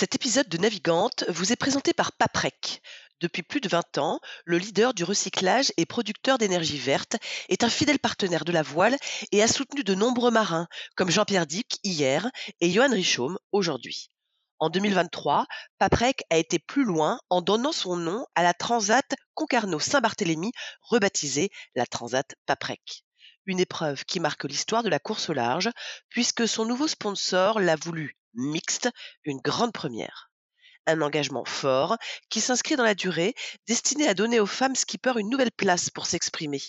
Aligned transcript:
Cet 0.00 0.14
épisode 0.14 0.48
de 0.48 0.56
Navigante 0.56 1.26
vous 1.28 1.52
est 1.52 1.56
présenté 1.56 1.92
par 1.92 2.12
Paprec. 2.12 2.80
Depuis 3.20 3.42
plus 3.42 3.60
de 3.60 3.68
20 3.68 3.98
ans, 3.98 4.18
le 4.46 4.56
leader 4.56 4.94
du 4.94 5.04
recyclage 5.04 5.74
et 5.76 5.84
producteur 5.84 6.38
d'énergie 6.38 6.78
verte 6.78 7.16
est 7.50 7.64
un 7.64 7.68
fidèle 7.68 7.98
partenaire 7.98 8.46
de 8.46 8.52
la 8.52 8.62
voile 8.62 8.96
et 9.30 9.42
a 9.42 9.46
soutenu 9.46 9.84
de 9.84 9.94
nombreux 9.94 10.30
marins, 10.30 10.68
comme 10.96 11.10
Jean-Pierre 11.10 11.44
Dick 11.44 11.80
hier 11.84 12.30
et 12.62 12.70
Johan 12.70 12.90
Richaume 12.90 13.38
aujourd'hui. 13.52 14.10
En 14.58 14.70
2023, 14.70 15.44
Paprec 15.76 16.22
a 16.30 16.38
été 16.38 16.58
plus 16.58 16.84
loin 16.84 17.20
en 17.28 17.42
donnant 17.42 17.72
son 17.72 17.96
nom 17.96 18.24
à 18.34 18.42
la 18.42 18.54
Transat 18.54 19.14
Concarneau-Saint-Barthélemy, 19.34 20.52
rebaptisée 20.80 21.50
la 21.74 21.84
Transat 21.84 22.36
Paprec. 22.46 23.04
Une 23.44 23.60
épreuve 23.60 24.06
qui 24.06 24.18
marque 24.18 24.44
l'histoire 24.44 24.82
de 24.82 24.88
la 24.88 24.98
course 24.98 25.28
au 25.28 25.34
large, 25.34 25.68
puisque 26.08 26.48
son 26.48 26.64
nouveau 26.64 26.88
sponsor 26.88 27.60
l'a 27.60 27.76
voulu 27.76 28.16
mixte, 28.34 28.90
une 29.24 29.38
grande 29.38 29.72
première. 29.72 30.30
Un 30.86 31.02
engagement 31.02 31.44
fort 31.44 31.96
qui 32.28 32.40
s'inscrit 32.40 32.76
dans 32.76 32.84
la 32.84 32.94
durée, 32.94 33.34
destiné 33.68 34.08
à 34.08 34.14
donner 34.14 34.40
aux 34.40 34.46
femmes 34.46 34.74
skippers 34.74 35.18
une 35.18 35.28
nouvelle 35.28 35.52
place 35.52 35.90
pour 35.90 36.06
s'exprimer. 36.06 36.60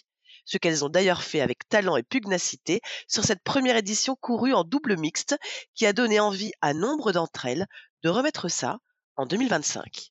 Ce 0.46 0.58
qu'elles 0.58 0.84
ont 0.84 0.90
d'ailleurs 0.90 1.24
fait 1.24 1.42
avec 1.42 1.68
talent 1.70 1.98
et 1.98 2.04
pugnacité 2.04 2.82
sur 3.08 3.24
cette 3.24 3.44
première 3.44 3.78
édition 3.78 4.16
courue 4.16 4.54
en 4.54 4.64
double 4.64 4.98
mixte 4.98 5.38
qui 5.76 5.86
a 5.86 5.94
donné 5.94 6.20
envie 6.20 6.52
à 6.62 6.74
nombre 6.74 7.12
d'entre 7.12 7.46
elles 7.46 7.68
de 8.04 8.10
remettre 8.10 8.50
ça 8.50 8.80
en 9.16 9.26
2025. 9.26 10.11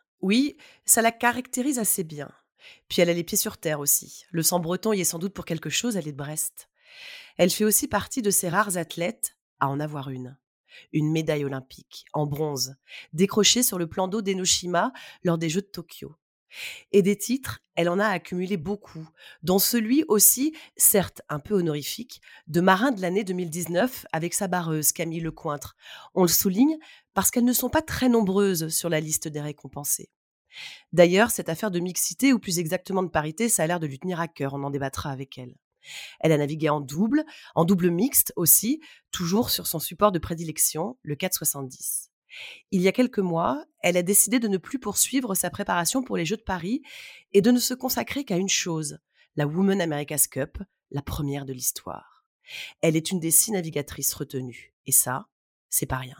Oui, 0.21 0.57
ça 0.85 1.01
la 1.01 1.11
caractérise 1.11 1.79
assez 1.79 2.03
bien. 2.03 2.31
Puis 2.87 3.01
elle 3.01 3.09
a 3.09 3.13
les 3.13 3.23
pieds 3.23 3.37
sur 3.37 3.57
terre 3.57 3.79
aussi. 3.79 4.23
Le 4.31 4.43
sang 4.43 4.59
breton 4.59 4.93
y 4.93 5.01
est 5.01 5.05
sans 5.05 5.19
doute 5.19 5.33
pour 5.33 5.45
quelque 5.45 5.69
chose, 5.69 5.97
elle 5.97 6.07
est 6.07 6.11
de 6.11 6.17
Brest. 6.17 6.69
Elle 7.37 7.49
fait 7.49 7.65
aussi 7.65 7.87
partie 7.87 8.21
de 8.21 8.29
ces 8.29 8.49
rares 8.49 8.77
athlètes 8.77 9.37
à 9.59 9.67
en 9.67 9.79
avoir 9.79 10.09
une. 10.09 10.37
Une 10.93 11.11
médaille 11.11 11.43
olympique, 11.43 12.05
en 12.13 12.25
bronze, 12.25 12.75
décrochée 13.13 13.63
sur 13.63 13.77
le 13.77 13.87
plan 13.87 14.07
d'eau 14.07 14.21
d'Enoshima 14.21 14.93
lors 15.23 15.37
des 15.37 15.49
Jeux 15.49 15.61
de 15.61 15.67
Tokyo. 15.67 16.15
Et 16.91 17.01
des 17.01 17.17
titres, 17.17 17.59
elle 17.75 17.89
en 17.89 17.99
a 17.99 18.07
accumulé 18.07 18.57
beaucoup, 18.57 19.07
dont 19.43 19.59
celui 19.59 20.03
aussi, 20.07 20.55
certes 20.77 21.21
un 21.29 21.39
peu 21.39 21.53
honorifique, 21.55 22.21
de 22.47 22.61
marin 22.61 22.91
de 22.91 23.01
l'année 23.01 23.23
2019 23.23 24.05
avec 24.11 24.33
sa 24.33 24.47
barreuse 24.47 24.91
Camille 24.91 25.21
Lecointre. 25.21 25.75
On 26.13 26.23
le 26.23 26.27
souligne 26.27 26.77
parce 27.13 27.31
qu'elles 27.31 27.45
ne 27.45 27.53
sont 27.53 27.69
pas 27.69 27.81
très 27.81 28.09
nombreuses 28.09 28.69
sur 28.69 28.89
la 28.89 28.99
liste 28.99 29.27
des 29.27 29.41
récompensés. 29.41 30.09
D'ailleurs, 30.91 31.31
cette 31.31 31.49
affaire 31.49 31.71
de 31.71 31.79
mixité, 31.79 32.33
ou 32.33 32.39
plus 32.39 32.59
exactement 32.59 33.03
de 33.03 33.09
parité, 33.09 33.49
ça 33.49 33.63
a 33.63 33.67
l'air 33.67 33.79
de 33.79 33.87
lui 33.87 33.99
tenir 33.99 34.19
à 34.19 34.27
cœur, 34.27 34.53
on 34.53 34.63
en 34.63 34.69
débattra 34.69 35.09
avec 35.11 35.37
elle. 35.37 35.55
Elle 36.19 36.31
a 36.31 36.37
navigué 36.37 36.69
en 36.69 36.81
double, 36.81 37.23
en 37.55 37.65
double 37.65 37.89
mixte 37.89 38.33
aussi, 38.35 38.81
toujours 39.11 39.49
sur 39.49 39.67
son 39.67 39.79
support 39.79 40.11
de 40.11 40.19
prédilection, 40.19 40.97
le 41.03 41.15
470. 41.15 42.10
Il 42.71 42.81
y 42.81 42.87
a 42.87 42.91
quelques 42.91 43.19
mois, 43.19 43.65
elle 43.79 43.97
a 43.97 44.03
décidé 44.03 44.39
de 44.39 44.47
ne 44.47 44.57
plus 44.57 44.79
poursuivre 44.79 45.35
sa 45.35 45.49
préparation 45.49 46.03
pour 46.03 46.17
les 46.17 46.25
Jeux 46.25 46.37
de 46.37 46.41
Paris 46.41 46.81
et 47.33 47.41
de 47.41 47.51
ne 47.51 47.59
se 47.59 47.73
consacrer 47.73 48.23
qu'à 48.23 48.37
une 48.37 48.49
chose, 48.49 48.99
la 49.35 49.47
Women 49.47 49.81
America's 49.81 50.27
Cup, 50.27 50.57
la 50.91 51.01
première 51.01 51.45
de 51.45 51.53
l'histoire. 51.53 52.25
Elle 52.81 52.95
est 52.95 53.11
une 53.11 53.19
des 53.19 53.31
six 53.31 53.51
navigatrices 53.51 54.13
retenues. 54.13 54.73
Et 54.85 54.91
ça, 54.91 55.27
c'est 55.69 55.85
pas 55.85 55.97
rien. 55.97 56.17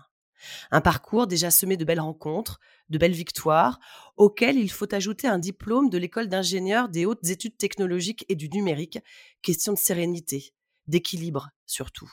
Un 0.71 0.81
parcours 0.81 1.27
déjà 1.27 1.51
semé 1.51 1.77
de 1.77 1.85
belles 1.85 1.99
rencontres, 1.99 2.59
de 2.89 2.97
belles 2.97 3.11
victoires, 3.11 3.79
auxquelles 4.17 4.57
il 4.57 4.71
faut 4.71 4.93
ajouter 4.93 5.27
un 5.27 5.39
diplôme 5.39 5.89
de 5.89 5.97
l'école 5.97 6.27
d'ingénieurs 6.27 6.89
des 6.89 7.05
hautes 7.05 7.29
études 7.29 7.57
technologiques 7.57 8.25
et 8.27 8.35
du 8.35 8.49
numérique, 8.49 8.99
question 9.41 9.73
de 9.73 9.77
sérénité, 9.77 10.53
d'équilibre 10.87 11.51
surtout. 11.65 12.11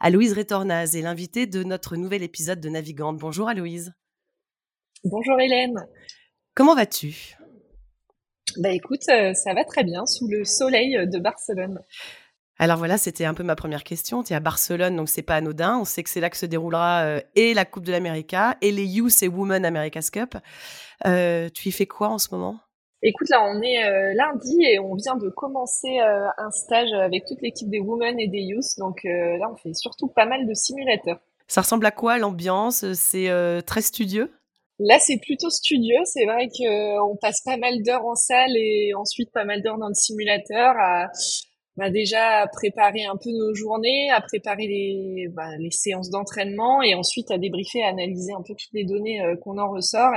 Aloïse 0.00 0.32
Rétornaz 0.32 0.96
est 0.96 1.02
l'invitée 1.02 1.46
de 1.46 1.62
notre 1.62 1.96
nouvel 1.96 2.22
épisode 2.22 2.60
de 2.60 2.68
Navigante. 2.68 3.18
Bonjour 3.18 3.48
Aloïse. 3.48 3.92
Bonjour 5.04 5.40
Hélène. 5.40 5.86
Comment 6.54 6.74
vas-tu? 6.74 7.36
Bah 8.58 8.70
écoute, 8.70 9.08
euh, 9.08 9.32
ça 9.34 9.54
va 9.54 9.64
très 9.64 9.84
bien 9.84 10.06
sous 10.06 10.28
le 10.28 10.44
soleil 10.44 11.06
de 11.06 11.18
Barcelone. 11.18 11.80
Alors 12.58 12.76
voilà, 12.76 12.98
c'était 12.98 13.24
un 13.24 13.32
peu 13.32 13.42
ma 13.42 13.56
première 13.56 13.84
question. 13.84 14.22
Tu 14.22 14.34
es 14.34 14.36
à 14.36 14.40
Barcelone, 14.40 14.94
donc 14.94 15.08
c'est 15.08 15.22
pas 15.22 15.36
anodin. 15.36 15.78
On 15.78 15.86
sait 15.86 16.02
que 16.02 16.10
c'est 16.10 16.20
là 16.20 16.28
que 16.28 16.36
se 16.36 16.44
déroulera 16.44 17.04
euh, 17.04 17.20
et 17.34 17.54
la 17.54 17.64
Coupe 17.64 17.84
de 17.84 17.92
l'América 17.92 18.58
et 18.60 18.70
les 18.70 18.84
Youth 18.84 19.22
et 19.22 19.28
Women 19.28 19.64
America's 19.64 20.10
Cup. 20.10 20.36
Euh, 21.06 21.48
tu 21.48 21.68
y 21.68 21.72
fais 21.72 21.86
quoi 21.86 22.08
en 22.08 22.18
ce 22.18 22.28
moment? 22.32 22.60
Écoute, 23.02 23.30
là, 23.30 23.42
on 23.42 23.62
est 23.62 23.82
euh, 23.82 24.12
lundi 24.14 24.62
et 24.62 24.78
on 24.78 24.94
vient 24.94 25.16
de 25.16 25.30
commencer 25.30 26.00
euh, 26.00 26.26
un 26.36 26.50
stage 26.50 26.92
avec 26.92 27.24
toute 27.24 27.40
l'équipe 27.40 27.70
des 27.70 27.80
Women 27.80 28.20
et 28.20 28.28
des 28.28 28.40
Youth. 28.40 28.78
Donc 28.78 29.04
euh, 29.04 29.38
là, 29.38 29.50
on 29.50 29.56
fait 29.56 29.72
surtout 29.72 30.08
pas 30.08 30.26
mal 30.26 30.46
de 30.46 30.52
simulateurs. 30.52 31.18
Ça 31.46 31.62
ressemble 31.62 31.86
à 31.86 31.90
quoi 31.90 32.18
l'ambiance? 32.18 32.92
C'est 32.92 33.28
très 33.66 33.82
studieux? 33.82 34.30
Là, 34.78 34.98
c'est 35.00 35.18
plutôt 35.18 35.50
studieux. 35.50 35.98
C'est 36.04 36.24
vrai 36.24 36.48
qu'on 36.48 37.16
passe 37.16 37.40
pas 37.40 37.56
mal 37.56 37.82
d'heures 37.82 38.06
en 38.06 38.14
salle 38.14 38.56
et 38.56 38.92
ensuite 38.94 39.32
pas 39.32 39.44
mal 39.44 39.60
d'heures 39.62 39.78
dans 39.78 39.88
le 39.88 39.94
simulateur 39.94 40.74
à 40.78 41.08
a 41.80 41.90
déjà 41.90 42.46
préparé 42.52 43.04
un 43.04 43.16
peu 43.16 43.30
nos 43.30 43.54
journées, 43.54 44.10
à 44.10 44.20
préparer 44.20 44.66
les, 44.66 45.28
bah, 45.28 45.56
les 45.58 45.70
séances 45.70 46.10
d'entraînement 46.10 46.82
et 46.82 46.94
ensuite 46.94 47.30
à 47.30 47.38
débriefer, 47.38 47.82
à 47.82 47.88
analyser 47.88 48.32
un 48.32 48.42
peu 48.42 48.54
toutes 48.54 48.72
les 48.72 48.84
données 48.84 49.22
euh, 49.22 49.36
qu'on 49.36 49.58
en 49.58 49.70
ressort. 49.70 50.12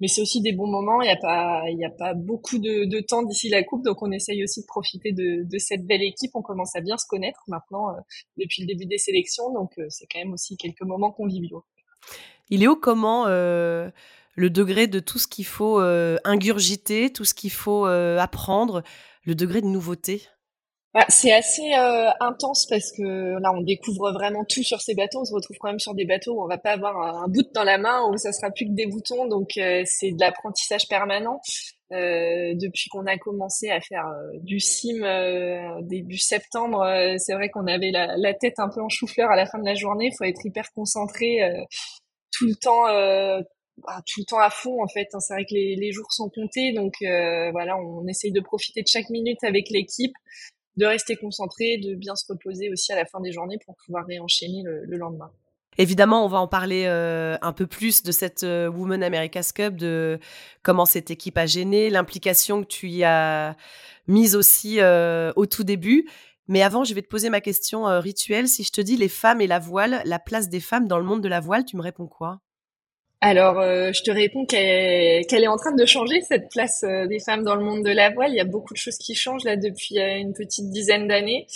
mais 0.00 0.08
c'est 0.08 0.20
aussi 0.20 0.40
des 0.40 0.52
bons 0.52 0.66
moments. 0.66 1.02
Il 1.02 1.06
n'y 1.76 1.84
a 1.84 1.90
pas, 1.90 2.14
beaucoup 2.14 2.58
de, 2.58 3.00
temps 3.00 3.22
d'ici 3.22 3.48
la 3.48 3.62
coupe, 3.62 3.84
donc 3.84 4.02
on 4.02 4.10
essaye 4.10 4.42
aussi 4.42 4.62
de 4.62 4.66
profiter 4.66 5.12
de, 5.12 5.58
cette 5.58 5.86
belle 5.86 6.02
équipe. 6.02 6.30
On 6.34 6.42
commence 6.42 6.74
à 6.76 6.80
bien 6.80 6.96
se 6.96 7.06
connaître 7.06 7.40
maintenant 7.48 7.90
euh, 7.90 8.00
depuis 8.36 8.62
le 8.62 8.66
début 8.66 8.86
des 8.86 8.98
sélections, 8.98 9.52
donc 9.52 9.72
euh, 9.78 9.86
c'est 9.88 10.06
quand 10.10 10.18
même 10.18 10.32
aussi 10.32 10.56
quelques 10.56 10.82
moments 10.82 11.12
conviviaux. 11.12 11.64
Il 12.50 12.62
est 12.62 12.66
haut 12.66 12.76
comment 12.76 13.26
le 13.26 13.92
degré 14.36 14.86
de 14.86 15.00
tout 15.00 15.18
ce 15.18 15.26
qu'il 15.26 15.46
faut 15.46 15.78
ingurgiter, 15.78 17.10
tout 17.10 17.24
ce 17.24 17.32
qu'il 17.32 17.50
faut 17.50 17.86
apprendre, 17.86 18.82
le 19.24 19.34
degré 19.34 19.62
de 19.62 19.66
nouveauté? 19.66 20.22
Bah, 20.94 21.04
c'est 21.08 21.32
assez 21.32 21.74
euh, 21.74 22.08
intense 22.20 22.66
parce 22.66 22.92
que 22.92 23.02
là, 23.40 23.52
on 23.52 23.62
découvre 23.62 24.12
vraiment 24.12 24.44
tout 24.44 24.62
sur 24.62 24.80
ces 24.80 24.94
bateaux. 24.94 25.22
On 25.22 25.24
se 25.24 25.34
retrouve 25.34 25.56
quand 25.58 25.68
même 25.68 25.80
sur 25.80 25.92
des 25.92 26.04
bateaux 26.04 26.34
où 26.34 26.44
on 26.44 26.46
va 26.46 26.56
pas 26.56 26.70
avoir 26.70 26.96
un, 27.24 27.26
bout 27.26 27.42
dans 27.52 27.64
la 27.64 27.78
main 27.78 28.08
où 28.08 28.16
ça 28.16 28.32
sera 28.32 28.52
plus 28.52 28.66
que 28.66 28.70
des 28.70 28.86
boutons. 28.86 29.26
Donc, 29.26 29.56
euh, 29.56 29.82
c'est 29.86 30.12
de 30.12 30.20
l'apprentissage 30.20 30.86
permanent. 30.88 31.40
Euh, 31.90 32.54
depuis 32.54 32.88
qu'on 32.90 33.06
a 33.06 33.18
commencé 33.18 33.70
à 33.70 33.80
faire 33.80 34.04
du 34.34 34.60
sim 34.60 35.00
début 35.82 36.18
septembre, 36.18 36.86
c'est 37.18 37.34
vrai 37.34 37.50
qu'on 37.50 37.66
avait 37.66 37.90
la, 37.90 38.34
tête 38.34 38.58
un 38.58 38.68
peu 38.68 38.80
en 38.80 38.88
chou-fleur 38.88 39.30
à 39.30 39.36
la 39.36 39.46
fin 39.46 39.58
de 39.58 39.64
la 39.64 39.74
journée. 39.74 40.10
Il 40.12 40.16
faut 40.16 40.24
être 40.24 40.46
hyper 40.46 40.72
concentré 40.74 41.40
tout 42.30 42.46
le 42.46 42.54
temps. 42.54 42.84
Bah, 43.78 44.00
tout 44.06 44.20
le 44.20 44.24
temps 44.24 44.38
à 44.38 44.50
fond 44.50 44.80
en 44.80 44.86
fait. 44.86 45.08
C'est 45.18 45.34
vrai 45.34 45.44
que 45.44 45.54
les, 45.54 45.74
les, 45.74 45.90
jours 45.90 46.06
sont 46.12 46.30
comptés, 46.30 46.72
donc 46.72 46.94
voilà, 47.00 47.76
on 47.76 48.06
essaye 48.06 48.30
de 48.32 48.40
profiter 48.40 48.82
de 48.82 48.88
chaque 48.88 49.10
minute 49.10 49.42
avec 49.42 49.68
l'équipe 49.70 50.14
de 50.76 50.86
rester 50.86 51.16
concentré, 51.16 51.78
de 51.78 51.94
bien 51.94 52.16
se 52.16 52.24
reposer 52.28 52.70
aussi 52.70 52.92
à 52.92 52.96
la 52.96 53.04
fin 53.04 53.20
des 53.20 53.32
journées 53.32 53.58
pour 53.64 53.76
pouvoir 53.84 54.06
réenchaîner 54.06 54.62
le, 54.64 54.96
lendemain. 54.96 55.30
Évidemment, 55.76 56.24
on 56.24 56.28
va 56.28 56.38
en 56.38 56.46
parler 56.46 56.84
euh, 56.86 57.36
un 57.42 57.52
peu 57.52 57.66
plus 57.66 58.02
de 58.02 58.12
cette 58.12 58.44
euh, 58.44 58.68
Women 58.68 59.02
America's 59.02 59.52
Cup, 59.52 59.76
de 59.76 60.20
comment 60.62 60.86
cette 60.86 61.10
équipe 61.10 61.36
a 61.36 61.46
gêné, 61.46 61.90
l'implication 61.90 62.62
que 62.62 62.68
tu 62.68 62.88
y 62.88 63.04
as 63.04 63.56
mise 64.06 64.36
aussi 64.36 64.80
euh, 64.80 65.32
au 65.36 65.46
tout 65.46 65.64
début. 65.64 66.08
Mais 66.46 66.62
avant, 66.62 66.84
je 66.84 66.94
vais 66.94 67.02
te 67.02 67.08
poser 67.08 67.30
ma 67.30 67.40
question 67.40 67.88
euh, 67.88 68.00
rituelle. 68.00 68.48
Si 68.48 68.64
je 68.64 68.72
te 68.72 68.80
dis 68.80 68.96
les 68.96 69.08
femmes 69.08 69.40
et 69.40 69.46
la 69.46 69.58
voile, 69.58 70.02
la 70.04 70.18
place 70.18 70.48
des 70.48 70.60
femmes 70.60 70.86
dans 70.86 70.98
le 70.98 71.04
monde 71.04 71.22
de 71.22 71.28
la 71.28 71.40
voile, 71.40 71.64
tu 71.64 71.76
me 71.76 71.82
réponds 71.82 72.06
quoi? 72.06 72.40
Alors, 73.26 73.58
euh, 73.58 73.90
je 73.94 74.02
te 74.02 74.10
réponds 74.10 74.44
qu'elle 74.44 75.24
est 75.44 75.48
en 75.48 75.56
train 75.56 75.74
de 75.74 75.86
changer 75.86 76.20
cette 76.20 76.50
place 76.50 76.84
euh, 76.84 77.06
des 77.06 77.20
femmes 77.20 77.42
dans 77.42 77.54
le 77.54 77.64
monde 77.64 77.82
de 77.82 77.90
la 77.90 78.10
voile. 78.10 78.32
Il 78.32 78.36
y 78.36 78.40
a 78.40 78.44
beaucoup 78.44 78.74
de 78.74 78.78
choses 78.78 78.98
qui 78.98 79.14
changent 79.14 79.44
là 79.44 79.56
depuis 79.56 79.98
une 79.98 80.34
petite 80.34 80.68
dizaine 80.68 81.08
d'années. 81.08 81.46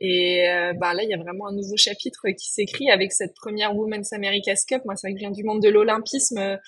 Et 0.00 0.44
bah 0.78 0.94
là, 0.94 1.02
il 1.02 1.08
y 1.08 1.14
a 1.14 1.16
vraiment 1.16 1.48
un 1.48 1.52
nouveau 1.52 1.76
chapitre 1.76 2.28
qui 2.28 2.52
s'écrit 2.52 2.90
avec 2.90 3.12
cette 3.12 3.34
première 3.34 3.74
Women's 3.74 4.12
America's 4.12 4.64
Cup. 4.66 4.82
Moi, 4.84 4.94
je 5.02 5.12
viens 5.14 5.32
du 5.32 5.42
monde 5.42 5.60
de 5.60 5.68
l'olympisme. 5.68 6.60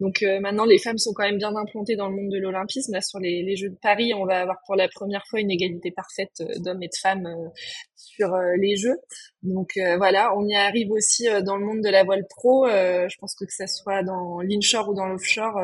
Donc 0.00 0.22
euh, 0.22 0.40
maintenant, 0.40 0.64
les 0.64 0.78
femmes 0.78 0.96
sont 0.96 1.12
quand 1.12 1.24
même 1.24 1.36
bien 1.36 1.54
implantées 1.54 1.94
dans 1.94 2.08
le 2.08 2.16
monde 2.16 2.30
de 2.30 2.38
l'olympisme. 2.38 2.92
Là, 2.92 3.02
sur 3.02 3.18
les, 3.18 3.42
les, 3.42 3.56
Jeux 3.56 3.68
de 3.68 3.78
Paris, 3.80 4.14
on 4.14 4.24
va 4.24 4.40
avoir 4.40 4.56
pour 4.66 4.74
la 4.74 4.88
première 4.88 5.22
fois 5.28 5.40
une 5.40 5.50
égalité 5.50 5.90
parfaite 5.90 6.40
euh, 6.40 6.58
d'hommes 6.58 6.82
et 6.82 6.88
de 6.88 6.96
femmes 7.00 7.26
euh, 7.26 7.48
sur 7.96 8.34
les 8.58 8.76
Jeux. 8.76 8.96
Donc 9.42 9.78
voilà, 9.98 10.34
on 10.36 10.46
y 10.46 10.54
arrive 10.54 10.90
aussi 10.90 11.26
dans 11.44 11.56
le 11.56 11.64
monde 11.64 11.82
de 11.82 11.90
la 11.90 12.02
voile 12.02 12.26
pro. 12.28 12.66
je 12.66 13.14
pense 13.18 13.34
que 13.34 13.44
que 13.44 13.52
ça 13.52 13.66
soit 13.66 14.02
dans 14.02 14.40
l'inshore 14.40 14.88
ou 14.88 14.94
dans 14.94 15.06
l'offshore, 15.06 15.54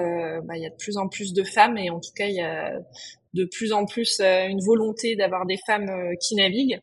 bah, 0.44 0.56
il 0.56 0.62
y 0.62 0.66
a 0.66 0.70
de 0.70 0.76
plus 0.76 0.98
en 0.98 1.08
plus 1.08 1.32
de 1.32 1.42
femmes 1.44 1.78
et 1.78 1.90
en 1.90 1.98
tout 1.98 2.12
cas, 2.14 2.26
il 2.26 2.34
y 2.34 2.42
a 2.42 2.78
de 3.34 3.44
plus 3.44 3.72
en 3.72 3.86
plus 3.86 4.20
une 4.20 4.60
volonté 4.64 5.16
d'avoir 5.16 5.46
des 5.46 5.58
femmes 5.66 5.90
qui 6.20 6.36
naviguent. 6.36 6.80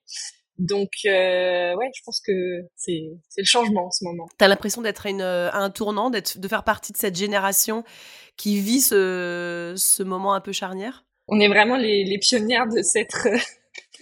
Donc, 0.60 0.90
euh, 1.06 1.76
ouais, 1.76 1.90
je 1.96 2.02
pense 2.06 2.22
que 2.22 2.32
c'est 2.76 3.10
le 3.38 3.44
changement 3.44 3.88
en 3.88 3.92
ce 3.92 4.04
moment. 4.04 4.28
T'as 4.38 4.48
l'impression 4.48 4.82
d'être 4.82 5.08
euh, 5.08 5.50
à 5.52 5.58
un 5.58 5.70
tournant, 5.70 6.10
d'être 6.10 6.38
de 6.38 6.48
faire 6.48 6.64
partie 6.64 6.92
de 6.92 6.98
cette 6.98 7.16
génération 7.16 7.84
qui 8.38 8.60
vit 8.60 8.82
ce, 8.82 9.74
ce 9.76 10.04
moment 10.04 10.34
un 10.34 10.42
peu 10.42 10.52
charnière? 10.52 11.06
On 11.28 11.40
est 11.40 11.48
vraiment 11.48 11.78
les, 11.78 12.04
les 12.04 12.18
pionnières 12.20 12.68
de 12.68 12.82
cette 12.82 13.14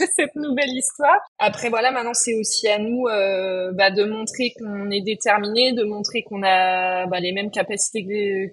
cette 0.16 0.36
nouvelle 0.36 0.70
histoire. 0.70 1.18
Après 1.40 1.70
voilà, 1.70 1.92
maintenant 1.92 2.14
c'est 2.14 2.34
aussi 2.36 2.68
à 2.68 2.80
nous 2.80 3.08
euh, 3.08 3.72
bah, 3.74 3.92
de 3.92 4.04
montrer 4.04 4.54
qu'on 4.58 4.90
est 4.90 5.02
déterminé, 5.02 5.74
de 5.74 5.84
montrer 5.84 6.24
qu'on 6.24 6.44
a 6.44 7.08
bah, 7.08 7.20
les 7.20 7.32
mêmes 7.32 7.52
capacités 7.52 8.04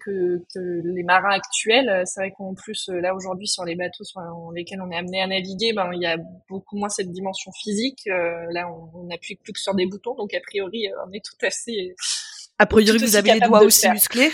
que, 0.05 0.39
que, 0.55 0.83
les 0.85 1.03
marins 1.03 1.35
actuels. 1.35 2.03
C'est 2.07 2.21
vrai 2.21 2.33
qu'en 2.37 2.55
plus 2.55 2.89
euh, 2.89 3.01
là 3.01 3.15
aujourd'hui 3.15 3.47
sur 3.47 3.65
les 3.65 3.75
bateaux 3.75 4.05
sur 4.05 4.21
lesquels 4.55 4.81
on 4.83 4.91
est 4.91 4.97
amené 4.97 5.23
à 5.23 5.27
naviguer, 5.27 5.73
ben 5.73 5.91
il 5.93 6.03
y 6.03 6.07
a 6.07 6.17
beaucoup 6.49 6.77
moins 6.77 6.89
cette 6.89 7.11
dimension 7.11 7.51
physique. 7.53 8.01
Euh, 8.09 8.47
là 8.51 8.69
on 8.95 9.05
n'appuie 9.05 9.37
plus 9.37 9.53
que 9.53 9.61
sur 9.61 9.75
des 9.75 9.87
boutons, 9.87 10.15
donc 10.15 10.35
a 10.35 10.41
priori 10.41 10.89
on 11.07 11.13
est 11.13 11.25
tout 11.25 11.47
assez 11.47 11.95
a 12.61 12.67
priori, 12.67 12.99
vous 12.99 13.15
avez 13.15 13.35
les 13.35 13.41
doigts 13.41 13.63
aussi 13.63 13.89
musclés 13.89 14.33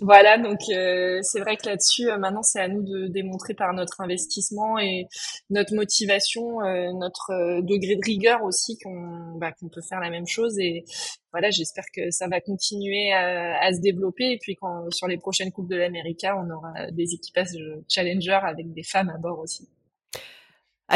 voilà, 0.00 0.38
donc 0.38 0.58
euh, 0.70 1.20
c'est 1.22 1.40
vrai 1.40 1.56
que 1.56 1.66
là-dessus, 1.66 2.10
euh, 2.10 2.18
maintenant, 2.18 2.42
c'est 2.42 2.60
à 2.60 2.68
nous 2.68 2.82
de 2.82 3.06
démontrer 3.06 3.54
par 3.54 3.72
notre 3.72 4.00
investissement 4.00 4.78
et 4.78 5.06
notre 5.50 5.74
motivation, 5.74 6.62
euh, 6.62 6.92
notre 6.92 7.60
degré 7.62 7.96
de 7.96 8.04
rigueur 8.04 8.42
aussi 8.42 8.78
qu'on 8.78 9.38
bah, 9.38 9.52
qu'on 9.52 9.68
peut 9.68 9.82
faire 9.88 10.00
la 10.00 10.10
même 10.10 10.26
chose. 10.26 10.58
Et 10.58 10.84
voilà, 11.32 11.50
j'espère 11.50 11.84
que 11.94 12.10
ça 12.10 12.26
va 12.28 12.40
continuer 12.40 13.12
à, 13.12 13.72
se 13.72 13.80
développer. 13.80 14.32
Et 14.32 14.38
puis 14.38 14.56
quand 14.56 14.90
sur 14.90 15.06
les 15.06 15.18
prochaines 15.18 15.52
coupes 15.52 15.68
de 15.68 15.76
l'Amérique, 15.76 16.24
on 16.24 16.50
aura 16.50 16.90
des 16.90 17.14
équipages 17.14 17.48
challenger 17.88 18.40
avec 18.42 18.72
des 18.72 18.82
femmes 18.82 19.10
à 19.10 19.18
bord 19.18 19.38
aussi. 19.38 19.68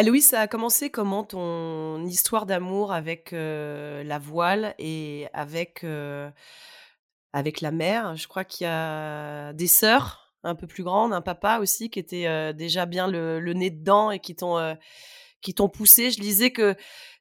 Louis, 0.05 0.23
ça 0.23 0.41
a 0.41 0.47
commencé 0.49 0.91
comment 0.91 1.23
ton 1.23 2.03
histoire 2.07 2.47
d'amour 2.47 2.93
avec 2.93 3.33
la 3.33 4.19
voile 4.19 4.75
et 4.79 5.27
avec 5.35 5.85
avec 7.33 7.61
la 7.61 7.71
mère. 7.71 8.17
Je 8.17 8.29
crois 8.29 8.45
qu'il 8.45 8.67
y 8.67 8.71
a 8.71 9.53
des 9.53 9.67
sœurs 9.67 10.35
un 10.45 10.55
peu 10.55 10.67
plus 10.67 10.83
grandes, 10.83 11.13
un 11.13 11.21
papa 11.21 11.59
aussi 11.61 11.89
qui 11.89 11.99
était 11.99 12.53
déjà 12.53 12.87
bien 12.87 13.09
le, 13.09 13.53
nez 13.53 13.71
dedans 13.71 14.11
et 14.11 14.19
qui 14.19 14.35
t'ont 14.35 14.59
euh, 14.59 14.75
qui 15.43 15.55
t'ont 15.55 15.69
poussé. 15.69 16.11
Je 16.11 16.21
lisais 16.21 16.51
que 16.51 16.75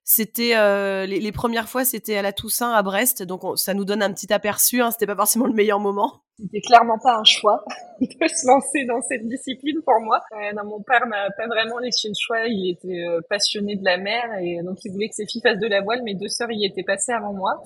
c'était 0.03 0.55
euh, 0.55 1.05
les, 1.05 1.31
premières 1.31 1.69
fois, 1.69 1.85
c'était 1.85 2.17
à 2.17 2.21
la 2.21 2.33
Toussaint 2.33 2.71
à 2.71 2.81
Brest, 2.81 3.23
donc 3.23 3.41
ça 3.57 3.73
nous 3.73 3.85
donne 3.85 4.01
un 4.01 4.13
petit 4.13 4.31
aperçu. 4.31 4.81
Hein, 4.81 4.91
c'était 4.91 5.05
pas 5.05 5.15
forcément 5.15 5.47
le 5.47 5.53
meilleur 5.53 5.79
moment. 5.79 6.23
C'était 6.41 6.61
clairement 6.61 6.97
pas 6.97 7.17
un 7.17 7.23
choix 7.23 7.63
de 8.01 8.27
se 8.27 8.47
lancer 8.47 8.85
dans 8.85 9.01
cette 9.01 9.27
discipline 9.27 9.79
pour 9.85 9.99
moi. 10.01 10.19
Euh, 10.31 10.63
mon 10.63 10.81
père 10.81 11.05
m'a 11.07 11.29
pas 11.37 11.45
vraiment 11.45 11.77
laissé 11.77 12.07
le 12.07 12.15
choix. 12.17 12.47
Il 12.47 12.71
était 12.71 13.05
euh, 13.05 13.21
passionné 13.29 13.75
de 13.75 13.83
la 13.83 13.97
mer 13.97 14.23
et 14.41 14.61
donc 14.63 14.77
il 14.83 14.91
voulait 14.91 15.09
que 15.09 15.15
ses 15.15 15.27
filles 15.27 15.41
fassent 15.41 15.59
de 15.59 15.67
la 15.67 15.81
voile. 15.81 16.01
Mes 16.03 16.15
deux 16.15 16.29
sœurs 16.29 16.51
y 16.51 16.65
étaient 16.65 16.83
passées 16.83 17.11
avant 17.11 17.33
moi. 17.33 17.61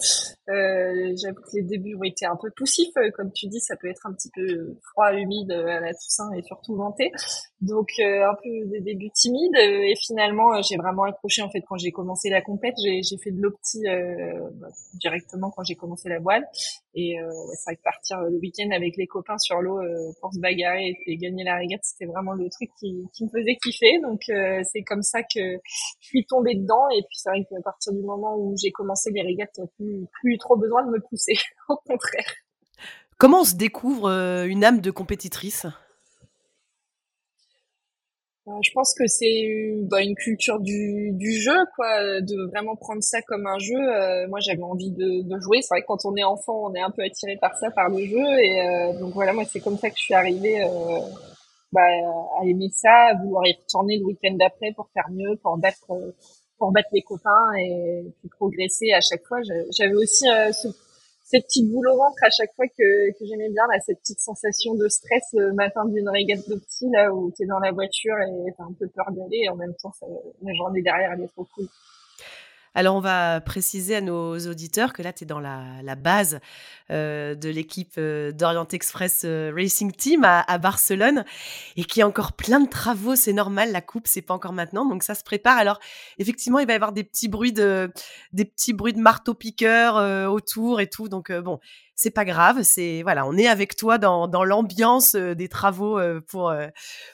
Euh, 0.50 1.16
J'avoue 1.22 1.42
que 1.42 1.56
les 1.56 1.64
débuts 1.64 1.96
ont 1.96 2.04
été 2.04 2.26
un 2.26 2.36
peu 2.36 2.50
poussifs, 2.56 2.96
euh, 2.98 3.10
comme 3.16 3.32
tu 3.32 3.48
dis, 3.48 3.62
ça 3.62 3.76
peut 3.78 3.88
être 3.88 4.06
un 4.06 4.14
petit 4.14 4.30
peu 4.36 4.76
froid, 4.92 5.14
humide 5.14 5.52
à 5.52 5.80
la 5.80 5.94
Toussaint 5.94 6.32
et 6.34 6.42
surtout 6.44 6.76
venté. 6.76 7.12
Donc 7.62 7.88
un 8.00 8.36
peu 8.44 8.50
des 8.68 8.82
débuts 8.82 9.10
timides 9.12 9.56
et 9.56 9.94
finalement 9.96 10.62
j'ai 10.62 10.76
vraiment 10.76 11.04
accroché 11.04 11.42
en 11.42 11.50
fait 11.50 11.62
quand 11.68 11.78
j'ai 11.78 11.92
commencé 11.92 12.30
la 12.30 12.42
compète. 12.42 12.76
J'ai 12.78 13.18
fait 13.24 13.32
de 13.32 13.42
l'opti 13.42 13.82
bah, 13.86 14.68
directement 14.96 15.50
quand 15.50 15.64
j'ai 15.64 15.76
commencé 15.76 16.10
la 16.10 16.20
voile 16.20 16.46
et 16.94 17.16
c'est 17.56 17.72
vrai 17.72 17.76
que 17.78 17.82
partir 17.82 18.22
le 18.22 18.38
week-end 18.38 18.65
avec 18.74 18.98
les 18.98 19.08
copains 19.08 19.38
sur 19.38 19.62
l'eau 19.62 19.80
euh, 19.80 20.12
pour 20.22 20.34
se 20.34 20.40
bagarrer 20.40 20.96
et, 21.06 21.18
gagner 21.18 21.44
la 21.44 21.58
régate, 21.58 21.82
c'était 21.84 22.06
vraiment 22.06 22.34
le 22.34 22.50
truc 22.50 22.70
qui, 22.80 22.94
me 23.22 23.30
faisait 23.30 23.58
kiffer. 23.64 24.00
Donc 24.02 24.22
euh, 24.30 24.62
c'est 24.72 24.84
comme 24.84 25.02
ça 25.02 25.22
que 25.22 25.58
je 26.00 26.08
suis 26.08 26.26
tombée 26.26 26.56
dedans. 26.56 26.90
Et 26.90 27.02
puis 27.02 27.18
c'est 27.18 27.30
vrai 27.30 27.46
qu'à 27.50 27.62
partir 27.64 27.94
du 27.94 28.02
moment 28.02 28.36
où 28.38 28.56
j'ai 28.62 28.72
commencé 28.72 29.12
les 29.12 29.22
régates, 29.22 29.60
plus, 29.78 30.06
plus 30.22 30.38
trop 30.38 30.58
besoin 30.58 30.86
de 30.86 30.92
me 30.92 31.00
pousser. 31.10 31.36
Au 31.70 31.78
contraire. 31.86 32.34
Comment 33.18 33.42
on 33.42 33.46
se 33.46 33.56
découvre 33.56 34.10
euh, 34.10 34.46
une 34.46 34.64
âme 34.64 34.82
de 34.82 34.92
compétitrice? 34.92 35.66
Je 38.62 38.72
pense 38.74 38.94
que 38.94 39.08
c'est 39.08 39.74
bah, 39.90 40.02
une 40.02 40.16
culture 40.16 40.60
du, 40.60 41.12
du 41.14 41.32
jeu, 41.32 41.58
quoi, 41.76 42.22
de 42.22 42.48
vraiment 42.52 42.76
prendre 42.76 43.02
ça 43.02 43.22
comme 43.24 43.48
un 43.48 43.58
jeu. 43.58 43.76
Euh, 43.76 44.28
moi, 44.28 44.40
j'avais 44.40 44.62
envie 44.62 44.92
de, 44.92 45.24
de 45.28 45.40
jouer. 45.40 45.62
C'est 45.62 45.74
vrai 45.74 45.82
que 45.82 45.88
quand 45.88 46.06
on 46.06 46.16
est 46.16 46.24
enfant, 46.24 46.70
on 46.70 46.74
est 46.76 46.82
un 46.82 46.92
peu 46.92 47.04
attiré 47.04 47.38
par 47.38 47.56
ça, 47.58 47.72
par 47.72 47.90
le 47.90 48.06
jeu. 48.06 48.40
Et 48.40 48.62
euh, 48.62 49.00
donc 49.00 49.14
voilà, 49.14 49.34
moi, 49.34 49.46
c'est 49.46 49.60
comme 49.60 49.78
ça 49.78 49.90
que 49.90 49.98
je 49.98 50.04
suis 50.04 50.14
arrivée 50.14 50.62
bah, 51.72 51.82
à 52.40 52.46
aimer 52.46 52.70
ça, 52.72 53.08
à 53.10 53.14
vouloir 53.16 53.48
y 53.48 53.54
retourner 53.54 53.98
le 53.98 54.06
week-end 54.06 54.36
d'après 54.40 54.72
pour 54.76 54.90
faire 54.94 55.10
mieux, 55.12 55.36
pour 55.42 55.58
battre, 55.58 55.92
pour 56.60 56.72
battre 56.72 56.90
les 56.94 57.02
copains 57.02 57.54
et 57.60 58.04
puis 58.20 58.30
progresser 58.30 58.92
à 58.94 59.02
chaque 59.02 59.24
fois. 59.26 59.40
J'avais 59.76 59.96
aussi 59.96 60.26
ce 60.26 60.68
cette 61.26 61.46
petite 61.46 61.68
boule 61.72 61.88
au 61.90 61.98
ventre 61.98 62.24
à 62.24 62.30
chaque 62.30 62.54
fois 62.56 62.68
que, 62.68 63.12
que 63.18 63.26
j'aimais 63.26 63.50
bien, 63.50 63.64
là, 63.68 63.80
cette 63.84 64.00
petite 64.00 64.20
sensation 64.20 64.76
de 64.76 64.88
stress 64.88 65.24
le 65.34 65.54
matin 65.54 65.84
d'une 65.86 66.08
régate 66.08 66.48
de 66.48 66.56
petit, 66.56 66.88
là, 66.92 67.12
où 67.12 67.32
t'es 67.36 67.46
dans 67.46 67.60
la 67.60 67.72
voiture 67.72 68.16
et 68.22 68.54
t'as 68.56 68.64
un 68.64 68.74
peu 68.78 68.88
peur 68.88 69.12
d'aller, 69.12 69.42
et 69.46 69.50
en 69.50 69.56
même 69.56 69.74
temps, 69.82 69.92
ça, 70.00 70.06
la 70.42 70.54
journée 70.54 70.84
derrière, 70.84 71.14
elle 71.14 71.24
est 71.24 71.34
trop 71.34 71.48
cool. 71.56 71.66
Alors, 72.78 72.98
on 72.98 73.00
va 73.00 73.40
préciser 73.40 73.96
à 73.96 74.02
nos 74.02 74.38
auditeurs 74.38 74.92
que 74.92 75.02
là, 75.02 75.14
tu 75.14 75.24
es 75.24 75.28
dans 75.28 75.40
la, 75.40 75.96
base 75.96 76.42
euh, 76.92 77.34
de 77.34 77.48
l'équipe 77.48 77.94
euh, 77.98 78.34
d'Orient 78.34 78.68
Express 78.68 79.22
euh, 79.24 79.54
Racing 79.56 79.94
Team 79.94 80.26
à, 80.26 80.58
Barcelone 80.58 81.24
et 81.78 81.86
qui 81.86 82.02
a 82.02 82.08
encore 82.08 82.34
plein 82.34 82.60
de 82.60 82.68
travaux. 82.68 83.16
C'est 83.16 83.32
normal, 83.32 83.72
la 83.72 83.80
coupe, 83.80 84.08
c'est 84.08 84.22
pas 84.22 84.34
encore 84.34 84.52
maintenant, 84.52 84.86
donc 84.86 85.04
ça 85.04 85.16
se 85.16 85.24
prépare. 85.24 85.58
Alors, 85.58 85.80
effectivement, 86.20 86.60
il 86.60 86.68
va 86.68 86.74
y 86.74 86.76
avoir 86.76 86.92
des 86.92 87.06
petits 87.06 87.30
bruits 87.30 87.54
de, 87.54 87.90
des 88.34 88.44
petits 88.44 88.74
bruits 88.74 88.94
de 88.94 89.00
marteau-piqueur 89.00 90.30
autour 90.30 90.82
et 90.82 90.90
tout. 90.90 91.08
Donc, 91.08 91.32
bon, 91.32 91.60
c'est 91.96 92.12
pas 92.12 92.26
grave. 92.26 92.64
C'est 92.64 93.04
voilà, 93.04 93.26
on 93.26 93.38
est 93.38 93.48
avec 93.48 93.78
toi 93.78 93.98
dans, 93.98 94.28
dans 94.28 94.44
l'ambiance 94.44 95.16
des 95.16 95.48
travaux 95.48 95.98
pour, 96.28 96.54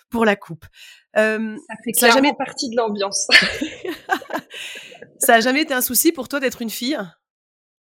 pour 0.10 0.26
la 0.26 0.36
coupe. 0.36 0.66
ça 1.14 1.38
fait 1.84 1.92
clairement 1.92 2.16
jamais... 2.16 2.34
partie 2.34 2.72
de 2.72 2.78
l'ambiance. 2.78 3.28
Ça 5.22 5.36
a 5.36 5.40
jamais 5.40 5.62
été 5.62 5.74
un 5.74 5.82
souci 5.82 6.12
pour 6.12 6.28
toi 6.28 6.40
d'être 6.40 6.64
une 6.64 6.72
fille? 6.72 6.98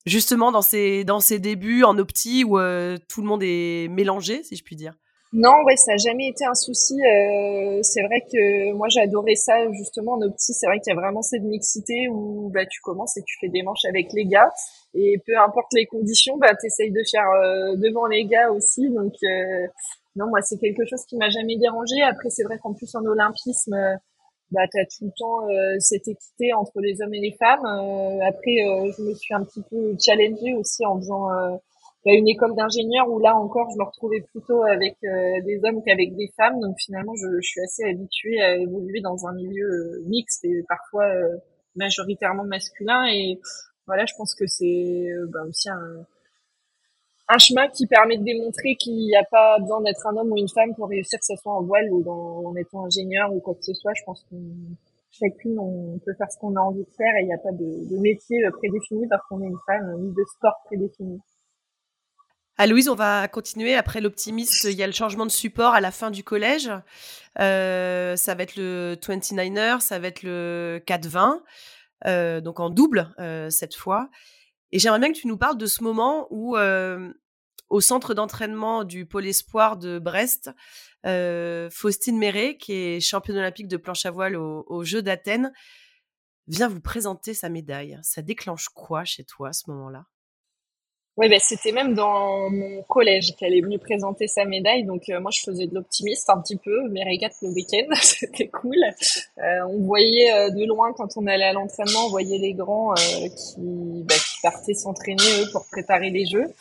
Justement 0.06 0.52
dans 0.52 0.62
ces, 0.62 1.06
dans 1.06 1.22
ces 1.22 1.40
débuts 1.40 1.84
en 1.84 1.98
opti 1.98 2.44
où 2.44 2.60
euh, 2.60 2.98
tout 3.08 3.22
le 3.22 3.28
monde 3.28 3.42
est 3.42 3.88
mélangé, 3.90 4.44
si 4.44 4.58
je 4.58 4.64
puis 4.64 4.76
dire? 4.76 4.94
Non, 5.32 5.64
ouais, 5.66 5.78
ça 5.78 5.94
a 5.94 5.98
jamais 5.98 6.28
été 6.28 6.44
un 6.46 6.54
souci. 6.54 6.94
Euh, 6.94 7.80
c'est 7.82 8.04
vrai 8.04 8.20
que 8.22 8.74
moi 8.74 8.88
j'adorais 8.90 9.36
ça 9.36 9.54
justement 9.72 10.16
en 10.16 10.22
opti. 10.22 10.54
C'est 10.54 10.68
vrai 10.68 10.80
qu'il 10.82 10.94
y 10.94 10.98
a 10.98 11.00
vraiment 11.00 11.22
cette 11.22 11.44
mixité 11.44 12.10
où 12.12 12.52
bah 12.54 12.66
tu 12.66 12.82
commences 12.82 13.16
et 13.16 13.24
tu 13.26 13.38
fais 13.40 13.48
des 13.48 13.64
manches 13.64 13.86
avec 13.88 14.12
les 14.14 14.26
gars 14.26 14.50
et 14.94 15.16
peu 15.26 15.38
importe 15.40 15.72
les 15.74 15.86
conditions, 15.86 16.38
bah 16.38 16.54
t'essayes 16.62 16.92
de 16.92 17.02
faire 17.10 17.30
euh, 17.42 17.78
devant 17.78 18.06
les 18.06 18.26
gars 18.26 18.52
aussi. 18.52 18.90
Donc 18.90 19.14
non, 20.18 20.28
moi 20.28 20.42
c'est 20.42 20.60
quelque 20.60 20.86
chose 20.86 21.06
qui 21.08 21.16
m'a 21.16 21.30
jamais 21.30 21.56
dérangé. 21.58 22.02
Après 22.04 22.30
c'est 22.30 22.44
vrai 22.44 22.60
qu'en 22.62 22.74
plus 22.74 22.94
en 22.94 23.06
olympisme 23.06 23.74
bah, 24.54 24.62
tu 24.72 24.80
as 24.80 24.86
tout 24.86 25.06
le 25.06 25.12
temps 25.18 25.50
euh, 25.50 25.76
cette 25.80 26.08
équité 26.08 26.54
entre 26.54 26.80
les 26.80 27.02
hommes 27.02 27.14
et 27.14 27.20
les 27.20 27.36
femmes. 27.38 27.66
Euh, 27.66 28.24
après, 28.24 28.62
euh, 28.62 28.92
je 28.96 29.02
me 29.02 29.14
suis 29.16 29.34
un 29.34 29.44
petit 29.44 29.64
peu 29.70 29.96
challengée 30.00 30.54
aussi 30.56 30.86
en 30.86 30.98
faisant 31.00 31.28
bah, 32.06 32.12
une 32.14 32.28
école 32.28 32.56
d'ingénieur 32.56 33.10
où 33.10 33.20
là 33.20 33.36
encore, 33.36 33.70
je 33.72 33.80
me 33.80 33.84
retrouvais 33.84 34.22
plutôt 34.32 34.62
avec 34.64 34.96
des 35.02 35.60
hommes 35.64 35.82
qu'avec 35.84 36.16
des 36.16 36.32
femmes. 36.38 36.60
Donc 36.60 36.76
finalement, 36.80 37.14
je, 37.16 37.42
suis 37.42 37.62
assez 37.62 37.84
habituée 37.90 38.42
à 38.42 38.56
évoluer 38.58 39.02
dans 39.02 39.26
un 39.26 39.34
milieu 39.34 40.04
mixte 40.06 40.46
et 40.46 40.64
parfois 40.68 41.08
majoritairement 41.76 42.44
masculin. 42.44 43.06
Et 43.08 43.40
voilà, 43.88 44.06
je 44.06 44.14
pense 44.18 44.36
que 44.36 44.46
c'est 44.46 45.08
bah, 45.30 45.42
aussi 45.48 45.70
un 45.70 46.06
un 47.30 47.38
chemin 47.38 47.68
qui 47.70 47.88
permet 47.88 48.18
de 48.18 48.24
démontrer 48.24 48.76
qu'il 48.76 48.96
n'y 48.96 49.16
a 49.16 49.24
pas 49.24 49.58
besoin 49.60 49.82
d'être 49.82 50.06
un 50.08 50.18
homme 50.18 50.32
ou 50.32 50.38
une 50.38 50.50
femme 50.50 50.76
pour 50.76 50.90
réussir, 50.90 51.20
que 51.20 51.26
ce 51.26 51.36
soit 51.36 51.54
en 51.54 51.64
voile 51.64 51.90
ou 51.92 52.08
en 52.10 52.56
étant 52.56 52.86
ingénieur 52.86 53.34
ou 53.34 53.40
quoi 53.40 53.56
que 53.56 53.64
ce 53.64 53.74
soit. 53.74 53.94
Je 53.96 54.04
pense 54.06 54.26
qu'on 54.30 54.42
chacune, 55.14 55.60
on 55.60 56.00
peut 56.00 56.14
faire 56.18 56.32
ce 56.32 56.38
qu'on 56.40 56.56
a 56.56 56.60
envie 56.60 56.84
de 56.84 56.92
faire 56.98 57.16
et 57.18 57.22
il 57.22 57.28
n'y 57.28 57.34
a 57.34 57.38
pas 57.38 57.52
de, 57.52 58.02
métier 58.02 58.42
prédéfini 58.58 59.08
parce 59.08 59.22
qu'on 59.28 59.42
est 59.42 59.48
une 59.48 59.60
femme, 59.66 59.96
ni 60.00 60.12
de 60.12 60.24
sport 60.36 60.56
prédéfini. 60.66 61.20
À 62.58 62.68
Louise, 62.68 62.88
on 62.88 62.96
va 62.96 63.28
continuer. 63.28 63.74
Après 63.76 64.00
l'optimiste, 64.00 64.66
il 64.66 64.78
y 64.78 64.84
a 64.84 64.88
le 64.88 64.94
changement 64.94 65.26
de 65.26 65.32
support 65.32 65.74
à 65.74 65.82
la 65.82 65.92
fin 65.92 66.12
du 66.12 66.24
collège. 66.24 66.70
Euh, 67.40 68.16
ça 68.16 68.36
va 68.36 68.44
être 68.44 68.56
le 68.58 68.96
29er, 69.02 69.80
ça 69.80 69.98
va 69.98 70.08
être 70.08 70.22
le 70.22 70.80
4-20, 70.86 71.42
euh, 72.06 72.42
donc 72.42 72.60
en 72.60 72.70
double 72.70 73.10
euh, 73.20 73.50
cette 73.50 73.76
fois. 73.76 74.10
Et 74.74 74.80
j'aimerais 74.80 74.98
bien 74.98 75.14
que 75.14 75.18
tu 75.18 75.28
nous 75.28 75.38
parles 75.38 75.60
de 75.60 75.68
ce 75.68 75.84
moment 75.84 76.26
où, 76.32 76.58
au 77.70 77.80
centre 77.80 78.16
d'entraînement 78.16 78.84
du 78.84 79.06
Pôle 79.06 79.28
Espoir 79.28 79.78
de 79.78 80.00
Brest, 80.00 80.50
Faustine 81.04 82.18
Méret, 82.18 82.58
qui 82.58 82.74
est 82.74 83.00
championne 83.00 83.38
olympique 83.38 83.68
de 83.68 83.78
planche 83.78 84.08
à 84.08 84.12
voile 84.12 84.36
aux 84.36 84.84
Jeux 84.84 85.04
d'Athènes, 85.04 85.54
vient 86.48 86.68
vous 86.68 86.82
présenter 86.82 87.36
sa 87.36 87.50
médaille. 87.50 88.00
Ça 88.02 88.24
déclenche 88.24 88.68
quoi 88.70 89.06
chez 89.06 89.24
toi 89.24 89.50
à 89.50 89.54
ce 89.54 89.70
moment-là? 89.70 90.06
Oui, 91.16 91.30
ben, 91.30 91.40
c'était 91.40 91.72
même 91.72 91.94
dans 91.94 92.50
mon 92.50 92.82
collège 92.84 93.36
qu'elle 93.36 93.54
est 93.54 93.62
venue 93.62 93.78
présenter 93.78 94.28
sa 94.28 94.46
médaille. 94.46 94.84
Donc 94.84 95.10
euh, 95.10 95.20
moi, 95.20 95.30
je 95.32 95.42
faisais 95.42 95.68
de 95.68 95.76
l'optimiste 95.76 96.28
un 96.30 96.42
petit 96.42 96.58
peu, 96.58 96.90
mes 96.90 97.04
régates 97.04 97.36
le 97.44 97.50
week-end, 97.50 97.94
c'était 98.02 98.48
cool. 98.48 98.78
Euh, 99.38 99.60
on 99.70 99.84
voyait 99.84 100.34
euh, 100.34 100.50
de 100.50 100.66
loin 100.66 100.92
quand 100.94 101.10
on 101.16 101.28
allait 101.28 101.46
à 101.46 101.54
l'entraînement, 101.54 102.08
on 102.08 102.10
voyait 102.10 102.40
les 102.40 102.54
grands 102.54 102.96
qui, 102.96 104.04
bah, 104.06 104.16
qui 104.16 104.42
partaient 104.42 104.74
s'entraîner 104.74 105.22
eux 105.42 105.52
pour 105.52 105.68
préparer 105.68 106.10
les 106.10 106.26
jeux. 106.26 106.52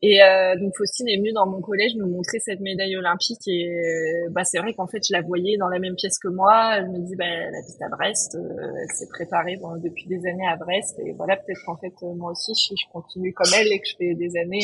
Et 0.00 0.22
euh, 0.22 0.54
donc 0.56 0.76
Faustine 0.76 1.08
est 1.08 1.16
venue 1.16 1.32
dans 1.32 1.46
mon 1.46 1.60
collège 1.60 1.96
nous 1.96 2.06
montrer 2.06 2.38
cette 2.38 2.60
médaille 2.60 2.96
olympique 2.96 3.42
et 3.48 3.66
euh, 3.66 4.30
bah 4.30 4.44
c'est 4.44 4.58
vrai 4.58 4.72
qu'en 4.72 4.86
fait 4.86 5.02
je 5.04 5.12
la 5.12 5.22
voyais 5.22 5.56
dans 5.56 5.66
la 5.66 5.80
même 5.80 5.96
pièce 5.96 6.20
que 6.20 6.28
moi. 6.28 6.76
Elle 6.76 6.90
me 6.90 7.00
dit 7.00 7.16
bah 7.16 7.24
la 7.26 7.60
piste 7.62 7.82
à 7.82 7.88
Brest, 7.88 8.36
euh, 8.36 8.80
elle 8.80 8.96
s'est 8.96 9.08
préparée 9.08 9.58
depuis 9.82 10.06
des 10.06 10.24
années 10.28 10.46
à 10.46 10.56
Brest 10.56 11.00
et 11.04 11.12
voilà 11.14 11.36
peut-être 11.36 11.60
qu'en 11.66 11.76
fait 11.76 11.94
moi 12.14 12.30
aussi 12.30 12.54
si 12.54 12.74
je 12.76 12.92
continue 12.92 13.32
comme 13.34 13.50
elle 13.58 13.72
et 13.72 13.80
que 13.80 13.88
je 13.88 13.96
fais 13.98 14.14
des 14.14 14.36
années, 14.38 14.62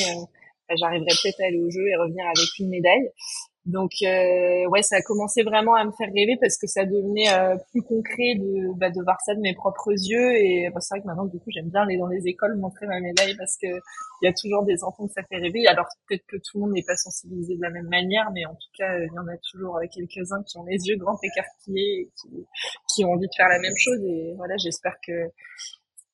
bah, 0.68 0.76
j'arriverai 0.78 1.10
peut-être 1.20 1.40
à 1.40 1.46
aller 1.46 1.58
au 1.58 1.70
jeu 1.70 1.82
et 1.84 1.96
revenir 1.96 2.24
avec 2.26 2.58
une 2.60 2.68
médaille. 2.68 3.10
Donc 3.66 3.92
euh, 4.02 4.68
ouais, 4.68 4.82
ça 4.82 4.96
a 4.96 5.02
commencé 5.02 5.42
vraiment 5.42 5.74
à 5.74 5.84
me 5.84 5.92
faire 5.92 6.12
rêver 6.14 6.36
parce 6.38 6.58
que 6.58 6.66
ça 6.66 6.84
devenait 6.84 7.32
euh, 7.32 7.56
plus 7.70 7.80
concret 7.80 8.34
de, 8.36 8.76
bah, 8.76 8.90
de 8.90 9.02
voir 9.02 9.18
ça 9.24 9.34
de 9.34 9.40
mes 9.40 9.54
propres 9.54 9.90
yeux. 9.90 10.36
Et 10.36 10.68
bah, 10.68 10.80
c'est 10.80 10.94
vrai 10.94 11.00
que 11.00 11.06
maintenant, 11.06 11.24
du 11.24 11.38
coup, 11.38 11.50
j'aime 11.50 11.70
bien 11.70 11.80
aller 11.80 11.96
dans 11.96 12.08
les 12.08 12.26
écoles 12.26 12.56
montrer 12.56 12.86
ma 12.86 13.00
médaille 13.00 13.34
parce 13.38 13.56
que 13.56 13.66
il 13.66 14.26
y 14.26 14.28
a 14.28 14.34
toujours 14.34 14.64
des 14.64 14.84
enfants 14.84 15.06
que 15.06 15.14
ça 15.14 15.22
fait 15.22 15.38
rêver. 15.38 15.66
Alors 15.66 15.86
peut-être 16.08 16.26
que 16.26 16.36
tout 16.36 16.58
le 16.58 16.60
monde 16.60 16.72
n'est 16.72 16.84
pas 16.86 16.96
sensibilisé 16.96 17.56
de 17.56 17.62
la 17.62 17.70
même 17.70 17.88
manière, 17.88 18.30
mais 18.34 18.44
en 18.44 18.54
tout 18.54 18.70
cas, 18.76 18.98
il 18.98 19.12
y 19.14 19.18
en 19.18 19.28
a 19.28 19.36
toujours 19.50 19.78
euh, 19.78 19.86
quelques-uns 19.90 20.42
qui 20.42 20.58
ont 20.58 20.64
les 20.64 20.86
yeux 20.86 20.96
grands 20.96 21.18
écarquillés 21.22 22.00
et 22.02 22.10
qui, 22.20 22.46
qui 22.94 23.04
ont 23.06 23.12
envie 23.12 23.28
de 23.28 23.34
faire 23.34 23.48
la 23.48 23.60
même 23.60 23.76
chose. 23.78 23.98
Et 24.04 24.34
voilà, 24.36 24.56
j'espère 24.58 24.96
que 25.06 25.12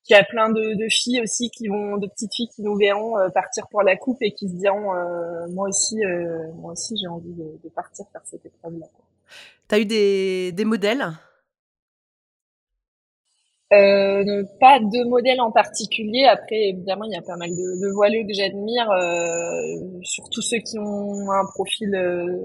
il 0.09 0.13
y 0.13 0.15
a 0.15 0.23
plein 0.23 0.49
de, 0.49 0.75
de, 0.75 0.89
filles 0.89 1.21
aussi 1.21 1.49
qui 1.49 1.67
vont, 1.67 1.97
de 1.97 2.07
petites 2.07 2.33
filles 2.33 2.49
qui 2.55 2.63
nous 2.63 2.75
verront 2.75 3.17
euh, 3.17 3.29
partir 3.29 3.67
pour 3.69 3.83
la 3.83 3.95
coupe 3.95 4.17
et 4.21 4.31
qui 4.33 4.49
se 4.49 4.55
diront, 4.55 4.93
euh, 4.93 5.47
moi 5.49 5.69
aussi, 5.69 6.03
euh, 6.03 6.51
moi 6.55 6.73
aussi, 6.73 6.95
j'ai 6.99 7.07
envie 7.07 7.33
de, 7.33 7.59
de, 7.63 7.69
partir 7.69 8.05
faire 8.11 8.21
cette 8.25 8.45
épreuve-là. 8.45 8.87
T'as 9.67 9.79
eu 9.79 9.85
des, 9.85 10.51
des 10.51 10.65
modèles? 10.65 11.05
Euh, 13.73 14.43
pas 14.59 14.79
de 14.79 15.07
modèle 15.07 15.39
en 15.39 15.51
particulier. 15.51 16.25
Après, 16.25 16.69
évidemment, 16.69 17.05
il 17.05 17.13
y 17.13 17.15
a 17.15 17.21
pas 17.21 17.37
mal 17.37 17.49
de, 17.49 17.55
de 17.55 17.93
voileux 17.93 18.27
que 18.27 18.33
j'admire, 18.33 18.91
euh, 18.91 20.01
surtout 20.03 20.41
ceux 20.41 20.57
qui 20.57 20.77
ont 20.77 21.31
un 21.31 21.45
profil 21.53 21.95
euh, 21.95 22.37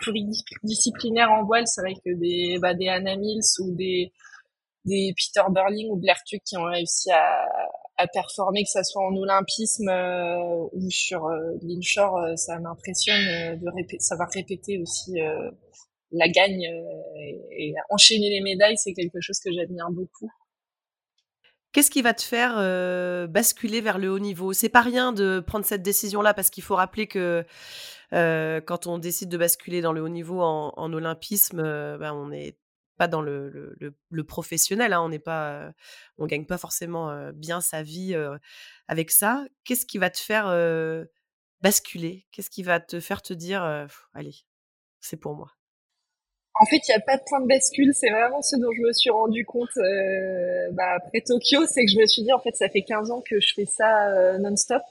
pluridisciplinaire 0.00 1.30
en 1.30 1.44
voile. 1.44 1.66
C'est 1.66 1.80
vrai 1.80 1.94
que 1.94 2.12
des, 2.12 2.58
bah, 2.60 2.74
des 2.74 2.88
Anna 2.88 3.16
Mills 3.16 3.40
ou 3.60 3.74
des 3.74 4.12
des 4.84 5.14
Peter 5.16 5.46
Burling 5.50 5.90
ou 5.90 5.96
Blair 5.96 6.16
Tuck 6.26 6.40
qui 6.44 6.56
ont 6.56 6.64
réussi 6.64 7.10
à, 7.10 7.46
à 8.00 8.06
performer, 8.06 8.64
que 8.64 8.70
ça 8.70 8.82
soit 8.82 9.02
en 9.02 9.14
olympisme 9.14 9.88
euh, 9.88 10.66
ou 10.72 10.90
sur 10.90 11.26
euh, 11.26 11.52
l'inshore, 11.62 12.16
euh, 12.16 12.36
ça 12.36 12.58
m'impressionne 12.58 13.20
euh, 13.28 13.56
de 13.56 13.68
répéter, 13.76 14.00
savoir 14.00 14.28
répéter 14.30 14.78
aussi 14.78 15.12
la 16.12 16.28
gagne 16.28 16.62
et, 16.62 17.40
et, 17.50 17.74
enchaîner 17.90 18.30
les 18.30 18.40
médailles, 18.40 18.76
c'est 18.76 18.94
quelque 18.94 19.20
chose 19.20 19.38
que 19.38 19.52
j'admire 19.52 19.90
beaucoup. 19.90 20.30
Qu'est-ce 21.72 21.90
qui 21.90 22.02
va 22.02 22.14
te 22.14 22.22
faire 22.22 22.56
basculer 23.28 23.80
vers 23.80 23.98
le 23.98 24.10
haut 24.10 24.18
niveau? 24.18 24.52
C'est 24.52 24.68
pas 24.68 24.80
rien 24.80 25.12
de 25.12 25.38
prendre 25.38 25.64
cette 25.64 25.82
décision-là 25.82 26.34
parce 26.34 26.50
qu'il 26.50 26.64
faut 26.64 26.74
rappeler 26.74 27.06
que 27.06 27.44
quand 28.10 28.88
on 28.88 28.98
décide 28.98 29.28
de 29.28 29.36
basculer 29.36 29.82
dans 29.82 29.92
le 29.92 30.02
haut 30.02 30.08
niveau 30.08 30.40
en, 30.40 30.72
en 30.76 30.92
olympisme, 30.92 31.62
ben 31.62 32.12
on 32.12 32.32
est 32.32 32.56
pas 33.00 33.08
dans 33.08 33.22
le, 33.22 33.74
le, 34.10 34.24
professionnel. 34.24 34.92
Hein, 34.92 35.00
on 35.00 35.08
n'est 35.08 35.18
pas, 35.18 35.72
on 36.18 36.26
gagne 36.26 36.44
pas 36.44 36.58
forcément 36.58 37.30
bien 37.32 37.62
sa 37.62 37.82
vie 37.82 38.14
avec 38.88 39.10
ça. 39.10 39.46
Qu'est-ce 39.64 39.86
qui 39.86 39.96
va 39.96 40.10
te 40.10 40.18
faire 40.18 40.54
basculer? 41.62 42.26
Qu'est-ce 42.30 42.50
qui 42.50 42.62
va 42.62 42.78
te 42.78 43.00
faire 43.00 43.22
te 43.22 43.32
dire, 43.32 43.62
allez, 44.12 44.34
c'est 45.00 45.16
pour 45.16 45.34
moi? 45.34 45.48
En 46.60 46.66
fait, 46.66 46.76
il 46.76 46.90
n'y 46.90 46.96
a 46.96 47.00
pas 47.00 47.16
de 47.16 47.22
point 47.26 47.40
de 47.40 47.46
bascule. 47.46 47.90
C'est 47.94 48.10
vraiment 48.10 48.42
ce 48.42 48.56
dont 48.56 48.70
je 48.70 48.82
me 48.82 48.92
suis 48.92 49.08
rendu 49.08 49.46
compte 49.46 49.70
bah, 50.72 50.96
après 50.96 51.22
Tokyo. 51.22 51.64
C'est 51.64 51.86
que 51.86 51.90
je 51.90 51.98
me 51.98 52.04
suis 52.04 52.22
dit, 52.22 52.34
en 52.34 52.40
fait, 52.40 52.54
ça 52.54 52.68
fait 52.68 52.82
15 52.82 53.10
ans 53.12 53.22
que 53.22 53.40
je 53.40 53.54
fais 53.54 53.64
ça 53.64 54.38
non-stop. 54.40 54.82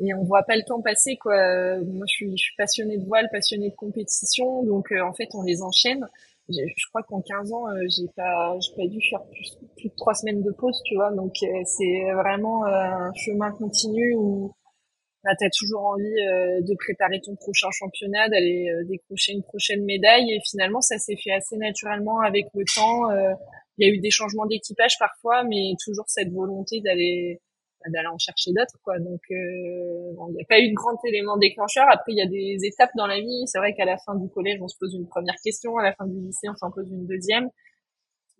Et 0.00 0.12
on 0.12 0.24
voit 0.24 0.42
pas 0.42 0.56
le 0.56 0.64
temps 0.64 0.82
passer, 0.82 1.16
quoi. 1.16 1.36
Moi, 1.84 2.04
je 2.08 2.34
suis 2.34 2.56
passionnée 2.56 2.98
de 2.98 3.04
voile, 3.06 3.28
passionnée 3.30 3.70
de 3.70 3.76
compétition. 3.76 4.64
Donc, 4.64 4.90
en 4.90 5.12
fait, 5.12 5.28
on 5.34 5.42
les 5.42 5.62
enchaîne 5.62 6.04
je 6.48 6.88
crois 6.88 7.02
qu'en 7.02 7.20
15 7.20 7.52
ans, 7.52 7.68
euh, 7.68 7.84
j'ai 7.88 8.08
pas, 8.16 8.56
j'ai 8.60 8.74
pas 8.74 8.88
dû 8.88 8.98
faire 9.08 9.22
plus, 9.26 9.56
plus, 9.76 9.88
de 9.88 9.94
trois 9.96 10.14
semaines 10.14 10.42
de 10.42 10.50
pause, 10.52 10.80
tu 10.84 10.94
vois. 10.94 11.10
Donc 11.12 11.34
euh, 11.42 11.62
c'est 11.64 12.12
vraiment 12.14 12.64
euh, 12.66 12.70
un 12.70 13.12
chemin 13.14 13.50
continu 13.52 14.14
où 14.16 14.52
bah, 15.24 15.32
tu 15.38 15.48
toujours 15.58 15.84
envie 15.86 16.04
de 16.04 16.74
préparer 16.76 17.20
ton 17.20 17.34
prochain 17.36 17.68
championnat, 17.72 18.28
d'aller 18.28 18.70
décrocher 18.88 19.32
une 19.32 19.42
prochaine 19.42 19.84
médaille. 19.84 20.32
Et 20.32 20.40
finalement, 20.48 20.80
ça 20.80 20.98
s'est 20.98 21.16
fait 21.22 21.32
assez 21.32 21.56
naturellement 21.56 22.20
avec 22.20 22.46
le 22.54 22.64
temps. 22.74 23.10
Il 23.76 23.86
y 23.86 23.90
a 23.90 23.92
eu 23.92 23.98
des 23.98 24.10
changements 24.10 24.46
d'équipage 24.46 24.94
parfois, 24.98 25.42
mais 25.42 25.72
toujours 25.84 26.04
cette 26.08 26.30
volonté 26.30 26.80
d'aller 26.80 27.40
d'aller 27.86 28.08
en 28.08 28.18
chercher 28.18 28.52
d'autres 28.52 28.78
quoi. 28.82 28.98
Donc 28.98 29.20
euh, 29.30 29.34
il 29.34 30.34
n'y 30.34 30.42
a 30.42 30.46
pas 30.48 30.58
eu 30.58 30.70
de 30.70 30.74
grand 30.74 30.98
élément 31.04 31.36
déclencheur. 31.36 31.86
Après 31.90 32.12
il 32.12 32.18
y 32.18 32.22
a 32.22 32.26
des 32.26 32.66
étapes 32.66 32.90
dans 32.96 33.06
la 33.06 33.20
vie. 33.20 33.42
C'est 33.46 33.58
vrai 33.58 33.74
qu'à 33.74 33.84
la 33.84 33.98
fin 33.98 34.14
du 34.14 34.28
collège 34.28 34.58
on 34.60 34.68
se 34.68 34.76
pose 34.78 34.94
une 34.94 35.06
première 35.06 35.36
question. 35.42 35.76
À 35.78 35.82
la 35.82 35.94
fin 35.94 36.06
du 36.06 36.18
lycée 36.20 36.48
on 36.48 36.56
s'en 36.56 36.70
pose 36.70 36.90
une 36.90 37.06
deuxième. 37.06 37.48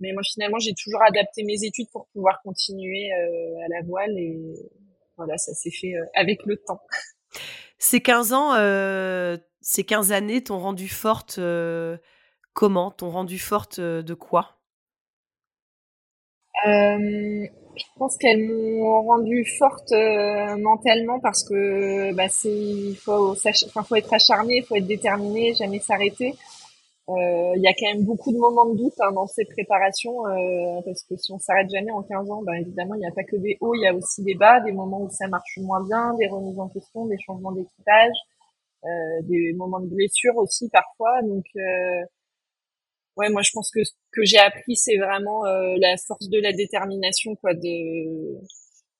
Mais 0.00 0.12
moi 0.12 0.22
finalement 0.22 0.58
j'ai 0.58 0.74
toujours 0.74 1.02
adapté 1.02 1.44
mes 1.44 1.64
études 1.64 1.88
pour 1.92 2.08
pouvoir 2.12 2.40
continuer 2.42 3.10
euh, 3.12 3.64
à 3.64 3.68
la 3.68 3.86
voile. 3.86 4.18
Et 4.18 4.38
voilà 5.16 5.36
ça 5.38 5.54
s'est 5.54 5.70
fait 5.70 5.94
euh, 5.94 6.04
avec 6.14 6.44
le 6.44 6.56
temps. 6.56 6.80
Ces 7.78 8.00
15 8.00 8.32
ans 8.32 9.38
ces 9.60 9.84
15 9.84 10.12
années 10.12 10.42
t'ont 10.42 10.58
rendu 10.58 10.88
forte 10.88 11.38
comment? 12.54 12.90
T'ont 12.90 13.10
rendu 13.10 13.38
forte 13.38 13.78
de 13.78 14.14
quoi? 14.14 14.57
Je 17.78 17.84
pense 17.96 18.16
qu'elles 18.16 18.46
m'ont 18.48 19.02
rendue 19.02 19.44
forte 19.58 19.92
euh, 19.92 20.56
mentalement 20.56 21.20
parce 21.20 21.44
que 21.48 22.12
bah, 22.14 22.28
c'est 22.28 22.50
il 22.50 22.96
faut 22.96 23.34
faut 23.34 23.96
être 23.96 24.12
acharné, 24.12 24.58
il 24.58 24.64
faut 24.64 24.76
être 24.76 24.86
déterminé, 24.86 25.54
jamais 25.54 25.78
s'arrêter. 25.78 26.34
Euh, 27.08 27.52
il 27.56 27.62
y 27.62 27.66
a 27.66 27.72
quand 27.72 27.90
même 27.94 28.04
beaucoup 28.04 28.32
de 28.32 28.36
moments 28.36 28.66
de 28.66 28.76
doute 28.76 28.92
hein, 29.00 29.12
dans 29.12 29.26
ces 29.26 29.46
préparations 29.46 30.26
euh, 30.26 30.82
parce 30.84 31.04
que 31.04 31.16
si 31.16 31.32
on 31.32 31.38
s'arrête 31.38 31.70
jamais 31.70 31.90
en 31.90 32.02
15 32.02 32.30
ans, 32.30 32.42
bah, 32.42 32.58
évidemment 32.58 32.94
il 32.96 33.00
n'y 33.00 33.06
a 33.06 33.12
pas 33.12 33.24
que 33.24 33.36
des 33.36 33.56
hauts, 33.60 33.74
il 33.74 33.82
y 33.82 33.86
a 33.86 33.94
aussi 33.94 34.22
des 34.22 34.34
bas, 34.34 34.60
des 34.60 34.72
moments 34.72 35.00
où 35.02 35.10
ça 35.10 35.26
marche 35.28 35.58
moins 35.58 35.82
bien, 35.84 36.14
des 36.18 36.26
remises 36.26 36.58
en 36.58 36.68
question, 36.68 37.06
des 37.06 37.18
changements 37.18 37.52
d'équipage, 37.52 38.16
des 39.22 39.52
moments 39.54 39.80
de 39.80 39.86
blessure 39.86 40.36
aussi 40.36 40.68
parfois. 40.68 41.22
Donc 41.22 41.44
ouais, 43.18 43.28
moi 43.30 43.42
je 43.42 43.50
pense 43.52 43.70
que 43.70 43.84
ce 43.84 43.92
que 44.12 44.24
j'ai 44.24 44.38
appris, 44.38 44.76
c'est 44.76 44.96
vraiment 44.96 45.44
euh, 45.44 45.74
la 45.78 45.96
force 45.96 46.28
de 46.28 46.38
la 46.38 46.52
détermination, 46.52 47.34
quoi. 47.36 47.52
De, 47.54 48.38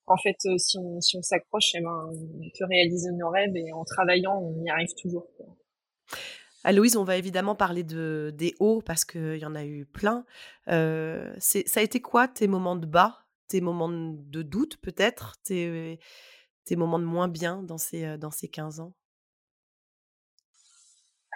en 0.07 0.17
fait, 0.17 0.37
euh, 0.47 0.59
si 0.59 0.77
on 0.79 1.01
si 1.01 1.17
on 1.17 1.23
s'accroche, 1.23 1.75
eh 1.75 1.81
ben, 1.81 2.11
on 2.13 2.51
peut 2.59 2.65
réaliser 2.69 3.11
nos 3.13 3.31
rêves 3.31 3.57
et 3.57 3.73
en 3.73 3.85
travaillant, 3.85 4.39
on 4.39 4.63
y 4.65 4.69
arrive 4.69 4.93
toujours. 5.01 5.29
Aloïse, 6.65 6.97
on 6.97 7.05
va 7.05 7.17
évidemment 7.17 7.55
parler 7.55 7.85
de 7.85 8.33
des 8.37 8.55
hauts 8.59 8.83
parce 8.83 9.05
qu'il 9.05 9.39
y 9.39 9.47
en 9.47 9.55
a 9.55 9.65
eu 9.65 9.87
plein. 9.87 10.27
Euh, 10.69 11.33
ça 11.39 11.81
a 11.81 11.83
été 11.83 12.01
quoi 12.01 12.27
tes 12.29 12.49
moments 12.49 12.77
de 12.77 12.87
bas, 12.87 13.27
tes 13.47 13.61
moments 13.61 13.89
de 13.89 14.43
doute 14.43 14.77
peut-être, 14.79 15.37
tes, 15.45 15.99
tes 16.65 16.77
moments 16.77 16.99
de 16.99 17.05
moins 17.05 17.29
bien 17.29 17.63
dans 17.63 17.79
ces 17.79 18.19
dans 18.19 18.33
ces 18.33 18.49
15 18.49 18.81
ans? 18.81 18.93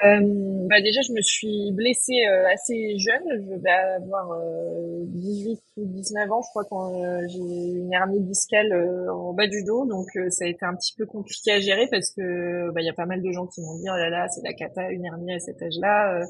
Euh, 0.05 0.67
bah 0.69 0.81
déjà, 0.81 1.01
je 1.03 1.13
me 1.13 1.21
suis 1.21 1.71
blessée 1.73 2.27
euh, 2.29 2.49
assez 2.53 2.99
jeune. 2.99 3.23
Je 3.31 3.55
vais 3.63 3.71
avoir 3.71 4.33
euh, 4.33 5.05
18 5.07 5.61
ou 5.77 5.87
19 5.87 6.33
ans, 6.33 6.41
je 6.43 6.49
crois, 6.51 6.65
quand 6.69 7.05
euh, 7.05 7.21
j'ai 7.29 7.39
une 7.39 7.93
hernie 7.93 8.21
discale 8.21 8.73
euh, 8.73 9.13
en 9.13 9.33
bas 9.33 9.47
du 9.47 9.63
dos. 9.65 9.87
Donc, 9.87 10.09
ça 10.31 10.45
a 10.45 10.49
été 10.49 10.65
un 10.65 10.75
petit 10.75 10.95
peu 10.97 11.07
compliqué 11.07 11.53
à 11.53 11.61
gérer 11.61 11.87
parce 11.91 12.11
que 12.11 12.71
bah, 12.73 12.81
il 12.81 12.87
y 12.87 12.91
a 12.91 12.95
pas 12.95 13.07
mal 13.07 13.23
de 13.23 13.31
gens 13.31 13.47
qui 13.47 13.61
m'ont 13.61 13.77
dit 13.77 13.87
oh 13.87 13.97
là 13.97 14.11
là, 14.11 14.27
c'est 14.29 14.43
la 14.43 14.55
cata, 14.55 14.91
une 14.91 15.05
hernie 15.05 15.35
à 15.35 15.39
cet 15.39 15.63
âge-là. 15.63 16.23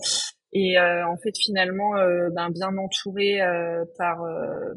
Et 0.55 0.79
en 0.79 1.17
fait, 1.17 1.33
finalement, 1.43 1.93
ben, 2.35 2.51
bien 2.51 2.77
entourée 2.77 3.39
par 3.97 4.19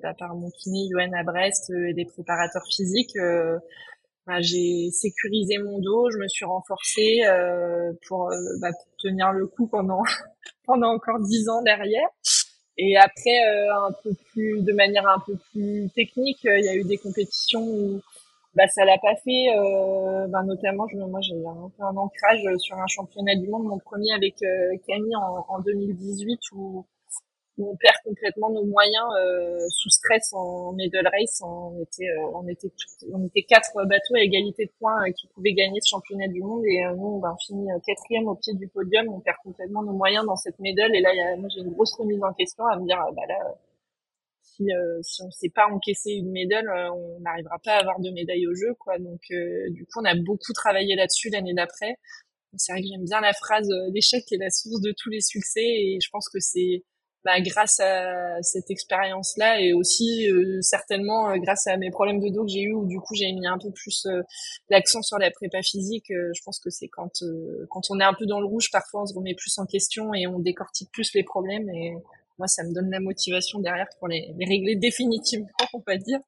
bah, 0.02 0.14
par 0.18 0.36
mon 0.36 0.50
kiné 0.52 0.88
UN 0.94 1.14
à 1.14 1.24
Brest 1.24 1.70
et 1.90 1.94
des 1.94 2.06
préparateurs 2.06 2.64
physiques, 2.74 3.18
ben, 4.27 4.41
j'ai 4.41 4.89
sécurisé 4.91 5.58
mon 5.60 5.79
dos, 5.79 6.10
je 6.12 6.17
me 6.17 6.27
suis 6.27 6.46
renforcée 6.46 7.22
pour, 8.08 8.32
bah, 8.62 8.72
pour 8.72 8.98
tenir 8.98 9.32
le 9.32 9.48
coup 9.48 9.67
pendant 9.67 10.01
pendant 10.65 10.94
encore 10.94 11.20
dix 11.20 11.48
ans 11.50 11.62
derrière. 11.62 12.08
Et 12.77 12.98
après, 12.98 13.39
un 13.70 13.91
peu 14.03 14.12
plus, 14.32 14.62
de 14.62 14.74
manière 14.74 15.08
un 15.08 15.20
peu 15.20 15.38
plus 15.51 15.89
technique, 15.96 16.39
il 16.44 16.65
y 16.65 16.70
a 16.70 16.75
eu 16.75 16.84
des 16.84 16.98
compétitions 16.98 17.62
où 17.62 18.01
bah 18.55 18.67
ça 18.70 18.86
l'a 18.86 18.98
pas 18.98 19.15
fait 19.17 19.48
euh, 19.58 20.27
bah, 20.27 20.41
notamment 20.44 20.88
je, 20.88 20.98
moi 20.98 21.20
j'ai 21.22 21.36
un 21.36 21.86
un 21.86 21.98
ancrage 21.98 22.41
sur 22.58 22.77
un 22.77 22.88
championnat 22.88 23.36
du 23.36 23.48
monde 23.50 23.65
mon 23.65 23.79
premier 23.79 24.13
avec 24.13 24.41
euh, 24.44 24.77
Camille 24.88 25.15
en, 25.15 25.46
en 25.50 25.60
2018 25.60 26.39
où, 26.53 26.58
où, 26.58 26.86
on 27.58 27.76
perd 27.78 27.96
complètement 28.04 28.50
nos 28.50 28.66
moyens 28.66 29.06
euh, 29.20 29.60
sous 29.70 29.90
stress 29.90 30.34
en 30.34 30.74
middle 30.74 31.08
race 31.08 31.42
on 31.42 31.82
était 31.82 32.10
euh, 32.10 32.32
on 32.34 32.48
était 32.48 32.72
on 33.14 33.26
était 33.26 33.44
quatre 33.44 33.72
bateaux 33.86 34.16
à 34.16 34.22
égalité 34.22 34.66
de 34.66 34.72
points 34.80 35.08
euh, 35.08 35.12
qui 35.12 35.28
pouvaient 35.28 35.54
gagner 35.54 35.80
ce 35.82 35.90
championnat 35.90 36.28
du 36.28 36.42
monde 36.42 36.66
et 36.66 36.84
nous 36.98 37.20
bah, 37.20 37.34
on 37.34 37.38
finit 37.38 37.68
quatrième 37.86 38.28
au 38.28 38.36
pied 38.36 38.54
du 38.54 38.68
podium 38.68 39.08
on 39.10 39.20
perd 39.20 39.38
complètement 39.44 39.84
nos 39.84 39.94
moyens 39.94 40.26
dans 40.26 40.36
cette 40.36 40.60
middle 40.60 40.96
et 40.96 41.02
là 41.02 41.14
y 41.14 41.22
a, 41.22 41.38
moi 41.38 41.48
j'ai 41.54 41.62
une 41.62 41.72
grosse 41.72 41.94
remise 41.96 42.22
en 42.24 42.34
question 42.34 42.66
à 42.66 42.78
me 42.78 42.86
dire 42.86 43.00
bah 43.16 43.24
là 43.28 43.56
si, 44.56 44.72
euh, 44.72 45.00
si 45.02 45.22
on 45.22 45.28
ne 45.28 45.32
sait 45.32 45.50
pas 45.50 45.68
encaisser 45.68 46.12
une 46.12 46.32
médaille, 46.32 46.66
euh, 46.66 46.92
on 46.92 47.20
n'arrivera 47.20 47.60
pas 47.64 47.74
à 47.74 47.80
avoir 47.80 48.00
de 48.00 48.10
médaille 48.12 48.48
au 48.48 48.56
jeu, 48.56 48.74
quoi. 48.80 48.98
Donc, 49.00 49.22
euh, 49.32 49.70
du 49.72 49.86
coup, 49.86 50.00
on 50.02 50.06
a 50.06 50.16
beaucoup 50.16 50.54
travaillé 50.54 50.96
là-dessus 50.96 51.30
l'année 51.30 51.54
d'après. 51.54 51.96
C'est 52.58 52.72
vrai 52.72 52.82
que 52.82 52.88
j'aime 52.88 53.04
bien 53.04 53.20
la 53.20 53.34
phrase 53.34 53.68
l'échec 53.92 54.24
est 54.32 54.38
la 54.38 54.50
source 54.50 54.80
de 54.80 54.94
tous 54.98 55.10
les 55.10 55.20
succès, 55.20 55.62
et 55.62 56.00
je 56.02 56.10
pense 56.10 56.30
que 56.30 56.40
c'est 56.40 56.84
bah, 57.25 57.41
grâce 57.41 57.79
à 57.82 58.41
cette 58.41 58.72
expérience-là 58.72 59.60
et 59.60 59.74
aussi 59.74 60.29
certainement 60.62 61.36
grâce 61.38 61.67
à 61.67 61.75
mes 61.75 61.91
problèmes 61.91 62.20
de 62.20 62.29
dos 62.29 62.46
que 62.46 62.51
j'ai 62.51 62.62
eu 62.62 62.74
où 62.74 62.86
du 62.86 63.00
coup 63.00 63.15
j'ai 63.15 63.32
mis 63.34 63.48
un 63.48 63.58
peu 63.58 63.72
plus 63.72 64.08
l'accent 64.70 65.01
sur 65.01 65.17
la 65.17 65.32
prépa 65.32 65.62
physique. 65.62 66.05
je 66.10 66.41
pense 66.46 66.60
que 66.60 66.70
c'est 66.70 66.88
quand 66.88 67.24
quand 67.70 67.82
on 67.89 68.00
est 68.00 68.03
un 68.03 68.13
peu 68.13 68.25
dans 68.25 68.39
le 68.39 68.46
rouge, 68.46 68.70
parfois 68.72 69.01
on 69.01 69.05
se 69.05 69.13
remet 69.13 69.34
plus 69.34 69.58
en 69.58 69.65
question 69.65 70.13
et 70.13 70.27
on 70.27 70.39
décortique 70.39 70.89
plus 70.91 71.13
les 71.13 71.24
problèmes 71.24 71.67
et 71.70 71.96
moi, 72.38 72.48
ça 72.48 72.63
me 72.63 72.74
donne 72.74 72.89
la 72.91 73.00
motivation 73.00 73.60
derrière 73.60 73.88
pour 74.00 74.08
les, 74.08 74.34
régler 74.39 74.75
définitivement, 74.75 75.48
on 75.74 75.84
va 75.86 75.98
dire. 75.98 76.20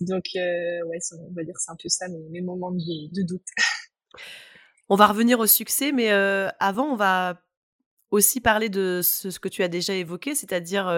Donc, 0.00 0.24
euh, 0.36 0.84
ouais, 0.86 0.98
on 1.18 1.32
va 1.34 1.44
dire 1.44 1.54
c'est 1.58 1.70
un 1.70 1.76
peu 1.80 1.88
ça 1.88 2.06
mes, 2.08 2.40
moments 2.40 2.72
de, 2.72 2.78
de, 2.78 3.26
doute. 3.26 3.46
On 4.90 4.96
va 4.96 5.06
revenir 5.06 5.38
au 5.38 5.46
succès, 5.46 5.92
mais 5.92 6.12
euh, 6.12 6.48
avant, 6.60 6.92
on 6.92 6.96
va 6.96 7.40
aussi 8.10 8.40
parler 8.40 8.68
de 8.68 9.00
ce, 9.02 9.38
que 9.38 9.48
tu 9.48 9.62
as 9.62 9.68
déjà 9.68 9.94
évoqué, 9.94 10.34
c'est-à-dire 10.34 10.92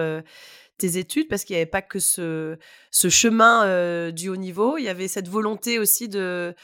tes 0.77 0.97
études, 0.97 1.27
parce 1.27 1.43
qu'il 1.43 1.55
n'y 1.55 1.61
avait 1.61 1.69
pas 1.69 1.81
que 1.81 1.99
ce, 1.99 2.57
chemin 2.91 4.11
du 4.11 4.29
haut 4.29 4.35
niveau, 4.35 4.77
il 4.77 4.83
y 4.83 4.89
avait 4.89 5.07
cette 5.07 5.27
volonté 5.27 5.79
aussi 5.79 6.07
de 6.07 6.55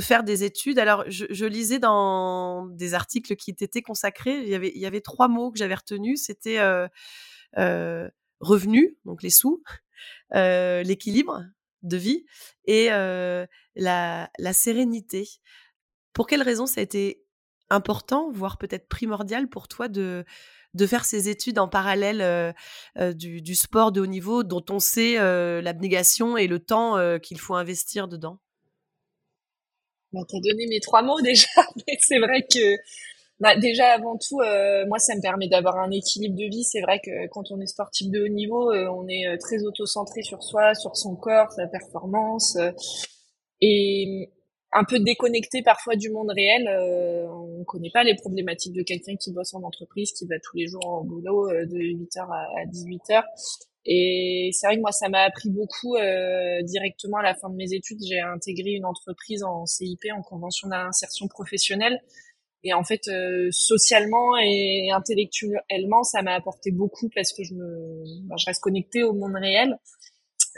faire 0.00 0.22
des 0.22 0.44
études. 0.44 0.78
Alors, 0.78 1.04
je, 1.08 1.44
lisais 1.44 1.78
dans 1.78 2.66
des 2.66 2.94
articles 2.94 3.36
qui 3.36 3.54
t'étaient 3.54 3.82
consacrés, 3.82 4.42
il 4.42 4.48
y 4.48 4.86
avait, 4.86 5.00
trois 5.00 5.28
mots 5.28 5.50
que 5.50 5.58
j'avais 5.58 5.74
retenus. 5.74 6.22
C'était 6.22 6.60
revenu, 8.40 8.96
donc 9.04 9.22
les 9.22 9.30
sous, 9.30 9.62
l'équilibre 10.32 11.44
de 11.82 11.96
vie 11.96 12.24
et 12.64 12.88
la 12.90 14.52
sérénité. 14.52 15.28
Pour 16.12 16.26
quelles 16.26 16.42
raisons 16.42 16.66
ça 16.66 16.80
a 16.80 16.82
été 16.82 17.24
important, 17.70 18.30
voire 18.30 18.58
peut-être 18.58 18.88
primordial 18.88 19.48
pour 19.48 19.68
toi 19.68 19.88
de, 19.88 20.24
de 20.74 20.86
faire 20.86 21.04
ces 21.04 21.28
études 21.28 21.58
en 21.58 21.68
parallèle 21.68 22.54
du, 23.14 23.40
du, 23.40 23.54
sport 23.54 23.92
de 23.92 24.00
haut 24.00 24.06
niveau 24.06 24.42
dont 24.42 24.64
on 24.70 24.78
sait 24.78 25.16
l'abnégation 25.62 26.36
et 26.36 26.46
le 26.46 26.58
temps 26.58 26.96
qu'il 27.20 27.38
faut 27.38 27.54
investir 27.54 28.08
dedans? 28.08 28.38
Bah, 30.12 30.20
t'as 30.28 30.40
donné 30.40 30.66
mes 30.66 30.80
trois 30.80 31.02
mots 31.02 31.20
déjà, 31.22 31.48
mais 31.86 31.96
c'est 32.00 32.18
vrai 32.18 32.42
que 32.42 32.76
bah, 33.38 33.56
déjà 33.56 33.92
avant 33.92 34.18
tout, 34.18 34.40
euh, 34.40 34.84
moi 34.86 34.98
ça 34.98 35.14
me 35.14 35.22
permet 35.22 35.48
d'avoir 35.48 35.78
un 35.78 35.90
équilibre 35.90 36.36
de 36.36 36.44
vie. 36.44 36.64
C'est 36.64 36.80
vrai 36.82 37.00
que 37.00 37.26
quand 37.28 37.50
on 37.50 37.60
est 37.60 37.66
sportif 37.66 38.10
de 38.10 38.24
haut 38.24 38.28
niveau, 38.28 38.70
euh, 38.70 38.86
on 38.88 39.08
est 39.08 39.26
euh, 39.26 39.36
très 39.38 39.62
auto-centré 39.62 40.22
sur 40.22 40.42
soi, 40.42 40.74
sur 40.74 40.96
son 40.96 41.16
corps, 41.16 41.50
sa 41.52 41.66
performance, 41.66 42.58
et 43.60 44.30
un 44.72 44.84
peu 44.84 45.00
déconnecté 45.00 45.62
parfois 45.62 45.96
du 45.96 46.10
monde 46.10 46.30
réel. 46.30 46.68
on 47.28 47.64
connaît 47.64 47.90
pas 47.92 48.04
les 48.04 48.14
problématiques 48.14 48.72
de 48.72 48.82
quelqu'un 48.82 49.16
qui 49.16 49.32
bosse 49.32 49.54
en 49.54 49.62
entreprise, 49.62 50.12
qui 50.12 50.26
va 50.26 50.36
tous 50.38 50.56
les 50.56 50.66
jours 50.66 50.86
au 50.86 51.04
boulot 51.04 51.48
de 51.50 51.76
8h 51.76 52.20
à 52.20 52.66
18h. 52.66 53.24
Et 53.86 54.50
c'est 54.52 54.66
vrai 54.66 54.76
que 54.76 54.82
moi, 54.82 54.92
ça 54.92 55.08
m'a 55.08 55.22
appris 55.22 55.48
beaucoup 55.48 55.96
euh, 55.96 56.62
directement 56.62 57.18
à 57.18 57.22
la 57.22 57.34
fin 57.34 57.48
de 57.48 57.56
mes 57.56 57.72
études. 57.72 57.98
J'ai 58.06 58.20
intégré 58.20 58.70
une 58.72 58.84
entreprise 58.84 59.42
en 59.42 59.64
CIP, 59.64 60.00
en 60.14 60.22
convention 60.22 60.68
d'insertion 60.68 61.28
professionnelle. 61.28 62.00
Et 62.62 62.74
en 62.74 62.84
fait, 62.84 63.08
euh, 63.08 63.48
socialement 63.50 64.36
et 64.36 64.90
intellectuellement, 64.92 66.02
ça 66.02 66.20
m'a 66.20 66.34
apporté 66.34 66.70
beaucoup 66.70 67.08
parce 67.14 67.32
que 67.32 67.42
je 67.42 67.54
me, 67.54 68.04
ben, 68.28 68.36
je 68.36 68.44
reste 68.46 68.60
connectée 68.60 69.02
au 69.02 69.14
monde 69.14 69.34
réel. 69.34 69.78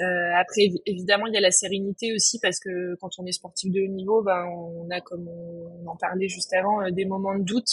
Euh, 0.03 0.33
après, 0.37 0.69
évidemment, 0.87 1.27
il 1.27 1.35
y 1.35 1.37
a 1.37 1.41
la 1.41 1.51
sérénité 1.51 2.13
aussi 2.13 2.39
parce 2.41 2.59
que 2.59 2.97
quand 3.01 3.11
on 3.19 3.27
est 3.27 3.33
sportif 3.33 3.71
de 3.73 3.83
haut 3.83 3.93
niveau, 3.93 4.23
ben, 4.23 4.45
on 4.47 4.91
a, 4.91 5.01
comme 5.01 5.29
on 5.29 5.87
en 5.87 5.97
parlait 5.97 6.29
juste 6.29 6.53
avant, 6.55 6.83
euh, 6.83 6.91
des 6.91 7.05
moments 7.05 7.39
de 7.39 7.45
doute. 7.45 7.69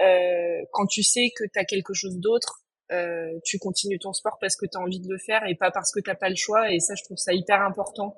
Euh, 0.00 0.62
quand 0.72 0.86
tu 0.86 1.02
sais 1.02 1.30
que 1.36 1.44
tu 1.44 1.58
as 1.58 1.64
quelque 1.64 1.92
chose 1.94 2.18
d'autre, 2.18 2.62
tu 3.44 3.60
continues 3.60 4.00
ton 4.00 4.12
sport 4.12 4.36
parce 4.40 4.56
que 4.56 4.66
tu 4.66 4.76
as 4.76 4.80
envie 4.80 4.98
de 4.98 5.08
le 5.08 5.16
faire 5.16 5.46
et 5.46 5.54
pas 5.54 5.70
parce 5.70 5.92
que 5.92 6.00
t'as 6.00 6.16
pas 6.16 6.28
le 6.28 6.34
choix. 6.34 6.72
Et 6.72 6.80
ça, 6.80 6.94
je 6.96 7.04
trouve 7.04 7.18
ça 7.18 7.32
hyper 7.32 7.62
important. 7.62 8.16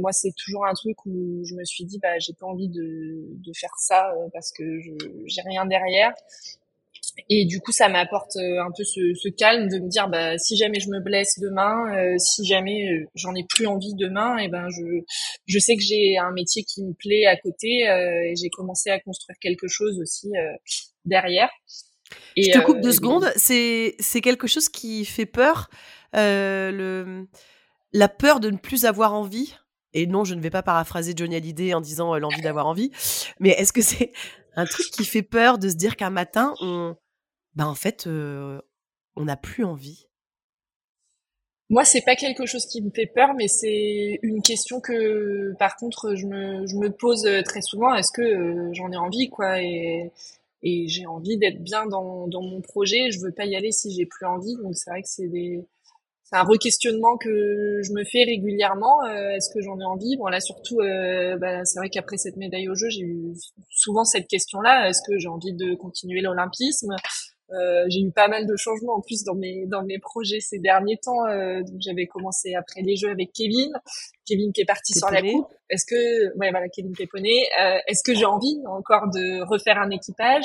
Moi, 0.00 0.10
c'est 0.10 0.32
toujours 0.36 0.66
un 0.66 0.74
truc 0.74 0.96
où 1.06 1.44
je 1.44 1.54
me 1.54 1.62
suis 1.64 1.84
dit, 1.84 2.00
bah, 2.00 2.18
j'ai 2.18 2.32
pas 2.32 2.46
envie 2.46 2.68
de, 2.68 3.28
de 3.30 3.52
faire 3.54 3.70
ça 3.78 4.12
parce 4.32 4.50
que 4.50 4.64
j'ai 5.26 5.42
rien 5.42 5.64
derrière. 5.66 6.12
Et 7.28 7.44
du 7.46 7.60
coup, 7.60 7.72
ça 7.72 7.88
m'apporte 7.88 8.36
euh, 8.36 8.62
un 8.62 8.70
peu 8.76 8.84
ce, 8.84 9.14
ce, 9.14 9.28
calme 9.28 9.68
de 9.68 9.78
me 9.78 9.88
dire, 9.88 10.08
bah, 10.08 10.38
si 10.38 10.56
jamais 10.56 10.80
je 10.80 10.88
me 10.88 11.00
blesse 11.00 11.38
demain, 11.40 11.96
euh, 11.96 12.14
si 12.18 12.44
jamais 12.46 13.06
j'en 13.14 13.34
ai 13.34 13.44
plus 13.48 13.66
envie 13.66 13.94
demain, 13.94 14.36
et 14.38 14.48
ben 14.48 14.68
je, 14.70 14.82
je 15.46 15.58
sais 15.58 15.76
que 15.76 15.82
j'ai 15.82 16.16
un 16.18 16.32
métier 16.32 16.64
qui 16.64 16.82
me 16.82 16.92
plaît 16.92 17.26
à 17.26 17.36
côté 17.36 17.84
et 17.84 18.34
j'ai 18.36 18.50
commencé 18.50 18.90
à 18.90 19.00
construire 19.00 19.36
quelque 19.40 19.68
chose 19.68 19.98
aussi 20.00 20.30
derrière. 21.04 21.50
Je 22.36 22.50
te 22.50 22.64
coupe 22.64 22.80
deux 22.80 22.92
secondes. 22.92 23.30
C'est 23.36 23.94
c'est 23.98 24.20
quelque 24.20 24.46
chose 24.46 24.68
qui 24.68 25.04
fait 25.04 25.26
peur. 25.26 25.70
Euh, 26.16 26.70
le 26.70 27.26
la 27.92 28.08
peur 28.08 28.40
de 28.40 28.50
ne 28.50 28.56
plus 28.56 28.84
avoir 28.84 29.14
envie. 29.14 29.54
Et 29.96 30.06
non, 30.08 30.24
je 30.24 30.34
ne 30.34 30.40
vais 30.40 30.50
pas 30.50 30.64
paraphraser 30.64 31.14
Johnny 31.16 31.36
Hallyday 31.36 31.72
en 31.72 31.80
disant 31.80 32.16
l'envie 32.18 32.42
d'avoir 32.42 32.66
envie. 32.66 32.90
Mais 33.38 33.50
est-ce 33.50 33.72
que 33.72 33.82
c'est 33.82 34.12
un 34.56 34.64
truc 34.64 34.86
qui 34.86 35.04
fait 35.04 35.22
peur 35.22 35.58
de 35.58 35.68
se 35.68 35.74
dire 35.74 35.96
qu'un 35.96 36.10
matin, 36.10 36.54
on, 36.60 36.96
en 37.58 37.74
fait, 37.74 38.06
on 38.06 39.24
n'a 39.24 39.36
plus 39.36 39.64
envie 39.64 40.06
moi, 41.70 41.84
c'est 41.84 42.02
pas 42.02 42.14
quelque 42.14 42.44
chose 42.44 42.66
qui 42.66 42.82
me 42.82 42.90
fait 42.90 43.06
peur, 43.06 43.32
mais 43.34 43.48
c'est 43.48 44.18
une 44.22 44.42
question 44.42 44.80
que, 44.80 45.54
par 45.58 45.76
contre, 45.76 46.14
je 46.14 46.26
me, 46.26 46.66
je 46.66 46.76
me 46.76 46.90
pose 46.90 47.26
très 47.44 47.62
souvent. 47.62 47.94
Est-ce 47.94 48.12
que 48.12 48.70
j'en 48.74 48.92
ai 48.92 48.96
envie, 48.98 49.30
quoi? 49.30 49.62
Et, 49.62 50.12
et 50.62 50.88
j'ai 50.88 51.06
envie 51.06 51.38
d'être 51.38 51.62
bien 51.62 51.86
dans, 51.86 52.26
dans 52.26 52.42
mon 52.42 52.60
projet. 52.60 53.10
Je 53.10 53.20
veux 53.20 53.32
pas 53.32 53.46
y 53.46 53.56
aller 53.56 53.72
si 53.72 53.90
j'ai 53.94 54.06
plus 54.06 54.26
envie. 54.26 54.56
Donc 54.56 54.76
c'est 54.76 54.90
vrai 54.90 55.02
que 55.02 55.08
c'est 55.08 55.28
des 55.28 55.64
c'est 56.24 56.36
un 56.36 56.42
requestionnement 56.42 57.16
que 57.18 57.80
je 57.82 57.92
me 57.92 58.02
fais 58.04 58.24
régulièrement. 58.24 59.04
Euh, 59.04 59.30
est-ce 59.36 59.52
que 59.52 59.60
j'en 59.60 59.78
ai 59.78 59.84
envie? 59.84 60.16
Bon 60.16 60.26
là 60.26 60.40
surtout, 60.40 60.80
euh, 60.80 61.36
bah, 61.36 61.64
c'est 61.64 61.78
vrai 61.78 61.90
qu'après 61.90 62.16
cette 62.16 62.36
médaille 62.36 62.68
au 62.68 62.74
jeu, 62.74 62.88
j'ai 62.88 63.02
eu 63.02 63.34
souvent 63.70 64.04
cette 64.04 64.26
question-là. 64.26 64.88
Est-ce 64.88 65.00
que 65.06 65.18
j'ai 65.18 65.28
envie 65.28 65.52
de 65.52 65.74
continuer 65.74 66.20
l'olympisme? 66.22 66.96
Euh, 67.50 67.84
j'ai 67.88 68.00
eu 68.00 68.10
pas 68.10 68.26
mal 68.26 68.46
de 68.46 68.56
changements 68.56 68.94
en 68.94 69.00
plus 69.00 69.22
dans 69.22 69.34
mes 69.34 69.66
dans 69.66 69.84
mes 69.84 69.98
projets 69.98 70.40
ces 70.40 70.58
derniers 70.58 70.96
temps. 70.96 71.26
Euh, 71.26 71.60
donc 71.62 71.76
j'avais 71.80 72.06
commencé 72.06 72.54
après 72.54 72.80
les 72.80 72.96
jeux 72.96 73.10
avec 73.10 73.32
Kevin, 73.32 73.70
Kevin 74.26 74.52
qui 74.52 74.62
est 74.62 74.66
parti 74.66 74.94
sur 74.94 75.10
la 75.10 75.20
coupe. 75.20 75.48
Est-ce 75.68 75.84
que 75.84 76.36
ouais 76.38 76.50
voilà 76.50 76.68
Kevin 76.68 76.92
Péponné. 76.96 77.46
Euh, 77.60 77.76
Est-ce 77.86 78.02
que 78.02 78.14
j'ai 78.14 78.24
envie 78.24 78.60
encore 78.66 79.08
de 79.12 79.46
refaire 79.46 79.78
un 79.78 79.90
équipage? 79.90 80.44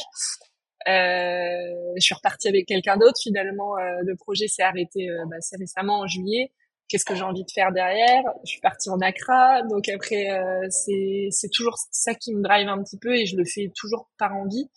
Je 0.88 2.00
suis 2.00 2.16
repartie 2.16 2.48
avec 2.48 2.66
quelqu'un 2.66 2.98
d'autre. 2.98 3.20
Finalement, 3.22 3.78
euh, 3.78 3.82
le 4.04 4.16
projet 4.16 4.48
s'est 4.48 4.64
arrêté 4.64 5.10
euh, 5.10 5.26
bah, 5.30 5.38
assez 5.38 5.58
récemment 5.58 6.00
en 6.00 6.08
juillet. 6.08 6.52
Qu'est-ce 6.88 7.06
que 7.06 7.14
j'ai 7.14 7.24
envie 7.24 7.44
de 7.44 7.52
faire 7.52 7.72
derrière? 7.72 8.24
Je 8.44 8.50
suis 8.50 8.62
partie 8.62 8.90
en 8.90 9.00
Accra, 9.00 9.62
donc 9.70 9.88
après 9.90 10.28
c'est 10.72 11.50
toujours 11.54 11.76
ça 11.92 12.16
qui 12.16 12.34
me 12.34 12.42
drive 12.42 12.68
un 12.68 12.82
petit 12.82 12.98
peu 12.98 13.16
et 13.16 13.28
je 13.28 13.38
le 13.38 13.46
fais 13.46 13.72
toujours 13.76 14.10
par 14.18 14.36
envie. 14.36 14.68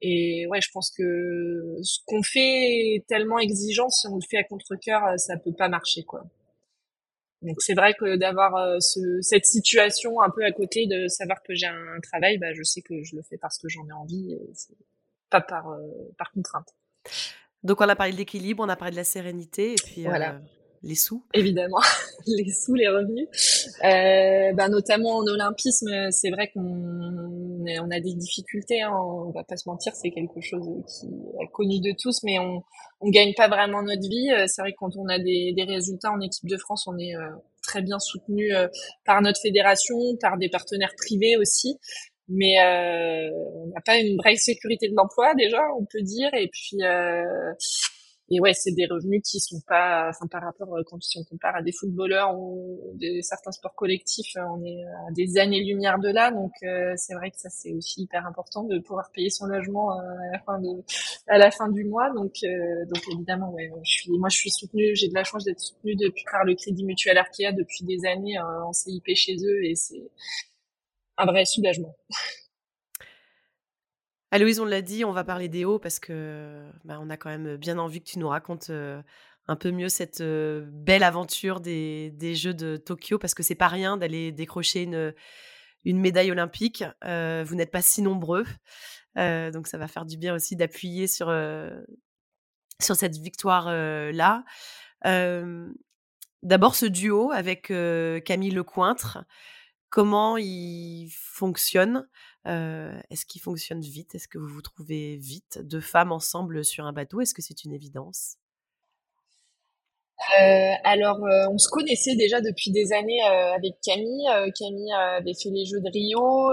Et 0.00 0.46
ouais, 0.46 0.60
je 0.60 0.70
pense 0.72 0.90
que 0.90 1.76
ce 1.82 1.98
qu'on 2.06 2.22
fait 2.22 2.94
est 2.94 3.06
tellement 3.08 3.38
exigeant, 3.38 3.88
si 3.88 4.06
on 4.06 4.16
le 4.16 4.22
fait 4.28 4.38
à 4.38 4.44
contre-cœur, 4.44 5.04
euh, 5.04 5.16
ça 5.16 5.36
peut 5.36 5.52
pas 5.52 5.68
marcher, 5.68 6.04
quoi. 6.04 6.24
Donc 7.42 7.60
c'est 7.60 7.74
vrai 7.74 7.94
que 7.94 8.16
d'avoir 8.16 8.56
euh, 8.56 8.78
ce, 8.80 9.20
cette 9.22 9.46
situation 9.46 10.20
un 10.20 10.30
peu 10.30 10.44
à 10.44 10.52
côté, 10.52 10.86
de 10.86 11.08
savoir 11.08 11.42
que 11.42 11.54
j'ai 11.54 11.66
un 11.66 12.00
travail, 12.02 12.38
bah, 12.38 12.52
je 12.52 12.62
sais 12.62 12.80
que 12.80 13.02
je 13.02 13.16
le 13.16 13.22
fais 13.22 13.38
parce 13.38 13.58
que 13.58 13.68
j'en 13.68 13.86
ai 13.88 13.92
envie. 13.92 14.36
Pas 15.30 15.40
par 15.40 15.66
par 16.16 16.30
contrainte. 16.32 16.68
Donc 17.62 17.80
on 17.80 17.88
a 17.88 17.96
parlé 17.96 18.12
de 18.12 18.18
l'équilibre, 18.18 18.62
on 18.64 18.68
a 18.68 18.76
parlé 18.76 18.92
de 18.92 18.96
la 18.96 19.04
sérénité 19.04 19.72
et 19.72 19.76
puis 19.76 20.04
voilà 20.04 20.40
les 20.82 20.94
sous 20.94 21.24
Évidemment, 21.34 21.80
les 22.26 22.50
sous, 22.52 22.74
les 22.74 22.88
revenus. 22.88 23.28
Euh, 23.84 24.52
bah, 24.54 24.68
notamment 24.68 25.16
en 25.16 25.26
olympisme, 25.26 26.10
c'est 26.10 26.30
vrai 26.30 26.50
qu'on 26.54 26.60
on 26.60 27.90
a 27.90 28.00
des 28.00 28.14
difficultés, 28.14 28.82
hein, 28.82 28.92
on 28.92 29.30
va 29.30 29.44
pas 29.44 29.56
se 29.56 29.68
mentir, 29.68 29.94
c'est 29.94 30.10
quelque 30.10 30.40
chose 30.40 30.66
qui 30.86 31.06
est 31.06 31.48
connu 31.52 31.80
de 31.80 31.94
tous, 31.98 32.22
mais 32.22 32.38
on 32.38 32.62
on 33.00 33.10
gagne 33.10 33.32
pas 33.34 33.48
vraiment 33.48 33.82
notre 33.82 34.08
vie. 34.08 34.30
Euh, 34.32 34.46
c'est 34.48 34.62
vrai 34.62 34.72
que 34.72 34.78
quand 34.78 34.96
on 34.96 35.08
a 35.08 35.18
des, 35.18 35.52
des 35.54 35.64
résultats 35.64 36.10
en 36.10 36.20
équipe 36.20 36.48
de 36.48 36.56
France, 36.56 36.86
on 36.88 36.98
est 36.98 37.14
euh, 37.14 37.30
très 37.62 37.82
bien 37.82 37.98
soutenu 38.00 38.54
euh, 38.54 38.66
par 39.04 39.22
notre 39.22 39.40
fédération, 39.40 39.96
par 40.20 40.36
des 40.38 40.48
partenaires 40.48 40.94
privés 40.96 41.36
aussi 41.36 41.78
mais 42.28 42.60
euh, 42.60 43.30
on 43.54 43.66
n'a 43.68 43.80
pas 43.84 43.98
une 43.98 44.16
vraie 44.16 44.36
sécurité 44.36 44.88
de 44.88 44.94
l'emploi 44.94 45.34
déjà, 45.34 45.60
on 45.78 45.84
peut 45.84 46.02
dire, 46.02 46.32
et 46.34 46.48
puis 46.48 46.82
euh, 46.82 47.52
et 48.30 48.40
ouais, 48.40 48.52
c'est 48.52 48.72
des 48.72 48.84
revenus 48.86 49.22
qui 49.24 49.40
sont 49.40 49.60
pas, 49.66 50.10
enfin 50.10 50.26
par 50.26 50.42
rapport 50.42 50.76
euh, 50.76 50.82
quand 50.86 51.02
si 51.02 51.18
on 51.18 51.24
compare 51.24 51.56
à 51.56 51.62
des 51.62 51.72
footballeurs 51.72 52.38
ou 52.38 52.78
des 52.94 53.22
certains 53.22 53.52
sports 53.52 53.74
collectifs, 53.74 54.36
euh, 54.36 54.42
on 54.54 54.62
est 54.64 54.82
à 54.84 55.12
des 55.12 55.38
années-lumière 55.38 55.98
de 55.98 56.10
là. 56.10 56.30
Donc 56.30 56.52
euh, 56.62 56.92
c'est 56.96 57.14
vrai 57.14 57.30
que 57.30 57.38
ça 57.38 57.48
c'est 57.48 57.72
aussi 57.72 58.02
hyper 58.02 58.26
important 58.26 58.64
de 58.64 58.78
pouvoir 58.80 59.10
payer 59.12 59.30
son 59.30 59.46
logement 59.46 59.92
à 59.92 60.02
la 60.32 60.38
fin 60.40 60.60
de, 60.60 60.68
à 61.26 61.38
la 61.38 61.50
fin 61.50 61.70
du 61.70 61.84
mois. 61.84 62.10
Donc 62.10 62.34
donc 62.42 63.02
évidemment, 63.14 63.50
ouais, 63.52 63.70
je 63.82 63.90
suis, 63.90 64.10
moi 64.18 64.28
je 64.28 64.36
suis 64.36 64.50
soutenue, 64.50 64.94
j'ai 64.94 65.08
de 65.08 65.14
la 65.14 65.24
chance 65.24 65.44
d'être 65.44 65.60
soutenue 65.60 65.96
depuis 65.96 66.24
par 66.30 66.44
le 66.44 66.54
Crédit 66.54 66.84
Mutuel 66.84 67.16
Arkea 67.16 67.52
depuis 67.52 67.84
des 67.86 68.06
années 68.06 68.38
en 68.38 68.72
CIP 68.74 69.06
chez 69.14 69.36
eux 69.36 69.64
et 69.64 69.74
c'est 69.74 70.02
un 71.18 71.26
vrai 71.26 71.44
soulagement. 71.44 71.94
Aloïse, 74.30 74.60
on 74.60 74.64
l'a 74.64 74.82
dit, 74.82 75.04
on 75.04 75.12
va 75.12 75.24
parler 75.24 75.48
des 75.48 75.64
hauts 75.64 75.78
parce 75.78 75.98
que 75.98 76.70
bah, 76.84 76.98
on 77.00 77.10
a 77.10 77.16
quand 77.16 77.30
même 77.30 77.56
bien 77.56 77.78
envie 77.78 78.00
que 78.00 78.08
tu 78.08 78.18
nous 78.18 78.28
racontes 78.28 78.70
un 78.70 79.56
peu 79.56 79.70
mieux 79.70 79.88
cette 79.88 80.22
belle 80.22 81.02
aventure 81.02 81.60
des, 81.60 82.34
Jeux 82.34 82.54
de 82.54 82.76
Tokyo 82.76 83.18
parce 83.18 83.34
que 83.34 83.42
c'est 83.42 83.54
pas 83.54 83.68
rien 83.68 83.96
d'aller 83.96 84.30
décrocher 84.30 84.82
une, 84.82 85.14
médaille 85.98 86.30
olympique. 86.30 86.84
vous 87.02 87.54
n'êtes 87.54 87.70
pas 87.70 87.80
si 87.80 88.02
nombreux, 88.02 88.44
donc 89.16 89.66
ça 89.66 89.78
va 89.78 89.88
faire 89.88 90.04
du 90.04 90.18
bien 90.18 90.34
aussi 90.34 90.56
d'appuyer 90.56 91.06
sur, 91.06 91.34
sur 92.82 92.96
cette 92.96 93.16
victoire 93.16 93.72
là. 94.12 94.44
D'abord 96.42 96.74
ce 96.74 96.86
duo 96.86 97.32
avec 97.32 97.72
Camille 98.24 98.50
Lecointre, 98.50 99.24
comment 99.90 100.36
il 100.36 101.10
fonctionne 101.10 102.06
est-ce 102.46 103.26
qu'il 103.26 103.42
fonctionne 103.42 103.80
vite? 103.82 104.14
Est-ce 104.14 104.26
que 104.26 104.38
vous 104.38 104.48
vous 104.48 104.62
trouvez 104.62 105.16
vite 105.16 105.58
deux 105.62 105.82
femmes 105.82 106.12
ensemble 106.12 106.64
sur 106.64 106.86
un 106.86 106.92
bateau? 106.92 107.20
Est-ce 107.20 107.34
que 107.34 107.42
c'est 107.42 107.64
une 107.64 107.74
évidence? 107.74 108.36
Euh, 110.40 110.72
alors, 110.84 111.18
on 111.50 111.58
se 111.58 111.68
connaissait 111.68 112.16
déjà 112.16 112.40
depuis 112.40 112.70
des 112.70 112.92
années 112.92 113.22
avec 113.22 113.74
Camille. 113.84 114.26
Camille 114.58 114.92
avait 114.92 115.34
fait 115.34 115.50
les 115.50 115.64
Jeux 115.64 115.80
de 115.80 115.90
Rio. 115.90 116.52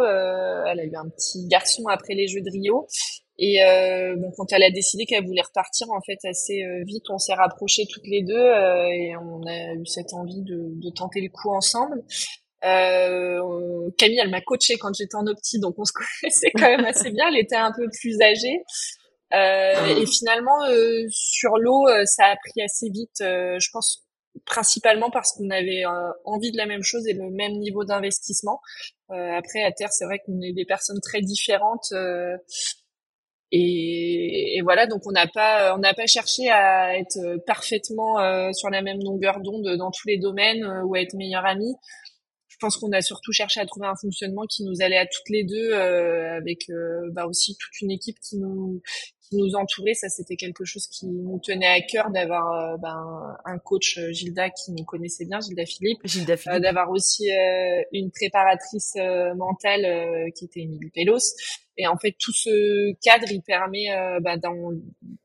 elle 0.67 0.80
a 0.80 0.84
eu 0.84 0.95
un 0.95 1.10
petit 1.10 1.48
garçon 1.48 1.84
après 1.88 2.13
les 2.13 2.28
Jeux 2.28 2.41
de 2.41 2.52
Rio. 2.52 2.88
Et 3.38 3.60
bon, 4.17 4.32
quand 4.38 4.52
elle 4.52 4.63
a 4.63 4.71
décidé 4.71 5.06
qu'elle 5.06 5.26
voulait 5.26 5.41
repartir, 5.41 5.88
en 5.91 6.02
fait, 6.02 6.19
assez 6.26 6.62
vite, 6.86 7.06
on 7.10 7.17
s'est 7.17 7.34
rapprochés 7.34 7.86
toutes 7.89 8.08
les 8.08 8.21
deux 8.21 8.34
et 8.36 9.15
on 9.17 9.41
a 9.48 9.74
eu 9.74 9.86
cette 9.86 10.13
envie 10.13 10.41
de, 10.41 10.74
de 10.76 10.89
tenter 10.89 11.21
le 11.21 11.30
coup 11.30 11.52
ensemble. 11.52 12.04
Euh, 12.65 13.89
Camille, 13.97 14.19
elle 14.21 14.32
m'a 14.32 14.41
coachée 14.41 14.78
quand 14.78 14.93
j'étais 14.93 15.15
en 15.15 15.28
opti, 15.28 15.60
donc 15.60 15.75
on 15.78 15.86
se 15.86 15.93
connaissait 16.21 16.51
quand 16.56 16.67
même 16.67 16.86
assez 16.86 17.12
bien. 17.12 17.28
Elle 17.30 17.39
était 17.39 17.56
un 17.56 17.71
peu 17.71 17.88
plus 18.01 18.19
âgée. 18.21 18.63
Euh, 19.34 20.01
et 20.01 20.06
finalement, 20.06 20.65
euh, 20.69 21.06
sur 21.10 21.58
l'eau, 21.58 21.86
ça 22.06 22.25
a 22.25 22.36
pris 22.36 22.62
assez 22.63 22.89
vite. 22.89 23.17
Je 23.19 23.69
pense 23.71 24.04
principalement 24.45 25.10
parce 25.12 25.32
qu'on 25.34 25.49
avait 25.49 25.84
envie 26.25 26.51
de 26.51 26.58
la 26.58 26.65
même 26.65 26.84
chose 26.84 27.08
et 27.08 27.13
le 27.13 27.30
même 27.30 27.54
niveau 27.54 27.86
d'investissement. 27.86 28.60
après, 29.10 29.63
à 29.63 29.71
terre, 29.71 29.91
c'est 29.91 30.06
vrai 30.06 30.19
qu'on 30.25 30.41
est 30.41 30.54
des 30.54 30.65
personnes 30.65 30.99
très 31.01 31.21
différentes. 31.21 31.93
Et, 33.51 34.58
et, 34.58 34.62
voilà, 34.63 34.88
donc 34.88 35.01
on 35.06 35.12
n'a 35.12 35.28
pas, 35.28 35.75
on 35.75 35.78
n'a 35.78 35.93
pas 35.93 36.08
cherché 36.08 36.49
à 36.49 36.97
être 36.97 37.38
parfaitement 37.45 38.15
sur 38.54 38.69
la 38.69 38.82
même 38.82 39.01
longueur 39.01 39.39
d'onde 39.39 39.78
dans 39.78 39.91
tous 39.91 40.08
les 40.08 40.17
domaines 40.17 40.65
ou 40.86 40.95
à 40.95 41.01
être 41.01 41.13
meilleure 41.13 41.45
amie 41.45 41.75
je 42.56 42.60
pense 42.62 42.78
qu'on 42.78 42.91
a 42.94 43.02
surtout 43.02 43.34
cherché 43.34 43.60
à 43.60 43.65
trouver 43.65 43.88
un 43.88 43.98
fonctionnement 43.98 44.46
qui 44.48 44.63
nous 44.63 44.82
allait 44.82 44.98
à 44.98 45.06
toutes 45.06 45.28
les 45.30 45.44
deux, 45.44 45.74
euh, 45.74 46.38
avec 46.38 46.70
euh, 46.70 47.12
bah 47.12 47.26
aussi 47.26 47.58
toute 47.58 47.82
une 47.82 47.91
équipe 47.91 48.18
qui 48.22 48.38
nous 48.38 48.82
qui 49.30 49.38
nous 49.38 49.56
entourait. 49.56 49.94
Ça, 49.94 50.10
c'était 50.10 50.36
quelque 50.36 50.66
chose 50.66 50.88
qui 50.88 51.08
nous 51.08 51.40
tenait 51.40 51.68
à 51.68 51.82
cœur 51.82 52.12
d'avoir 52.12 52.52
euh, 52.52 52.78
ben, 52.78 53.38
un 53.46 53.58
coach 53.60 54.00
Gilda 54.12 54.50
qui 54.50 54.72
nous 54.72 54.86
connaissait 54.86 55.26
bien, 55.26 55.40
Gilda 55.40 55.66
Philippe, 55.66 56.00
Gilda 56.06 56.38
Philippe. 56.38 56.62
d'avoir 56.62 56.90
aussi 56.90 57.30
une 57.92 58.12
préparatrice 58.12 58.96
mentale 59.36 60.32
qui 60.36 60.46
était 60.46 60.62
Émilie 60.62 60.92
Pelos. 60.94 61.36
Et 61.78 61.88
en 61.88 61.98
fait, 61.98 62.16
tout 62.18 62.32
ce 62.32 62.94
cadre, 63.02 63.28
il 63.30 63.42
permet 63.42 63.92
euh, 63.92 64.20
bah, 64.22 64.38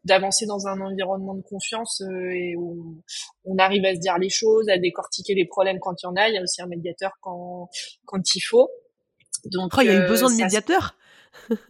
d'avancer 0.05 0.47
dans 0.47 0.67
un 0.67 0.81
environnement 0.81 1.35
de 1.35 1.43
confiance 1.43 2.03
euh, 2.03 2.31
et 2.31 2.57
où 2.57 3.03
on 3.45 3.57
arrive 3.59 3.85
à 3.85 3.95
se 3.95 4.01
dire 4.01 4.19
les 4.19 4.31
choses, 4.31 4.69
à 4.69 4.77
décortiquer 4.77 5.35
les 5.35 5.47
problèmes 5.47 5.79
quand 5.81 5.95
il 6.03 6.07
y 6.07 6.09
en 6.09 6.17
a. 6.17 6.29
Il 6.29 6.35
y 6.35 6.39
a 6.39 6.43
aussi 6.43 6.61
un 6.61 6.67
médiateur 6.67 7.13
quand, 7.21 7.69
quand 8.05 8.35
il 8.35 8.41
faut. 8.41 8.69
Donc, 9.45 9.73
oh, 9.77 9.81
il 9.81 9.87
y 9.87 9.91
a 9.91 10.05
eu 10.05 10.09
besoin 10.09 10.29
de 10.29 10.35
euh, 10.35 10.45
médiateur 10.45 10.97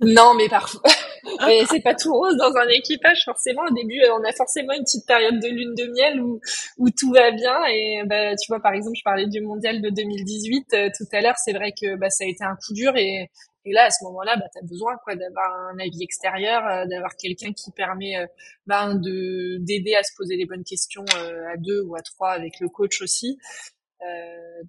Non, 0.01 0.35
mais 0.35 0.49
parfois. 0.49 0.83
c'est 1.71 1.83
pas 1.83 1.95
tout 1.95 2.13
rose 2.13 2.37
dans 2.37 2.55
un 2.57 2.69
équipage 2.69 3.25
forcément. 3.25 3.63
Au 3.71 3.75
début, 3.75 4.01
on 4.11 4.25
a 4.25 4.33
forcément 4.33 4.73
une 4.73 4.85
petite 4.85 5.07
période 5.07 5.39
de 5.39 5.49
lune 5.49 5.75
de 5.75 5.87
miel 5.93 6.21
où, 6.21 6.41
où 6.79 6.91
tout 6.91 7.13
va 7.13 7.31
bien. 7.31 7.57
Et 7.67 8.03
bah, 8.07 8.35
tu 8.37 8.47
vois, 8.49 8.61
par 8.61 8.73
exemple, 8.73 8.97
je 8.97 9.03
parlais 9.05 9.27
du 9.27 9.41
mondial 9.41 9.81
de 9.83 9.91
2018 9.91 10.77
tout 10.97 11.05
à 11.13 11.21
l'heure. 11.21 11.37
C'est 11.37 11.53
vrai 11.53 11.73
que 11.73 11.97
bah, 11.97 12.11
ça 12.11 12.25
a 12.25 12.27
été 12.27 12.45
un 12.45 12.57
coup 12.57 12.73
dur 12.73 12.97
et 12.97 13.31
et 13.67 13.73
là, 13.73 13.85
à 13.85 13.91
ce 13.91 14.05
moment-là, 14.05 14.37
bah, 14.37 14.47
tu 14.53 14.59
as 14.59 14.67
besoin 14.67 14.97
quoi 15.05 15.15
d'avoir 15.17 15.53
un 15.73 15.79
avis 15.79 16.03
extérieur, 16.03 16.67
euh, 16.67 16.87
d'avoir 16.87 17.15
quelqu'un 17.17 17.53
qui 17.53 17.71
permet 17.73 18.17
euh, 18.17 18.27
bah, 18.67 18.95
de 18.95 19.59
d'aider 19.61 19.95
à 19.95 20.03
se 20.03 20.13
poser 20.17 20.37
les 20.37 20.47
bonnes 20.47 20.65
questions 20.65 21.05
euh, 21.17 21.53
à 21.53 21.57
deux 21.59 21.83
ou 21.83 21.95
à 21.95 22.01
trois 22.01 22.31
avec 22.31 22.59
le 22.61 22.69
coach 22.69 23.03
aussi. 23.03 23.39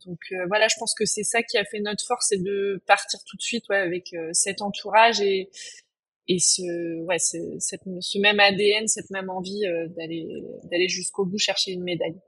Donc 0.06 0.20
voilà, 0.48 0.68
je 0.68 0.76
pense 0.80 0.94
que 0.94 1.06
c'est 1.06 1.24
ça 1.24 1.44
qui 1.44 1.58
a 1.58 1.66
fait 1.66 1.80
notre 1.80 2.06
force, 2.06 2.28
c'est 2.30 2.42
de 2.42 2.82
partir 2.86 3.20
tout 3.26 3.38
de 3.38 3.42
suite 3.42 3.68
ouais, 3.70 3.78
avec 3.78 4.16
cet 4.34 4.62
entourage 4.62 5.22
et 5.22 5.50
et 6.28 6.40
ce 6.40 7.04
ouais 7.04 7.20
cette, 7.20 7.82
ce 8.00 8.20
même 8.20 8.40
ADN, 8.40 8.88
cette 8.88 9.10
même 9.10 9.30
envie 9.30 9.64
d'aller 9.98 10.28
d'aller 10.64 10.88
jusqu'au 10.88 11.26
bout 11.26 11.38
chercher 11.38 11.72
une 11.72 11.84
médaille. 11.84 12.20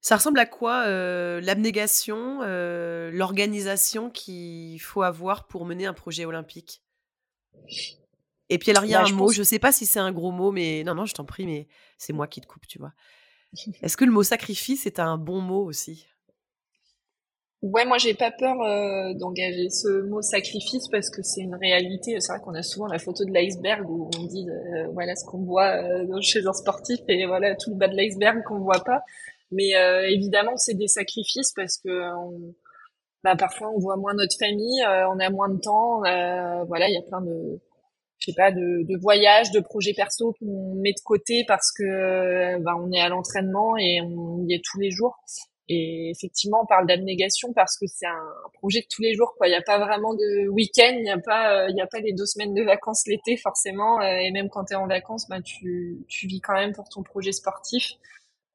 Ça 0.00 0.16
ressemble 0.16 0.38
à 0.38 0.46
quoi 0.46 0.86
l'abnégation, 1.40 2.40
l'organisation 3.12 4.10
qu'il 4.10 4.80
faut 4.80 5.02
avoir 5.02 5.46
pour 5.46 5.64
mener 5.64 5.86
un 5.86 5.94
projet 5.94 6.24
olympique? 6.24 6.82
Et 8.50 8.58
puis 8.58 8.70
alors 8.70 8.84
il 8.84 8.90
y 8.90 8.94
a 8.94 9.02
bah, 9.02 9.08
un 9.08 9.12
mot, 9.12 9.30
je 9.30 9.40
ne 9.40 9.44
sais 9.44 9.58
pas 9.58 9.72
si 9.72 9.84
c'est 9.86 9.98
un 9.98 10.12
gros 10.12 10.30
mot, 10.30 10.50
mais 10.50 10.82
non, 10.84 10.94
non, 10.94 11.04
je 11.04 11.14
t'en 11.14 11.24
prie, 11.24 11.46
mais 11.46 11.68
c'est 11.98 12.12
moi 12.12 12.26
qui 12.26 12.40
te 12.40 12.46
coupe, 12.46 12.66
tu 12.66 12.78
vois. 12.78 12.92
Est-ce 13.82 13.96
que 13.96 14.04
le 14.04 14.12
mot 14.12 14.22
sacrifice 14.22 14.86
est 14.86 14.98
un 14.98 15.16
bon 15.16 15.40
mot 15.40 15.64
aussi? 15.64 16.06
Ouais, 17.60 17.84
moi 17.84 17.98
j'ai 17.98 18.14
pas 18.14 18.30
peur 18.30 18.54
d'engager 19.16 19.68
ce 19.68 20.02
mot 20.02 20.22
sacrifice 20.22 20.86
parce 20.88 21.10
que 21.10 21.22
c'est 21.22 21.40
une 21.40 21.56
réalité. 21.56 22.20
C'est 22.20 22.32
vrai 22.32 22.40
qu'on 22.40 22.54
a 22.54 22.62
souvent 22.62 22.86
la 22.86 23.00
photo 23.00 23.24
de 23.24 23.32
l'iceberg 23.32 23.88
où 23.90 24.08
on 24.16 24.24
dit 24.26 24.46
voilà 24.92 25.16
ce 25.16 25.24
qu'on 25.24 25.42
voit 25.42 25.82
chez 26.20 26.46
un 26.46 26.52
sportif 26.52 27.00
et 27.08 27.26
voilà 27.26 27.56
tout 27.56 27.70
le 27.70 27.76
bas 27.76 27.88
de 27.88 27.96
l'iceberg 27.96 28.44
qu'on 28.44 28.60
voit 28.60 28.84
pas. 28.84 29.02
Mais 29.50 29.74
euh, 29.76 30.08
évidemment, 30.08 30.56
c'est 30.56 30.74
des 30.74 30.88
sacrifices 30.88 31.52
parce 31.52 31.78
que 31.78 31.90
bah, 33.24 33.36
parfois 33.36 33.70
on 33.74 33.78
voit 33.78 33.96
moins 33.96 34.14
notre 34.14 34.36
famille, 34.38 34.82
euh, 34.82 35.08
on 35.08 35.18
a 35.18 35.30
moins 35.30 35.48
de 35.48 35.58
temps. 35.58 36.04
Euh, 36.04 36.64
voilà, 36.64 36.88
il 36.88 36.94
y 36.94 36.98
a 36.98 37.02
plein 37.02 37.20
de, 37.20 37.60
je 38.18 38.30
sais 38.30 38.34
pas, 38.36 38.50
de, 38.50 38.84
de 38.86 39.00
voyages, 39.00 39.50
de 39.52 39.60
projets 39.60 39.94
perso 39.94 40.34
qu'on 40.38 40.74
met 40.76 40.92
de 40.92 41.00
côté 41.04 41.44
parce 41.46 41.72
que 41.72 42.58
bah, 42.62 42.72
on 42.78 42.90
est 42.92 43.00
à 43.00 43.08
l'entraînement 43.08 43.76
et 43.76 44.00
on 44.02 44.44
y 44.46 44.54
est 44.54 44.62
tous 44.64 44.80
les 44.80 44.90
jours. 44.90 45.16
Et 45.70 46.10
effectivement, 46.10 46.60
on 46.62 46.66
parle 46.66 46.86
d'abnégation 46.86 47.52
parce 47.52 47.76
que 47.76 47.86
c'est 47.86 48.06
un 48.06 48.32
projet 48.54 48.80
de 48.80 48.86
tous 48.90 49.02
les 49.02 49.14
jours. 49.14 49.34
Quoi, 49.36 49.48
il 49.48 49.50
n'y 49.50 49.56
a 49.56 49.62
pas 49.62 49.78
vraiment 49.78 50.14
de 50.14 50.48
week-end, 50.48 50.94
il 50.96 51.02
n'y 51.02 51.10
a 51.10 51.18
pas, 51.18 51.68
il 51.68 51.76
y 51.76 51.80
a 51.82 51.86
pas 51.86 52.00
les 52.00 52.14
deux 52.14 52.24
semaines 52.24 52.54
de 52.54 52.62
vacances 52.62 53.06
l'été 53.06 53.36
forcément. 53.36 54.00
et 54.00 54.30
même 54.30 54.48
quand 54.48 54.64
tu 54.64 54.72
es 54.72 54.76
en 54.76 54.86
vacances, 54.86 55.28
bah 55.28 55.42
tu, 55.42 55.98
tu 56.08 56.26
vis 56.26 56.40
quand 56.40 56.54
même 56.54 56.72
pour 56.72 56.88
ton 56.88 57.02
projet 57.02 57.32
sportif. 57.32 57.92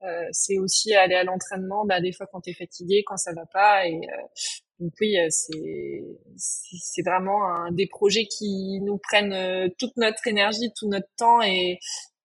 Euh, 0.04 0.28
c'est 0.32 0.58
aussi 0.58 0.94
aller 0.94 1.16
à 1.16 1.24
l'entraînement, 1.24 1.86
bah, 1.86 2.02
des 2.02 2.12
fois 2.12 2.28
quand 2.32 2.42
tu 2.42 2.50
es 2.50 2.54
fatigué, 2.54 3.04
quand 3.06 3.18
ça 3.18 3.32
va 3.34 3.46
pas. 3.46 3.88
Et 3.88 3.96
euh, 3.96 4.24
donc 4.84 4.92
oui, 5.00 5.18
euh, 5.18 5.28
c'est 6.36 7.02
vraiment 7.04 7.72
des 7.72 7.88
projets 7.88 8.26
qui 8.26 8.82
nous 8.82 8.98
prennent 8.98 9.72
toute 9.80 9.96
notre 9.96 10.28
énergie, 10.28 10.72
tout 10.78 10.90
notre 10.90 11.08
temps 11.18 11.42
et 11.42 11.80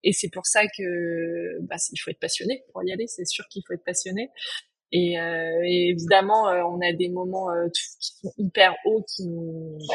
et 0.04 0.12
c'est 0.12 0.30
pour 0.30 0.46
ça 0.46 0.62
que 0.76 1.60
bah, 1.62 1.76
il 1.92 1.98
faut 1.98 2.10
être 2.10 2.20
passionné 2.20 2.64
pour 2.72 2.84
y 2.84 2.92
aller. 2.92 3.06
C'est 3.08 3.26
sûr 3.26 3.44
qu'il 3.48 3.62
faut 3.66 3.74
être 3.74 3.84
passionné. 3.84 4.30
Et, 4.92 5.20
euh, 5.20 5.60
évidemment, 5.64 6.44
on 6.44 6.80
a 6.80 6.92
des 6.92 7.08
moments 7.08 7.48
qui 7.74 7.82
sont 7.98 8.32
hyper 8.38 8.74
hauts 8.84 9.04
qui, 9.14 9.28
bah, 9.88 9.94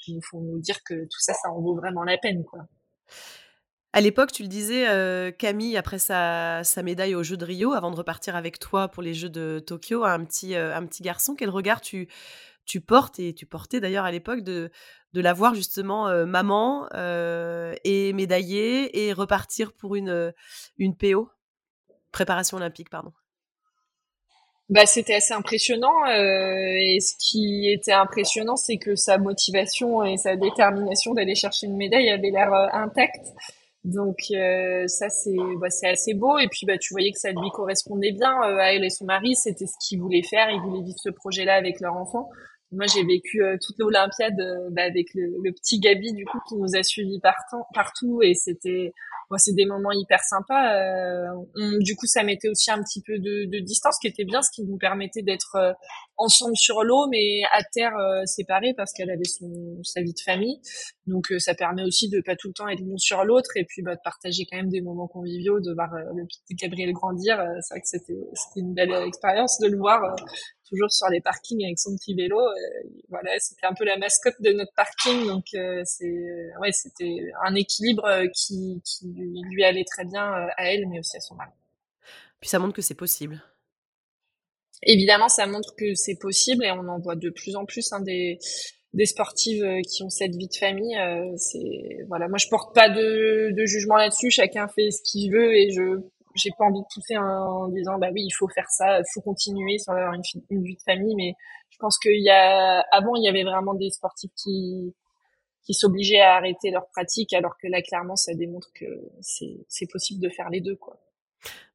qui, 0.00 0.14
nous 0.14 0.22
font 0.22 0.40
nous 0.40 0.60
dire 0.60 0.82
que 0.84 0.94
tout 0.94 1.20
ça, 1.20 1.34
ça 1.34 1.50
en 1.50 1.60
vaut 1.60 1.74
vraiment 1.74 2.04
la 2.04 2.16
peine, 2.16 2.44
quoi. 2.44 2.60
À 3.96 4.00
l'époque, 4.00 4.32
tu 4.32 4.42
le 4.42 4.48
disais, 4.48 4.86
Camille, 5.38 5.76
après 5.76 6.00
sa, 6.00 6.64
médaille 6.82 7.14
aux 7.14 7.22
Jeux 7.22 7.36
de 7.36 7.44
Rio, 7.44 7.74
avant 7.74 7.92
de 7.92 7.96
repartir 7.96 8.34
avec 8.34 8.58
toi 8.58 8.88
pour 8.88 9.04
les 9.04 9.14
Jeux 9.14 9.28
de 9.28 9.62
Tokyo, 9.64 10.02
un 10.02 10.24
petit, 10.24 10.56
un 10.56 10.84
petit 10.84 11.04
garçon. 11.04 11.36
Quel 11.36 11.48
regard 11.48 11.80
tu, 11.80 12.08
portes, 12.84 13.20
et 13.20 13.34
tu 13.34 13.46
portais 13.46 13.78
d'ailleurs 13.78 14.04
à 14.04 14.10
l'époque, 14.10 14.40
de, 14.40 14.72
de 15.12 15.20
la 15.20 15.32
voir 15.32 15.54
justement 15.54 16.08
maman 16.26 16.88
et 16.92 18.12
médaillée 18.14 19.06
et 19.06 19.12
repartir 19.12 19.72
pour 19.72 19.94
une, 19.94 20.34
PO, 20.98 21.30
préparation 22.10 22.56
olympique, 22.56 22.90
pardon 22.90 23.12
bah, 24.70 24.86
c'était 24.86 25.14
assez 25.14 25.34
impressionnant 25.34 26.06
et 26.06 26.98
ce 26.98 27.12
qui 27.18 27.70
était 27.70 27.92
impressionnant, 27.92 28.56
c'est 28.56 28.78
que 28.78 28.96
sa 28.96 29.18
motivation 29.18 30.02
et 30.02 30.16
sa 30.16 30.34
détermination 30.34 31.14
d'aller 31.14 31.36
chercher 31.36 31.66
une 31.66 31.76
médaille 31.76 32.08
avait 32.08 32.30
l'air 32.30 32.52
intacte. 32.72 33.26
Donc 33.84 34.16
ça 34.86 35.08
c'est 35.10 35.36
bah, 35.60 35.70
c'est 35.70 35.88
assez 35.88 36.14
beau. 36.14 36.38
Et 36.38 36.48
puis 36.48 36.66
bah 36.66 36.78
tu 36.78 36.94
voyais 36.94 37.12
que 37.12 37.18
ça 37.18 37.30
lui 37.30 37.50
correspondait 37.52 38.12
bien 38.12 38.34
à 38.42 38.72
elle 38.72 38.84
et 38.84 38.90
son 38.90 39.04
mari, 39.04 39.34
c'était 39.34 39.66
ce 39.66 39.74
qu'ils 39.86 40.00
voulaient 40.00 40.22
faire, 40.22 40.50
ils 40.50 40.60
voulaient 40.60 40.82
vivre 40.82 40.98
ce 40.98 41.10
projet-là 41.10 41.54
avec 41.54 41.80
leur 41.80 41.94
enfant. 41.96 42.30
Moi, 42.72 42.86
j'ai 42.86 43.04
vécu 43.04 43.42
euh, 43.42 43.56
toute 43.64 43.76
l'Olympiade 43.78 44.40
euh, 44.40 44.68
bah, 44.70 44.82
avec 44.82 45.06
le, 45.14 45.34
le, 45.42 45.52
petit 45.52 45.78
Gabi 45.78 46.12
du 46.12 46.24
coup 46.24 46.38
qui 46.48 46.56
nous 46.56 46.74
a 46.74 46.82
suivis 46.82 47.20
partout, 47.20 47.62
partout 47.72 48.20
et 48.22 48.34
c'était 48.34 48.92
moi, 49.30 49.38
c'est 49.38 49.54
des 49.54 49.64
moments 49.64 49.92
hyper 49.92 50.20
sympas. 50.22 50.74
Euh, 50.74 51.78
du 51.80 51.96
coup, 51.96 52.06
ça 52.06 52.22
mettait 52.22 52.48
aussi 52.48 52.70
un 52.70 52.82
petit 52.82 53.02
peu 53.02 53.18
de, 53.18 53.46
de, 53.46 53.58
distance, 53.60 53.96
qui 54.00 54.06
était 54.06 54.24
bien, 54.24 54.42
ce 54.42 54.50
qui 54.54 54.62
nous 54.64 54.76
permettait 54.76 55.22
d'être 55.22 55.56
euh, 55.56 55.72
ensemble 56.16 56.56
sur 56.56 56.82
l'eau, 56.84 57.06
mais 57.10 57.42
à 57.52 57.62
terre 57.72 57.96
euh, 57.96 58.22
séparés 58.26 58.74
parce 58.76 58.92
qu'elle 58.92 59.10
avait 59.10 59.24
son, 59.24 59.80
sa 59.82 60.02
vie 60.02 60.12
de 60.12 60.20
famille. 60.24 60.60
Donc, 61.06 61.26
ça 61.38 61.54
permet 61.54 61.82
aussi 61.82 62.08
de 62.08 62.20
pas 62.20 62.36
tout 62.36 62.48
le 62.48 62.54
temps 62.54 62.68
être 62.68 62.80
l'un 62.80 62.96
sur 62.96 63.24
l'autre 63.24 63.50
et 63.56 63.64
puis 63.64 63.82
bah, 63.82 63.94
de 63.94 64.00
partager 64.04 64.44
quand 64.50 64.56
même 64.56 64.70
des 64.70 64.80
moments 64.80 65.08
conviviaux, 65.08 65.60
de 65.60 65.72
voir 65.72 65.90
le 66.14 66.24
petit 66.26 66.54
Gabriel 66.54 66.92
grandir. 66.92 67.36
c'est 67.60 67.74
vrai 67.74 67.80
que 67.80 67.88
c'était 67.88 68.60
une 68.60 68.74
belle 68.74 68.92
expérience 69.06 69.58
de 69.60 69.68
le 69.68 69.76
voir 69.76 70.16
toujours 70.68 70.90
sur 70.90 71.08
les 71.08 71.20
parkings 71.20 71.64
avec 71.64 71.78
son 71.78 71.96
petit 71.96 72.14
vélo. 72.14 72.38
voilà, 73.08 73.30
c'était 73.38 73.66
un 73.66 73.74
peu 73.74 73.84
la 73.84 73.98
mascotte 73.98 74.40
de 74.40 74.52
notre 74.52 74.72
parking, 74.74 75.26
donc 75.26 75.44
c'est 75.50 76.50
ouais, 76.60 76.72
c'était 76.72 77.16
un 77.44 77.54
équilibre 77.54 78.24
qui, 78.34 78.82
qui 78.84 79.12
lui 79.50 79.64
allait 79.64 79.84
très 79.84 80.04
bien 80.04 80.32
euh, 80.32 80.48
à 80.56 80.72
elle, 80.72 80.88
mais 80.88 80.98
aussi 80.98 81.16
à 81.16 81.20
son 81.20 81.34
mari. 81.34 81.52
Puis 82.40 82.48
ça 82.48 82.58
montre 82.58 82.74
que 82.74 82.82
c'est 82.82 82.94
possible. 82.94 83.42
Évidemment, 84.82 85.28
ça 85.28 85.46
montre 85.46 85.74
que 85.76 85.94
c'est 85.94 86.16
possible 86.16 86.64
et 86.64 86.70
on 86.70 86.88
en 86.88 86.98
voit 86.98 87.16
de 87.16 87.30
plus 87.30 87.56
en 87.56 87.64
plus 87.64 87.92
hein, 87.92 88.00
des, 88.00 88.38
des 88.92 89.06
sportives 89.06 89.64
euh, 89.64 89.80
qui 89.80 90.02
ont 90.02 90.10
cette 90.10 90.34
vie 90.34 90.48
de 90.48 90.56
famille. 90.56 90.96
Euh, 90.98 91.34
c'est 91.36 92.04
voilà, 92.08 92.28
moi 92.28 92.38
je 92.38 92.48
porte 92.48 92.74
pas 92.74 92.90
de, 92.90 93.52
de 93.56 93.66
jugement 93.66 93.96
là-dessus. 93.96 94.30
Chacun 94.30 94.68
fait 94.68 94.90
ce 94.90 95.00
qu'il 95.02 95.32
veut 95.32 95.54
et 95.54 95.70
je 95.70 96.00
j'ai 96.34 96.50
pas 96.58 96.64
envie 96.64 96.80
de 96.80 96.86
pousser 96.92 97.16
en, 97.16 97.68
disant 97.68 97.98
bah 97.98 98.08
oui 98.12 98.22
il 98.24 98.32
faut 98.32 98.48
faire 98.48 98.68
ça, 98.70 98.98
il 98.98 99.04
faut 99.12 99.20
continuer 99.20 99.78
sur 99.78 99.92
avoir 99.92 100.14
une, 100.14 100.62
vie 100.62 100.76
de 100.76 100.82
famille. 100.82 101.14
Mais 101.16 101.34
je 101.70 101.76
pense 101.78 101.98
qu'il 101.98 102.22
y 102.22 102.30
a 102.30 102.80
avant 102.92 103.14
il 103.16 103.24
y 103.24 103.28
avait 103.28 103.44
vraiment 103.44 103.74
des 103.74 103.90
sportifs 103.90 104.32
qui 104.36 104.94
qui 105.64 105.74
s'obligeaient 105.74 106.20
à 106.20 106.34
arrêter 106.34 106.70
leur 106.70 106.86
pratique, 106.88 107.32
alors 107.32 107.56
que 107.56 107.66
là, 107.68 107.80
clairement, 107.80 108.16
ça 108.16 108.34
démontre 108.34 108.68
que 108.74 108.84
c'est 109.20 109.90
possible 109.90 110.20
de 110.22 110.28
faire 110.28 110.50
les 110.50 110.60
deux, 110.60 110.76
quoi. 110.76 111.00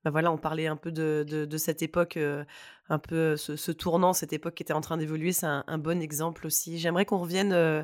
Bah 0.04 0.12
voilà, 0.12 0.32
on 0.32 0.38
parlait 0.38 0.68
un 0.68 0.78
peu 0.78 0.92
de, 0.92 1.26
de, 1.28 1.58
cette 1.58 1.82
époque, 1.82 2.18
euh, 2.18 2.46
un 2.88 3.00
peu 3.00 3.36
ce, 3.36 3.72
tournant, 3.72 4.14
cette 4.14 4.34
époque 4.34 4.56
qui 4.56 4.64
était 4.64 4.74
en 4.74 4.82
train 4.82 4.98
d'évoluer, 4.98 5.34
c'est 5.34 5.46
un, 5.46 5.78
bon 5.78 6.02
exemple 6.02 6.48
aussi. 6.48 6.80
J'aimerais 6.80 7.06
qu'on 7.06 7.18
revienne 7.18 7.52
euh, 7.52 7.84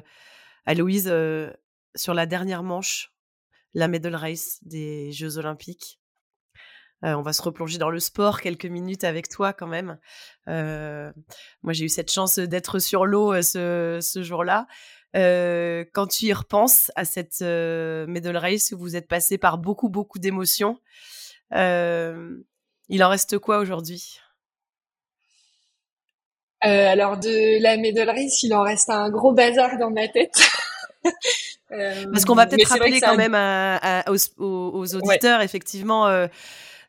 à 0.65 0.73
Louise 0.73 1.09
euh, 1.11 1.51
sur 1.95 2.13
la 2.13 2.25
dernière 2.25 2.63
manche, 2.63 3.13
la 3.73 3.87
medal 3.87 4.15
race 4.15 4.59
des 4.63 5.11
Jeux 5.11 5.37
Olympiques. 5.37 5.99
On 7.13 7.21
va 7.21 7.33
se 7.33 7.41
replonger 7.41 7.77
dans 7.77 7.89
le 7.89 7.99
sport 7.99 8.41
quelques 8.41 8.65
minutes 8.65 9.03
avec 9.03 9.29
toi 9.29 9.53
quand 9.53 9.67
même. 9.67 9.97
moi, 10.47 11.73
j'ai 11.73 11.85
eu 11.85 11.89
cette 11.89 12.11
chance 12.11 12.39
d'être 12.39 12.79
sur 12.79 13.05
l'eau 13.05 13.41
ce, 13.41 13.99
ce 14.01 14.23
jour-là. 14.23 14.67
Euh, 15.15 15.85
quand 15.93 16.07
tu 16.07 16.25
y 16.25 16.33
repenses 16.33 16.91
à 16.95 17.05
cette 17.05 17.41
euh, 17.41 18.05
medal 18.07 18.35
race 18.35 18.73
où 18.73 18.77
vous 18.77 18.95
êtes 18.95 19.07
passé 19.07 19.37
par 19.37 19.57
beaucoup, 19.57 19.87
beaucoup 19.87 20.19
d'émotions, 20.19 20.77
euh, 21.53 22.35
il 22.89 23.03
en 23.03 23.09
reste 23.09 23.37
quoi 23.37 23.59
aujourd'hui? 23.59 24.19
Alors, 26.61 27.17
de 27.17 27.61
la 27.61 27.77
medal 27.77 28.09
race, 28.09 28.41
il 28.41 28.53
en 28.53 28.63
reste 28.63 28.89
un 28.89 29.09
gros 29.11 29.33
bazar 29.33 29.77
dans 29.77 29.91
ma 29.91 30.07
tête. 30.07 30.35
Parce 31.69 32.25
qu'on 32.25 32.33
va 32.33 32.47
peut-être 32.47 32.67
rappeler 32.67 32.99
quand 32.99 33.15
même 33.15 33.35
aux, 34.07 34.95
auditeurs, 34.95 35.41
effectivement, 35.41 36.27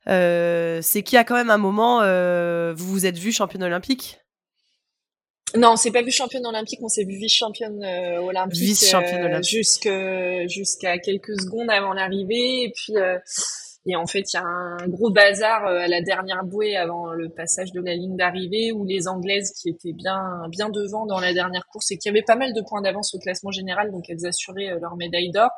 c'est 0.07 1.03
qu'il 1.03 1.17
y 1.17 1.19
a 1.19 1.25
quand 1.25 1.37
même 1.37 1.51
un 1.51 1.59
moment, 1.59 2.01
vous 2.75 2.87
vous 2.87 3.07
êtes 3.07 3.19
vu 3.19 3.33
championne 3.33 3.63
olympique? 3.63 4.19
Non, 5.55 5.73
on 5.73 5.77
s'est 5.77 5.93
pas 5.93 6.03
vu 6.03 6.11
championne 6.11 6.47
olympique, 6.47 6.81
on 6.83 6.89
s'est 6.89 7.05
vu 7.05 7.17
vice-championne 7.17 7.83
euh, 7.83 8.21
olympique, 8.21 8.61
vice 8.61 8.95
euh, 8.95 10.49
jusqu'à 10.49 10.99
quelques 10.99 11.41
secondes 11.41 11.71
avant 11.71 11.93
l'arrivée. 11.93 12.65
Et 12.65 12.73
puis, 12.75 12.97
euh, 12.97 13.19
et 13.87 13.95
en 13.95 14.07
fait, 14.07 14.25
il 14.33 14.37
y 14.37 14.39
a 14.39 14.45
un 14.45 14.89
gros 14.89 15.11
bazar 15.11 15.65
à 15.65 15.87
la 15.87 16.03
dernière 16.03 16.45
bouée 16.45 16.77
avant 16.77 17.13
le 17.13 17.29
passage 17.29 17.71
de 17.73 17.81
la 17.81 17.95
ligne 17.95 18.17
d'arrivée 18.17 18.73
où 18.73 18.85
les 18.85 19.07
Anglaises 19.07 19.53
qui 19.53 19.71
étaient 19.71 19.93
bien, 19.93 20.49
bien 20.51 20.69
devant 20.69 21.07
dans 21.07 21.21
la 21.21 21.33
dernière 21.33 21.67
course 21.69 21.93
et 21.93 21.97
qui 21.97 22.09
avaient 22.09 22.25
pas 22.27 22.37
mal 22.37 22.53
de 22.53 22.63
points 22.63 22.83
d'avance 22.83 23.15
au 23.15 23.19
classement 23.21 23.53
général, 23.53 23.93
donc 23.93 24.11
elles 24.11 24.27
assuraient 24.27 24.77
leur 24.81 24.97
médaille 24.97 25.31
d'or. 25.31 25.51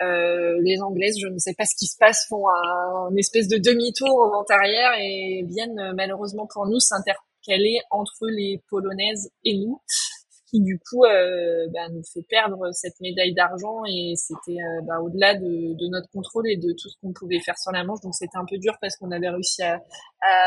Les 0.00 0.80
Anglaises, 0.82 1.16
je 1.20 1.28
ne 1.28 1.38
sais 1.38 1.54
pas 1.56 1.64
ce 1.64 1.76
qui 1.76 1.86
se 1.86 1.96
passe, 1.98 2.26
font 2.28 2.48
un, 2.48 3.14
espèce 3.16 3.48
de 3.48 3.58
demi-tour 3.58 4.14
au 4.14 4.30
vent 4.30 4.44
arrière 4.48 4.92
et 4.98 5.44
viennent 5.48 5.92
malheureusement 5.94 6.46
pour 6.52 6.66
nous 6.66 6.80
est 7.66 7.80
entre 7.90 8.26
les 8.28 8.62
Polonaises 8.70 9.30
et 9.44 9.58
nous, 9.58 9.80
qui 10.52 10.60
du 10.60 10.78
coup 10.78 11.04
euh, 11.04 11.66
bah, 11.72 11.88
nous 11.90 12.02
fait 12.04 12.22
perdre 12.28 12.70
cette 12.72 13.00
médaille 13.00 13.32
d'argent 13.32 13.82
et 13.88 14.12
c'était 14.16 14.60
euh, 14.60 14.82
bah, 14.82 15.00
au-delà 15.00 15.34
de, 15.34 15.74
de, 15.74 15.88
notre 15.88 16.08
contrôle 16.10 16.48
et 16.48 16.56
de 16.56 16.72
tout 16.72 16.90
ce 16.90 16.96
qu'on 17.00 17.12
pouvait 17.12 17.40
faire 17.40 17.58
sur 17.58 17.72
la 17.72 17.84
manche, 17.84 18.00
donc 18.02 18.14
c'était 18.14 18.36
un 18.36 18.44
peu 18.44 18.58
dur 18.58 18.74
parce 18.80 18.96
qu'on 18.96 19.10
avait 19.10 19.30
réussi 19.30 19.62
à, 19.62 19.80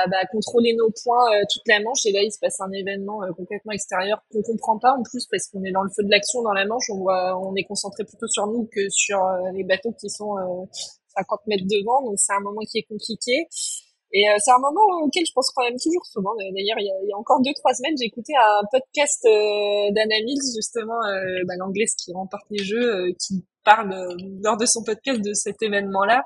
bah, 0.08 0.24
contrôler 0.32 0.76
nos 0.76 0.92
points 1.04 1.26
euh, 1.34 1.44
toute 1.52 1.68
la 1.68 1.82
manche. 1.82 2.06
Et 2.06 2.12
là 2.12 2.22
il 2.22 2.32
se 2.32 2.40
passe 2.40 2.62
un 2.62 2.72
événement 2.72 3.24
euh, 3.24 3.32
complètement 3.34 3.72
extérieur 3.72 4.22
qu'on 4.32 4.44
comprend 4.44 4.78
pas 4.78 4.94
en 4.94 5.02
plus 5.02 5.26
parce 5.26 5.48
qu'on 5.48 5.64
est 5.64 5.72
dans 5.72 5.84
le 5.84 5.90
feu 5.90 6.04
de 6.04 6.12
l'action 6.12 6.44
dans 6.44 6.54
la 6.54 6.66
manche, 6.66 6.86
on 6.92 6.98
voit, 7.00 7.38
on 7.40 7.56
est 7.56 7.64
concentré 7.64 8.04
plutôt 8.06 8.28
sur 8.28 8.46
nous 8.48 8.70
que 8.72 8.88
sur 8.90 9.20
les 9.54 9.64
bateaux 9.64 9.94
qui 10.00 10.10
sont 10.10 10.36
50 11.18 11.48
mètres 11.48 11.66
devant, 11.66 12.04
donc 12.04 12.16
c'est 12.18 12.34
un 12.34 12.42
moment 12.42 12.62
qui 12.62 12.80
est 12.80 12.88
compliqué. 12.88 13.48
Et 14.18 14.30
euh, 14.30 14.36
c'est 14.40 14.52
un 14.52 14.60
moment 14.60 15.04
auquel 15.04 15.26
je 15.28 15.34
pense 15.34 15.52
quand 15.54 15.64
même 15.64 15.76
toujours 15.76 16.06
souvent. 16.06 16.34
D'ailleurs, 16.40 16.80
il, 16.80 16.88
y 16.88 17.12
a, 17.12 17.18
encore 17.18 17.42
deux 17.42 17.52
trois 17.54 17.74
semaines, 17.74 17.96
écouté 18.00 18.32
un 18.40 18.62
podcast 18.72 19.26
euh, 19.26 19.92
d'Anna 19.92 20.16
Mills, 20.24 20.56
justement, 20.56 21.04
euh, 21.04 21.44
bah, 21.46 21.56
l'anglaise 21.60 21.94
qui 21.96 22.14
remporte 22.14 22.46
les 22.50 22.64
jeux, 22.64 22.96
euh, 22.96 23.12
qui 23.20 23.44
parle 23.66 23.94
lors 24.42 24.56
de 24.56 24.66
son 24.66 24.84
podcast 24.84 25.20
de 25.20 25.34
cet 25.34 25.62
événement-là. 25.62 26.24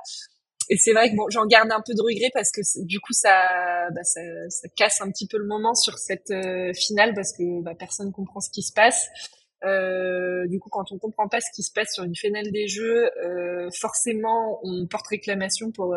Et 0.70 0.78
c'est 0.78 0.94
vrai 0.94 1.10
que 1.10 1.16
bon, 1.16 1.26
j'en 1.30 1.48
garde 1.48 1.72
un 1.72 1.82
peu 1.84 1.96
de 1.96 2.02
regret 2.04 2.30
parce 2.32 2.52
que 2.52 2.62
du 2.86 3.00
coup, 3.00 3.14
ça, 3.14 3.90
bah, 3.90 4.04
ça, 4.04 4.22
ça, 4.50 4.68
casse 4.78 5.02
un 5.02 5.10
petit 5.10 5.26
peu 5.26 5.40
le 5.40 5.48
moment 5.48 5.74
sur 5.74 5.98
cette 5.98 6.32
finale 6.76 7.16
parce 7.16 7.34
que 7.36 7.64
bah, 7.64 7.74
personne 7.74 8.12
comprend 8.12 8.40
ce 8.40 8.52
qui 8.52 8.62
se 8.62 8.72
passe. 8.72 9.10
Euh, 9.66 10.48
du 10.48 10.60
coup, 10.60 10.70
quand 10.70 10.92
on 10.92 10.98
comprend 10.98 11.28
pas 11.28 11.42
ce 11.42 11.52
qui 11.54 11.64
se 11.64 11.72
passe 11.72 11.94
sur 11.94 12.04
une 12.04 12.16
finale 12.16 12.52
des 12.52 12.68
jeux, 12.68 13.10
euh, 13.24 13.70
forcément, 13.72 14.60
on 14.64 14.88
porte 14.88 15.08
réclamation 15.08 15.72
pour 15.72 15.96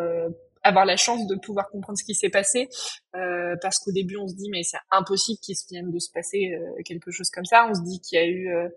avoir 0.63 0.85
la 0.85 0.97
chance 0.97 1.27
de 1.27 1.35
pouvoir 1.35 1.69
comprendre 1.69 1.97
ce 1.97 2.03
qui 2.03 2.15
s'est 2.15 2.29
passé 2.29 2.69
euh, 3.15 3.55
parce 3.61 3.77
qu'au 3.79 3.91
début 3.91 4.17
on 4.17 4.27
se 4.27 4.35
dit 4.35 4.49
mais 4.49 4.63
c'est 4.63 4.77
impossible 4.91 5.39
qu'il 5.39 5.55
se 5.55 5.65
vienne 5.69 5.91
de 5.91 5.99
se 5.99 6.09
passer 6.11 6.53
euh, 6.53 6.81
quelque 6.85 7.11
chose 7.11 7.29
comme 7.29 7.45
ça. 7.45 7.67
On 7.69 7.73
se 7.75 7.81
dit 7.83 7.99
qu'il 7.99 8.17
y 8.17 8.21
a 8.21 8.25
eu 8.25 8.53
euh, 8.53 8.69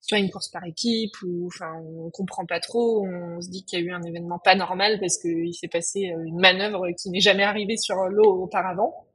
soit 0.00 0.18
une 0.18 0.30
course 0.30 0.50
par 0.50 0.64
équipe 0.64 1.14
ou 1.24 1.46
enfin 1.46 1.72
on 1.96 2.10
comprend 2.10 2.44
pas 2.46 2.60
trop. 2.60 3.06
On 3.06 3.40
se 3.40 3.48
dit 3.48 3.64
qu'il 3.64 3.80
y 3.80 3.82
a 3.82 3.84
eu 3.84 3.92
un 3.92 4.02
événement 4.02 4.38
pas 4.38 4.54
normal 4.54 4.98
parce 5.00 5.18
qu'il 5.18 5.54
s'est 5.54 5.68
passé 5.68 6.12
euh, 6.12 6.24
une 6.24 6.38
manœuvre 6.38 6.86
qui 7.00 7.10
n'est 7.10 7.20
jamais 7.20 7.44
arrivée 7.44 7.76
sur 7.76 7.96
l'eau 8.08 8.42
auparavant. 8.42 9.06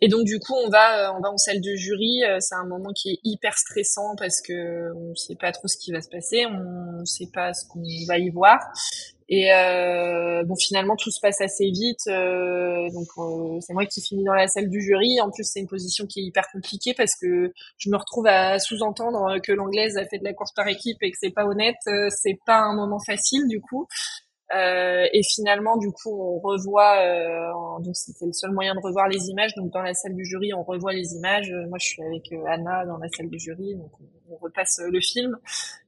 Et 0.00 0.08
donc 0.08 0.24
du 0.24 0.38
coup 0.38 0.54
on 0.54 0.68
va 0.68 1.14
on 1.16 1.20
va 1.20 1.30
en 1.30 1.38
salle 1.38 1.60
de 1.60 1.74
jury. 1.74 2.22
C'est 2.40 2.56
un 2.56 2.66
moment 2.66 2.90
qui 2.94 3.10
est 3.12 3.20
hyper 3.24 3.56
stressant 3.56 4.14
parce 4.18 4.42
que 4.42 4.92
on 4.94 5.14
sait 5.14 5.36
pas 5.36 5.52
trop 5.52 5.68
ce 5.68 5.78
qui 5.78 5.92
va 5.92 6.02
se 6.02 6.10
passer. 6.10 6.44
On 6.46 7.04
sait 7.06 7.30
pas 7.32 7.54
ce 7.54 7.66
qu'on 7.68 7.82
va 8.06 8.18
y 8.18 8.28
voir 8.28 8.58
et 9.28 9.52
euh, 9.52 10.42
bon, 10.44 10.54
finalement, 10.56 10.96
tout 10.96 11.10
se 11.10 11.20
passe 11.20 11.40
assez 11.40 11.70
vite. 11.70 12.06
Euh, 12.08 12.90
donc, 12.90 13.06
euh, 13.16 13.58
c'est 13.60 13.72
moi 13.72 13.86
qui 13.86 14.02
finis 14.02 14.24
dans 14.24 14.34
la 14.34 14.46
salle 14.48 14.68
du 14.68 14.82
jury. 14.82 15.20
En 15.20 15.30
plus, 15.30 15.44
c'est 15.44 15.60
une 15.60 15.66
position 15.66 16.06
qui 16.06 16.20
est 16.20 16.24
hyper 16.24 16.44
compliquée 16.52 16.92
parce 16.94 17.14
que 17.16 17.52
je 17.78 17.90
me 17.90 17.96
retrouve 17.96 18.26
à 18.26 18.58
sous-entendre 18.58 19.38
que 19.42 19.52
l'anglaise 19.52 19.96
a 19.96 20.04
fait 20.04 20.18
de 20.18 20.24
la 20.24 20.34
course 20.34 20.52
par 20.52 20.68
équipe 20.68 20.98
et 21.02 21.10
que 21.10 21.16
c'est 21.18 21.30
pas 21.30 21.46
honnête. 21.46 21.76
Euh, 21.86 22.08
c'est 22.10 22.38
pas 22.44 22.58
un 22.58 22.74
moment 22.74 23.00
facile 23.00 23.48
du 23.48 23.60
coup. 23.60 23.86
Euh, 24.52 25.06
et 25.12 25.22
finalement, 25.22 25.76
du 25.78 25.90
coup, 25.90 26.10
on 26.10 26.38
revoit. 26.38 26.98
Euh, 26.98 27.80
donc, 27.80 27.96
c'était 27.96 28.26
le 28.26 28.32
seul 28.32 28.52
moyen 28.52 28.74
de 28.74 28.80
revoir 28.80 29.08
les 29.08 29.28
images. 29.28 29.54
Donc, 29.54 29.72
dans 29.72 29.82
la 29.82 29.94
salle 29.94 30.14
du 30.14 30.24
jury, 30.24 30.52
on 30.52 30.62
revoit 30.62 30.92
les 30.92 31.14
images. 31.14 31.50
Euh, 31.50 31.66
moi, 31.68 31.78
je 31.80 31.86
suis 31.86 32.02
avec 32.02 32.30
euh, 32.32 32.44
Anna 32.46 32.84
dans 32.84 32.98
la 32.98 33.08
salle 33.08 33.28
du 33.28 33.38
jury, 33.38 33.74
donc 33.74 33.90
on, 34.00 34.36
repasse 34.40 34.80
le 34.84 35.00
film. 35.00 35.38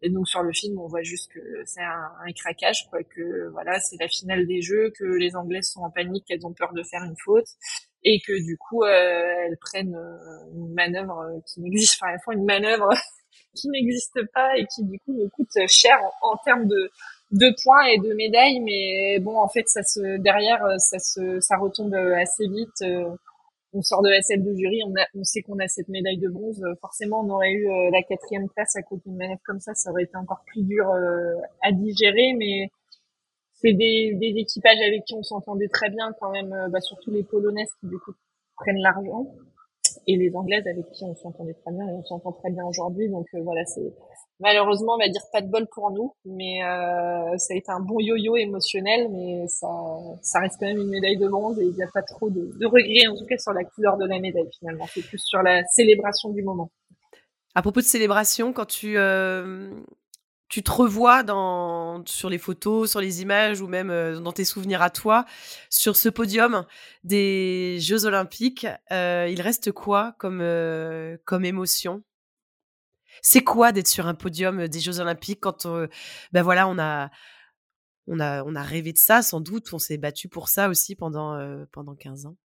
Et 0.03 0.09
donc, 0.09 0.29
sur 0.29 0.43
le 0.43 0.53
film, 0.53 0.79
on 0.79 0.87
voit 0.87 1.03
juste 1.03 1.31
que 1.33 1.41
c'est 1.65 1.83
un, 1.83 2.33
craquage, 2.33 2.89
quoi. 2.91 3.03
Que 3.03 3.49
voilà, 3.49 3.79
c'est 3.81 3.97
la 4.01 4.09
finale 4.09 4.47
des 4.47 4.63
Jeux, 4.63 4.93
que 4.97 5.05
les 5.05 5.35
Anglaises 5.35 5.71
sont 5.71 5.81
en 5.81 5.91
panique, 5.91 6.25
qu'elles 6.27 6.47
ont 6.47 6.53
peur 6.53 6.73
de 6.73 6.83
faire 6.85 7.03
une 7.03 7.17
faute, 7.25 7.49
et 8.05 8.21
que 8.21 8.33
du 8.45 8.57
coup, 8.57 8.85
elles 8.85 9.57
prennent 9.61 9.99
une 10.55 10.73
manœuvre 10.75 11.43
qui 11.47 11.61
n'existe. 11.61 11.99
Enfin, 12.01 12.13
elles 12.13 12.21
font 12.25 12.33
une 12.33 12.45
manœuvre 12.45 12.89
qui 13.57 13.69
n'existe 13.69 14.21
pas 14.33 14.57
et 14.57 14.67
qui 14.67 14.85
du 14.85 15.01
coup 15.01 15.13
me 15.13 15.29
coûte 15.29 15.51
cher 15.67 15.99
en 16.23 16.37
termes 16.45 16.69
de 16.69 16.91
deux 17.33 17.55
points 17.63 17.85
et 17.87 17.99
deux 17.99 18.15
médailles, 18.15 18.61
mais 18.61 19.19
bon, 19.21 19.37
en 19.39 19.49
fait, 19.49 19.69
ça 19.69 19.83
se 19.83 20.19
derrière, 20.19 20.65
euh, 20.65 20.79
ça 20.79 20.99
se, 20.99 21.41
ça 21.41 21.57
retombe 21.57 21.95
euh, 21.95 22.17
assez 22.17 22.47
vite. 22.49 22.83
Euh, 22.83 23.11
on 23.73 23.83
sort 23.83 24.03
de 24.03 24.09
la 24.09 24.23
salle 24.23 24.43
de 24.43 24.55
jury, 24.55 24.81
on, 24.87 24.95
a, 24.95 25.05
on 25.15 25.25
sait 25.25 25.43
qu'on 25.43 25.59
a 25.59 25.69
cette 25.69 25.89
médaille 25.89 26.19
de 26.19 26.29
bronze. 26.29 26.63
Forcément, 26.81 27.21
on 27.21 27.31
aurait 27.31 27.53
eu 27.53 27.69
la 27.93 28.03
quatrième 28.03 28.49
place 28.49 28.75
à 28.77 28.83
côté 28.83 29.03
d'une 29.05 29.19
manette 29.19 29.41
comme 29.45 29.61
ça, 29.61 29.75
ça 29.75 29.91
aurait 29.91 30.05
été 30.05 30.17
encore 30.17 30.43
plus 30.47 30.63
dur 30.63 30.91
à 31.63 31.73
digérer, 31.73 32.33
mais 32.39 32.71
c'est 33.53 33.75
des, 33.75 34.15
des 34.15 34.33
équipages 34.39 34.81
avec 34.81 35.05
qui 35.05 35.15
on 35.15 35.23
s'entendait 35.23 35.69
très 35.69 35.91
bien 35.91 36.15
quand 36.19 36.31
même, 36.31 36.69
bah, 36.71 36.81
surtout 36.81 37.11
les 37.11 37.23
polonaises 37.23 37.69
qui 37.81 37.89
du 37.89 37.99
coup 37.99 38.13
prennent 38.57 38.79
l'argent 38.79 39.27
et 40.07 40.17
les 40.17 40.35
anglaises 40.35 40.67
avec 40.67 40.91
qui 40.93 41.05
on 41.05 41.15
s'entendait 41.15 41.55
très 41.55 41.73
bien 41.73 41.89
et 41.89 41.93
on 41.93 42.05
s'entend 42.05 42.33
très 42.33 42.51
bien 42.51 42.65
aujourd'hui. 42.65 43.09
Donc 43.09 43.27
voilà, 43.35 43.65
c'est 43.65 43.93
Malheureusement, 44.39 44.97
on 44.97 44.99
va 44.99 45.09
dire 45.09 45.23
pas 45.33 45.41
de 45.41 45.49
bol 45.51 45.67
pour 45.73 45.91
nous, 45.93 46.15
mais 46.27 46.63
euh, 46.63 47.39
ça 47.39 47.55
a 47.55 47.57
été 47.57 47.71
un 47.71 47.81
bon 47.81 47.99
yo-yo 48.01 48.37
émotionnel, 48.37 49.09
mais 49.11 49.47
ça, 49.49 49.67
ça 50.21 50.41
reste 50.41 50.57
quand 50.61 50.67
même 50.67 50.77
une 50.77 50.91
médaille 50.91 51.17
de 51.17 51.27
bronze 51.27 51.59
et 51.59 51.65
il 51.65 51.75
n'y 51.75 51.83
a 51.83 51.89
pas 51.93 52.03
trop 52.03 52.29
de, 52.29 52.53
de 52.59 52.67
regrets, 52.67 53.07
en 53.07 53.17
tout 53.17 53.25
cas 53.25 53.39
sur 53.39 53.55
la 53.55 53.65
couleur 53.65 53.97
de 53.97 54.05
la 54.05 54.19
médaille 54.19 54.51
finalement. 54.59 54.87
C'est 54.93 55.01
plus 55.01 55.23
sur 55.25 55.43
la 55.43 55.65
célébration 55.65 56.31
du 56.31 56.43
moment. 56.43 56.71
À 57.55 57.63
propos 57.63 57.81
de 57.81 57.87
célébration, 57.87 58.53
quand 58.53 58.67
tu 58.67 58.99
euh, 58.99 59.71
tu 60.49 60.63
te 60.63 60.71
revois 60.71 61.23
dans 61.23 62.05
sur 62.07 62.31
les 62.31 62.39
photos, 62.39 62.91
sur 62.91 63.01
les 63.01 63.23
images 63.23 63.61
ou 63.61 63.67
même 63.67 63.91
euh, 63.91 64.21
dans 64.21 64.33
tes 64.33 64.45
souvenirs 64.45 64.83
à 64.83 64.91
toi 64.91 65.25
sur 65.71 65.97
ce 65.97 66.09
podium 66.09 66.65
des 67.05 67.79
Jeux 67.81 68.05
Olympiques, 68.05 68.67
euh, 68.93 69.29
il 69.29 69.41
reste 69.41 69.73
quoi 69.73 70.15
comme 70.19 70.41
euh, 70.41 71.17
comme 71.25 71.45
émotion? 71.45 72.03
C'est 73.23 73.43
quoi 73.43 73.73
d'être 73.73 73.89
sur 73.89 74.07
un 74.07 74.15
podium 74.15 74.69
des 74.69 74.81
Jeux 74.81 75.01
Olympiques 75.01 75.41
quand 75.41 75.67
ben 76.33 76.43
voilà, 76.43 76.69
on 76.69 76.79
a, 76.79 77.11
on 78.07 78.21
a, 78.21 78.45
on 78.45 78.55
a 78.55 78.63
rêvé 78.63 78.93
de 78.93 78.99
ça 78.99 79.23
sans 79.23 79.41
doute, 79.41 79.73
on 79.73 79.79
s'est 79.79 79.97
battu 79.97 80.29
pour 80.29 80.49
ça 80.49 80.69
aussi 80.69 80.95
pendant, 80.95 81.67
pendant 81.73 81.95
15 81.95 82.27
ans? 82.27 82.37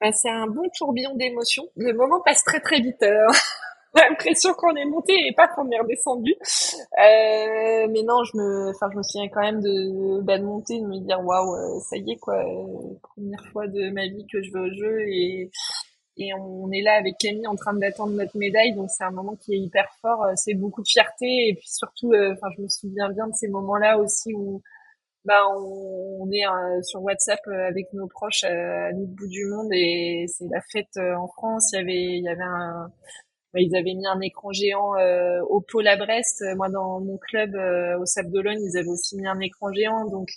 Bah, 0.00 0.12
C'est 0.12 0.30
un 0.30 0.46
bon 0.46 0.62
tourbillon 0.78 1.16
d'émotions. 1.16 1.68
Le 1.74 1.92
moment 1.92 2.20
passe 2.24 2.44
très 2.44 2.60
très 2.60 2.80
vite. 2.80 3.04
l'impression 4.08 4.52
qu'on 4.54 4.74
est 4.76 4.84
monté 4.84 5.12
et 5.26 5.32
pas 5.32 5.48
qu'on 5.48 5.68
est 5.70 5.78
redescendu. 5.80 6.32
Euh, 6.32 7.86
mais 7.90 8.02
non, 8.02 8.22
je 8.24 8.36
me, 8.36 8.70
enfin, 8.70 8.88
je 8.92 8.98
me 8.98 9.02
souviens 9.02 9.28
quand 9.28 9.40
même 9.40 9.60
de, 9.60 10.20
bah, 10.22 10.38
de 10.38 10.44
monter, 10.44 10.80
de 10.80 10.86
me 10.86 10.98
dire 10.98 11.20
waouh, 11.24 11.80
ça 11.80 11.96
y 11.96 12.12
est 12.12 12.18
quoi, 12.18 12.42
première 13.02 13.44
fois 13.52 13.66
de 13.66 13.90
ma 13.90 14.06
vie 14.06 14.26
que 14.30 14.42
je 14.42 14.52
vais 14.52 14.60
au 14.60 14.72
jeu 14.72 15.00
et 15.08 15.50
et 16.20 16.34
on 16.34 16.70
est 16.70 16.82
là 16.82 16.94
avec 16.94 17.16
Camille 17.18 17.46
en 17.46 17.56
train 17.56 17.74
d'attendre 17.74 18.12
notre 18.12 18.36
médaille 18.36 18.74
donc 18.74 18.90
c'est 18.90 19.04
un 19.04 19.10
moment 19.10 19.36
qui 19.36 19.54
est 19.54 19.58
hyper 19.58 19.88
fort 20.00 20.24
euh, 20.24 20.32
c'est 20.36 20.54
beaucoup 20.54 20.82
de 20.82 20.88
fierté 20.88 21.48
et 21.48 21.54
puis 21.54 21.68
surtout 21.68 22.12
euh, 22.12 22.34
enfin 22.34 22.48
je 22.56 22.62
me 22.62 22.68
souviens 22.68 23.10
bien 23.10 23.26
de 23.26 23.34
ces 23.34 23.48
moments 23.48 23.76
là 23.76 23.98
aussi 23.98 24.32
où 24.34 24.62
bah 25.24 25.42
on, 25.54 26.30
est 26.32 26.46
euh, 26.46 26.82
sur 26.82 27.02
WhatsApp 27.02 27.40
avec 27.46 27.92
nos 27.92 28.06
proches 28.06 28.44
à 28.44 28.90
l'autre 28.90 29.12
bout 29.12 29.28
du 29.28 29.44
monde 29.46 29.68
et 29.72 30.24
c'est 30.28 30.48
la 30.50 30.60
fête 30.72 30.96
en 30.96 31.28
France 31.28 31.70
il 31.72 31.76
y 31.76 31.80
avait 31.80 32.18
il 32.18 32.24
y 32.24 32.28
avait 32.28 32.42
un 32.42 32.90
ils 33.54 33.76
avaient 33.76 33.94
mis 33.94 34.06
un 34.06 34.20
écran 34.20 34.52
géant 34.52 34.94
au 35.48 35.60
pôle 35.60 35.88
à 35.88 35.96
Brest 35.96 36.44
moi 36.56 36.68
dans 36.68 37.00
mon 37.00 37.18
club 37.18 37.54
au 38.00 38.06
Sable 38.06 38.30
d'Olonne 38.30 38.58
ils 38.60 38.78
avaient 38.78 38.88
aussi 38.88 39.16
mis 39.16 39.26
un 39.26 39.40
écran 39.40 39.72
géant 39.72 40.04
donc 40.08 40.28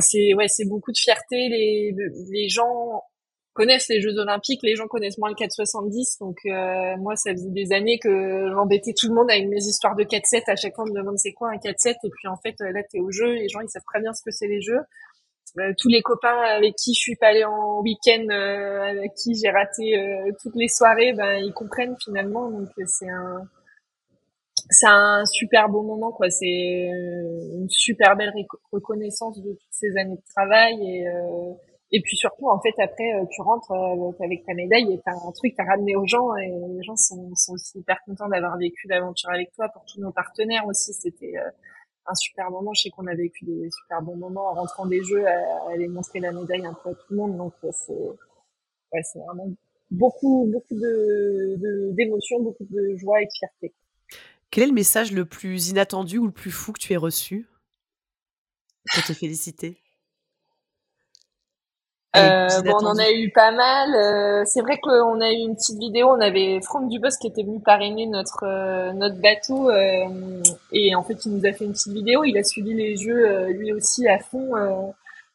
c'est 0.00 0.34
ouais 0.34 0.48
c'est 0.48 0.68
beaucoup 0.68 0.92
de 0.92 0.98
fierté 0.98 1.48
les 1.48 2.48
gens 2.48 3.02
connaissent 3.58 3.88
les 3.88 4.00
Jeux 4.00 4.16
Olympiques, 4.16 4.60
les 4.62 4.76
gens 4.76 4.86
connaissent 4.86 5.18
moins 5.18 5.30
le 5.30 5.34
4,70. 5.34 6.20
Donc 6.20 6.36
euh, 6.46 6.96
moi, 6.98 7.16
ça 7.16 7.32
faisait 7.32 7.50
des 7.50 7.72
années 7.72 7.98
que 7.98 8.48
j'embêtais 8.54 8.92
tout 8.96 9.08
le 9.08 9.14
monde 9.14 9.28
avec 9.28 9.48
mes 9.48 9.58
histoires 9.58 9.96
de 9.96 10.04
4,7. 10.04 10.44
À 10.46 10.54
chaque 10.54 10.76
fois, 10.76 10.84
on 10.84 10.92
me 10.92 10.94
demande 10.94 11.18
c'est 11.18 11.32
quoi 11.32 11.50
un 11.50 11.56
4,7. 11.56 11.96
Et 12.04 12.10
puis 12.16 12.28
en 12.28 12.36
fait, 12.36 12.54
euh, 12.60 12.70
là, 12.70 12.82
t'es 12.88 13.00
au 13.00 13.10
jeu. 13.10 13.34
Les 13.34 13.48
gens, 13.48 13.60
ils 13.60 13.68
savent 13.68 13.82
très 13.92 14.00
bien 14.00 14.12
ce 14.14 14.22
que 14.22 14.30
c'est 14.30 14.46
les 14.46 14.60
Jeux. 14.60 14.78
Euh, 15.58 15.72
tous 15.78 15.88
les 15.88 16.02
copains 16.02 16.40
avec 16.56 16.74
qui 16.76 16.94
je 16.94 17.00
suis 17.00 17.16
pas 17.16 17.28
allée 17.28 17.44
en 17.44 17.80
week-end, 17.80 18.26
avec 18.28 19.14
qui 19.14 19.34
j'ai 19.34 19.50
raté 19.50 19.94
toutes 20.42 20.56
les 20.56 20.68
soirées, 20.68 21.12
ben 21.12 21.34
ils 21.36 21.52
comprennent 21.52 21.96
finalement. 22.02 22.50
Donc 22.50 22.68
c'est 22.86 23.08
un 23.08 23.42
c'est 24.70 24.88
un 24.88 25.24
super 25.24 25.68
beau 25.68 25.82
moment 25.82 26.12
quoi. 26.12 26.30
C'est 26.30 26.46
une 26.46 27.68
super 27.70 28.16
belle 28.16 28.32
reconnaissance 28.72 29.40
de 29.40 29.52
toutes 29.52 29.72
ces 29.72 29.96
années 29.96 30.16
de 30.16 30.32
travail 30.34 30.74
et 30.82 31.06
et 31.90 32.00
puis 32.02 32.16
surtout, 32.16 32.48
en 32.48 32.60
fait, 32.60 32.74
après, 32.78 33.14
euh, 33.14 33.24
tu 33.30 33.40
rentres 33.40 33.72
euh, 33.72 34.12
avec 34.22 34.44
ta 34.44 34.52
médaille 34.52 34.92
et 34.92 35.00
t'as 35.04 35.12
un 35.12 35.32
truc 35.32 35.54
à 35.58 35.64
ramener 35.64 35.96
aux 35.96 36.06
gens 36.06 36.36
et 36.36 36.48
les 36.48 36.82
gens 36.82 36.96
sont, 36.96 37.34
sont 37.34 37.54
aussi 37.54 37.78
hyper 37.78 37.98
contents 38.04 38.28
d'avoir 38.28 38.58
vécu 38.58 38.88
l'aventure 38.88 39.30
avec 39.30 39.52
toi. 39.52 39.68
Pour 39.68 39.84
tous 39.86 39.98
nos 40.00 40.12
partenaires 40.12 40.66
aussi, 40.66 40.92
c'était 40.92 41.32
euh, 41.38 41.50
un 42.08 42.14
super 42.14 42.50
moment. 42.50 42.72
Je 42.74 42.82
sais 42.82 42.90
qu'on 42.90 43.06
a 43.06 43.14
vécu 43.14 43.44
des 43.44 43.68
super 43.70 44.02
bons 44.02 44.16
moments 44.16 44.50
en 44.50 44.54
rentrant 44.54 44.86
des 44.86 45.02
jeux, 45.04 45.26
à, 45.26 45.70
aller 45.70 45.88
montrer 45.88 46.20
la 46.20 46.32
médaille 46.32 46.66
un 46.66 46.74
peu 46.74 46.90
à 46.90 46.94
tout 46.94 47.06
le 47.10 47.16
monde. 47.16 47.36
Donc 47.36 47.54
c'est 47.62 47.92
ouais, 47.92 49.02
c'est 49.02 49.18
vraiment 49.18 49.52
beaucoup 49.90 50.48
beaucoup 50.52 50.74
de 50.74 51.92
d'émotions, 51.94 52.42
beaucoup 52.42 52.64
de 52.64 52.96
joie 52.96 53.22
et 53.22 53.26
de 53.26 53.30
fierté. 53.32 53.74
Quel 54.50 54.64
est 54.64 54.68
le 54.68 54.72
message 54.72 55.12
le 55.12 55.26
plus 55.26 55.68
inattendu 55.68 56.18
ou 56.18 56.26
le 56.26 56.32
plus 56.32 56.50
fou 56.50 56.72
que 56.72 56.80
tu 56.80 56.92
aies 56.92 56.96
reçu 56.96 57.46
pour 58.94 59.04
te 59.04 59.12
féliciter? 59.12 59.82
Euh, 62.16 62.62
bon, 62.62 62.76
on 62.80 62.86
en 62.86 62.98
a 62.98 63.10
eu 63.12 63.30
pas 63.30 63.50
mal. 63.52 63.94
Euh, 63.94 64.42
c'est 64.46 64.60
vrai 64.60 64.78
qu'on 64.78 65.20
a 65.20 65.30
eu 65.30 65.36
une 65.36 65.54
petite 65.54 65.78
vidéo. 65.78 66.08
On 66.08 66.20
avait 66.20 66.60
Franck 66.62 66.88
Dubos 66.88 67.16
qui 67.20 67.26
était 67.26 67.42
venu 67.42 67.60
parrainer 67.60 68.06
notre 68.06 68.44
euh, 68.44 68.92
notre 68.92 69.16
bateau 69.20 69.70
et 70.72 70.94
en 70.94 71.02
fait 71.02 71.24
il 71.26 71.36
nous 71.36 71.46
a 71.46 71.52
fait 71.52 71.64
une 71.64 71.72
petite 71.72 71.92
vidéo. 71.92 72.24
Il 72.24 72.36
a 72.38 72.42
suivi 72.42 72.74
les 72.74 72.96
jeux 72.96 73.46
lui 73.48 73.72
aussi 73.72 74.08
à 74.08 74.18
fond. 74.18 74.54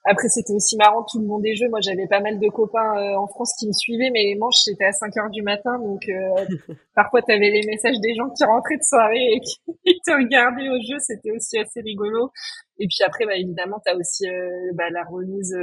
Après, 0.05 0.27
c'était 0.27 0.53
aussi 0.53 0.75
marrant 0.75 1.03
tout 1.03 1.19
le 1.19 1.25
monde 1.25 1.43
des 1.43 1.55
jeux. 1.55 1.69
Moi, 1.69 1.79
j'avais 1.81 2.07
pas 2.07 2.19
mal 2.19 2.37
de 2.37 2.49
copains 2.49 2.97
euh, 2.97 3.15
en 3.15 3.27
France 3.27 3.53
qui 3.57 3.67
me 3.67 3.71
suivaient, 3.71 4.09
mais 4.11 4.23
les 4.23 4.35
manches, 4.35 4.57
c'était 4.65 4.85
à 4.85 4.91
5 4.91 5.15
heures 5.17 5.29
du 5.29 5.41
matin. 5.41 5.79
Donc, 5.79 6.01
euh, 6.09 6.73
parfois, 6.95 7.21
tu 7.21 7.31
avais 7.31 7.49
les 7.49 7.65
messages 7.65 7.99
des 8.01 8.13
gens 8.13 8.29
qui 8.29 8.43
rentraient 8.43 8.77
de 8.77 8.83
soirée 8.83 9.33
et 9.33 9.39
qui 9.39 9.59
te 10.05 10.11
regardaient 10.11 10.69
au 10.69 10.81
jeu. 10.81 10.97
C'était 10.99 11.31
aussi 11.31 11.57
assez 11.57 11.79
rigolo. 11.79 12.31
Et 12.79 12.87
puis 12.87 13.03
après, 13.05 13.25
bah, 13.25 13.35
évidemment, 13.35 13.79
tu 13.85 13.91
as 13.91 13.95
aussi 13.95 14.27
euh, 14.27 14.71
bah, 14.73 14.89
la 14.89 15.03
remise 15.03 15.53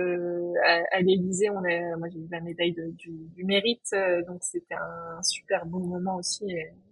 à, 0.64 0.82
à 0.92 1.00
l'Élysée. 1.00 1.50
Moi, 1.50 1.62
j'ai 2.08 2.18
eu 2.18 2.28
la 2.30 2.40
médaille 2.40 2.74
du, 2.74 3.44
mérite. 3.44 3.94
donc, 4.26 4.42
c'était 4.42 4.74
un 4.74 5.22
super 5.22 5.66
bon 5.66 5.80
moment 5.80 6.16
aussi. 6.16 6.44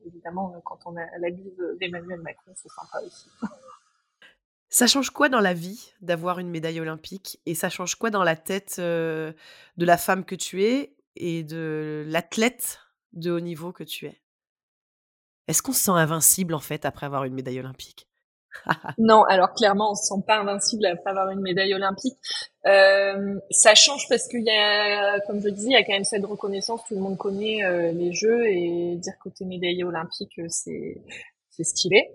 Évidemment, 0.06 0.52
quand 0.64 0.78
on 0.86 0.96
a 0.96 1.06
la 1.20 1.30
bise 1.30 1.56
d'Emmanuel 1.78 2.20
Macron, 2.20 2.52
c'est 2.56 2.68
sympa 2.68 3.04
aussi. 3.06 3.28
Ça 4.70 4.86
change 4.86 5.10
quoi 5.10 5.30
dans 5.30 5.40
la 5.40 5.54
vie 5.54 5.92
d'avoir 6.02 6.40
une 6.40 6.50
médaille 6.50 6.80
olympique? 6.80 7.40
Et 7.46 7.54
ça 7.54 7.70
change 7.70 7.94
quoi 7.94 8.10
dans 8.10 8.24
la 8.24 8.36
tête 8.36 8.78
de 8.78 9.34
la 9.78 9.96
femme 9.96 10.24
que 10.24 10.34
tu 10.34 10.62
es 10.62 10.94
et 11.16 11.42
de 11.42 12.04
l'athlète 12.06 12.80
de 13.12 13.30
haut 13.30 13.40
niveau 13.40 13.72
que 13.72 13.84
tu 13.84 14.06
es? 14.06 14.20
Est-ce 15.46 15.62
qu'on 15.62 15.72
se 15.72 15.84
sent 15.84 15.92
invincible 15.92 16.52
en 16.54 16.60
fait 16.60 16.84
après 16.84 17.06
avoir 17.06 17.24
une 17.24 17.32
médaille 17.32 17.58
olympique? 17.58 18.07
Non, 18.98 19.24
alors 19.24 19.52
clairement 19.54 19.92
on 19.92 19.94
se 19.94 20.06
sent 20.06 20.22
pas 20.26 20.38
invincible 20.38 20.86
après 20.86 21.10
avoir 21.10 21.30
une 21.30 21.40
médaille 21.40 21.74
olympique. 21.74 22.16
Euh, 22.66 23.38
ça 23.50 23.74
change 23.74 24.08
parce 24.08 24.26
qu'il 24.28 24.44
y 24.44 24.50
a, 24.50 25.20
comme 25.20 25.40
je 25.40 25.48
disais, 25.48 25.68
il 25.68 25.72
y 25.72 25.76
a 25.76 25.84
quand 25.84 25.92
même 25.92 26.04
cette 26.04 26.24
reconnaissance. 26.24 26.82
Tout 26.88 26.94
le 26.94 27.00
monde 27.00 27.16
connaît 27.16 27.60
les 27.92 28.12
Jeux 28.12 28.46
et 28.46 28.96
dire 28.96 29.14
que 29.22 29.28
tu 29.30 29.44
es 29.44 29.46
médaillé 29.46 29.84
olympique, 29.84 30.40
c'est 30.48 30.96
c'est 31.50 31.64
stylé. 31.64 32.14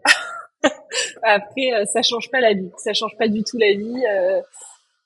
Après, 1.24 1.74
euh, 1.74 1.86
ça 1.86 2.02
change 2.02 2.30
pas 2.32 2.40
la 2.40 2.54
vie. 2.54 2.72
Ça 2.78 2.94
change 2.94 3.16
pas 3.18 3.28
du 3.28 3.44
tout 3.44 3.58
la 3.58 3.74
vie. 3.74 4.04
Euh, 4.10 4.42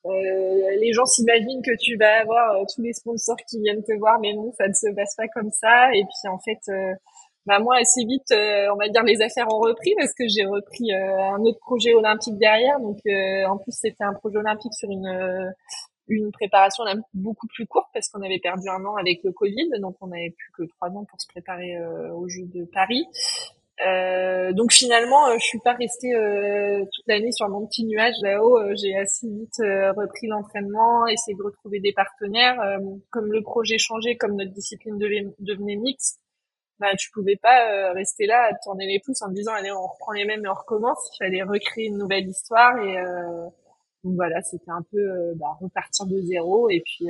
euh, 0.05 0.75
les 0.79 0.93
gens 0.93 1.05
s'imaginent 1.05 1.61
que 1.61 1.75
tu 1.79 1.97
vas 1.97 2.21
avoir 2.21 2.65
tous 2.73 2.81
les 2.81 2.93
sponsors 2.93 3.37
qui 3.49 3.59
viennent 3.59 3.83
te 3.83 3.93
voir, 3.97 4.19
mais 4.19 4.33
non, 4.33 4.53
ça 4.57 4.67
ne 4.67 4.73
se 4.73 4.93
passe 4.95 5.15
pas 5.15 5.27
comme 5.27 5.51
ça. 5.51 5.89
Et 5.93 6.03
puis 6.03 6.29
en 6.29 6.39
fait, 6.39 6.71
bah 7.47 7.59
moi 7.59 7.77
assez 7.77 8.03
vite, 8.05 8.31
on 8.31 8.75
va 8.75 8.89
dire 8.89 9.03
les 9.03 9.21
affaires 9.21 9.47
ont 9.47 9.59
repris 9.59 9.95
parce 9.97 10.13
que 10.13 10.25
j'ai 10.27 10.45
repris 10.45 10.93
un 10.93 11.39
autre 11.41 11.59
projet 11.59 11.93
olympique 11.93 12.37
derrière. 12.37 12.79
Donc 12.79 12.99
en 13.49 13.57
plus 13.57 13.71
c'était 13.71 14.03
un 14.03 14.13
projet 14.13 14.37
olympique 14.37 14.73
sur 14.73 14.89
une 14.89 15.53
une 16.09 16.31
préparation 16.31 16.83
beaucoup 17.13 17.47
plus 17.47 17.65
courte 17.65 17.87
parce 17.93 18.07
qu'on 18.09 18.21
avait 18.21 18.39
perdu 18.39 18.69
un 18.69 18.85
an 18.85 18.95
avec 18.95 19.19
le 19.23 19.31
Covid, 19.31 19.69
donc 19.81 19.95
on 20.01 20.07
n'avait 20.07 20.29
plus 20.37 20.51
que 20.57 20.71
trois 20.75 20.89
ans 20.89 21.03
pour 21.03 21.19
se 21.19 21.27
préparer 21.27 21.75
aux 22.13 22.29
Jeux 22.29 22.45
de 22.45 22.63
Paris. 22.65 23.05
Euh, 23.85 24.53
donc 24.53 24.71
finalement, 24.71 25.27
euh, 25.29 25.35
je 25.37 25.45
suis 25.45 25.59
pas 25.59 25.73
restée 25.73 26.15
euh, 26.15 26.83
toute 26.91 27.05
l'année 27.07 27.31
sur 27.31 27.47
mon 27.49 27.65
petit 27.67 27.85
nuage 27.85 28.15
là-haut. 28.21 28.57
Euh, 28.57 28.73
j'ai 28.75 28.95
assez 28.97 29.27
vite 29.27 29.57
repris 29.59 30.27
l'entraînement, 30.27 31.05
essayé 31.07 31.37
de 31.37 31.43
retrouver 31.43 31.79
des 31.79 31.93
partenaires. 31.93 32.57
comme 33.11 33.31
le 33.31 33.41
projet 33.41 33.77
changeait, 33.77 34.15
comme 34.15 34.35
notre 34.35 34.51
discipline 34.51 34.97
devenait 34.97 35.75
mixte, 35.75 36.19
bah 36.79 36.95
tu 36.95 37.09
pouvais 37.11 37.35
pas 37.35 37.91
rester 37.93 38.25
là 38.25 38.49
à 38.51 38.55
tourner 38.63 38.85
les 38.85 38.99
pouces 38.99 39.21
en 39.21 39.29
disant 39.29 39.53
allez 39.53 39.71
on 39.71 39.87
reprend 39.87 40.11
les 40.11 40.25
mêmes 40.25 40.45
et 40.45 40.49
on 40.49 40.53
recommence. 40.53 40.99
Il 41.13 41.25
fallait 41.25 41.43
recréer 41.43 41.87
une 41.87 41.97
nouvelle 41.97 42.27
histoire 42.27 42.77
et 42.79 42.95
donc 44.03 44.15
voilà, 44.15 44.41
c'était 44.41 44.71
un 44.71 44.83
peu 44.91 45.33
bah, 45.35 45.57
repartir 45.59 46.05
de 46.05 46.21
zéro 46.21 46.69
et 46.69 46.81
puis 46.85 47.07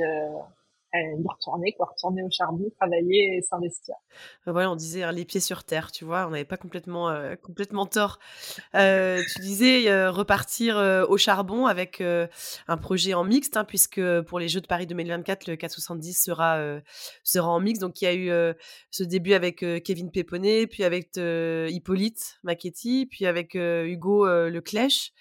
y 0.94 1.28
retourner, 1.28 1.72
quoi, 1.72 1.86
retourner 1.92 2.22
au 2.22 2.30
charbon, 2.30 2.70
travailler 2.78 3.36
et 3.36 3.42
s'investir. 3.42 3.94
Voilà, 4.46 4.70
on 4.70 4.76
disait 4.76 5.02
hein, 5.02 5.12
les 5.12 5.24
pieds 5.24 5.40
sur 5.40 5.64
terre, 5.64 5.92
tu 5.92 6.04
vois, 6.04 6.26
on 6.26 6.30
n'avait 6.30 6.44
pas 6.44 6.56
complètement, 6.56 7.10
euh, 7.10 7.36
complètement 7.36 7.86
tort. 7.86 8.18
Euh, 8.74 9.20
tu 9.34 9.42
disais 9.42 9.90
euh, 9.90 10.10
repartir 10.10 10.76
au 11.08 11.16
charbon 11.18 11.66
avec 11.66 12.00
un 12.00 12.76
projet 12.76 13.14
en 13.14 13.24
mixte, 13.24 13.56
hein, 13.56 13.64
puisque 13.64 14.00
pour 14.22 14.38
les 14.38 14.48
Jeux 14.48 14.60
de 14.60 14.66
Paris 14.66 14.86
2024, 14.86 15.46
le 15.46 15.56
470 15.56 16.14
sera, 16.14 16.80
sera 17.22 17.48
en 17.48 17.60
mixte. 17.60 17.82
Donc 17.82 18.00
il 18.00 18.04
y 18.04 18.08
a 18.08 18.14
eu 18.14 18.54
ce 18.90 19.04
début 19.04 19.34
avec 19.34 19.64
Kevin 19.84 20.10
Péponnet, 20.10 20.66
puis 20.66 20.84
avec 20.84 21.16
Hippolyte 21.16 22.38
Macchetti, 22.42 23.06
puis 23.06 23.26
avec 23.26 23.54
Hugo 23.54 24.26
Leclèche. 24.48 25.12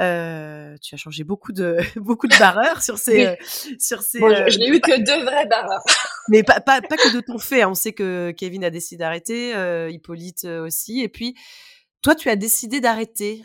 Euh, 0.00 0.74
tu 0.80 0.94
as 0.94 0.98
changé 0.98 1.22
beaucoup 1.22 1.52
de 1.52 1.76
beaucoup 2.00 2.26
de 2.26 2.38
barreurs 2.38 2.82
sur 2.82 2.96
ces 2.96 3.26
euh, 3.26 3.36
sur 3.78 4.00
ces. 4.02 4.20
je, 4.20 4.58
n'ai 4.58 4.68
eu 4.68 4.80
que 4.80 4.98
deux 5.04 5.22
vrais 5.24 5.46
barreurs. 5.46 5.84
Mais 6.28 6.42
pas, 6.42 6.60
pas, 6.60 6.80
pas 6.80 6.96
que 6.96 7.14
de 7.14 7.20
ton 7.20 7.38
fait. 7.38 7.62
Hein. 7.62 7.70
On 7.70 7.74
sait 7.74 7.92
que 7.92 8.30
Kevin 8.30 8.64
a 8.64 8.70
décidé 8.70 9.00
d'arrêter, 9.00 9.54
euh, 9.54 9.90
Hippolyte 9.90 10.44
aussi, 10.44 11.00
et 11.00 11.08
puis 11.08 11.36
toi, 12.00 12.14
tu 12.14 12.30
as 12.30 12.36
décidé 12.36 12.80
d'arrêter 12.80 13.44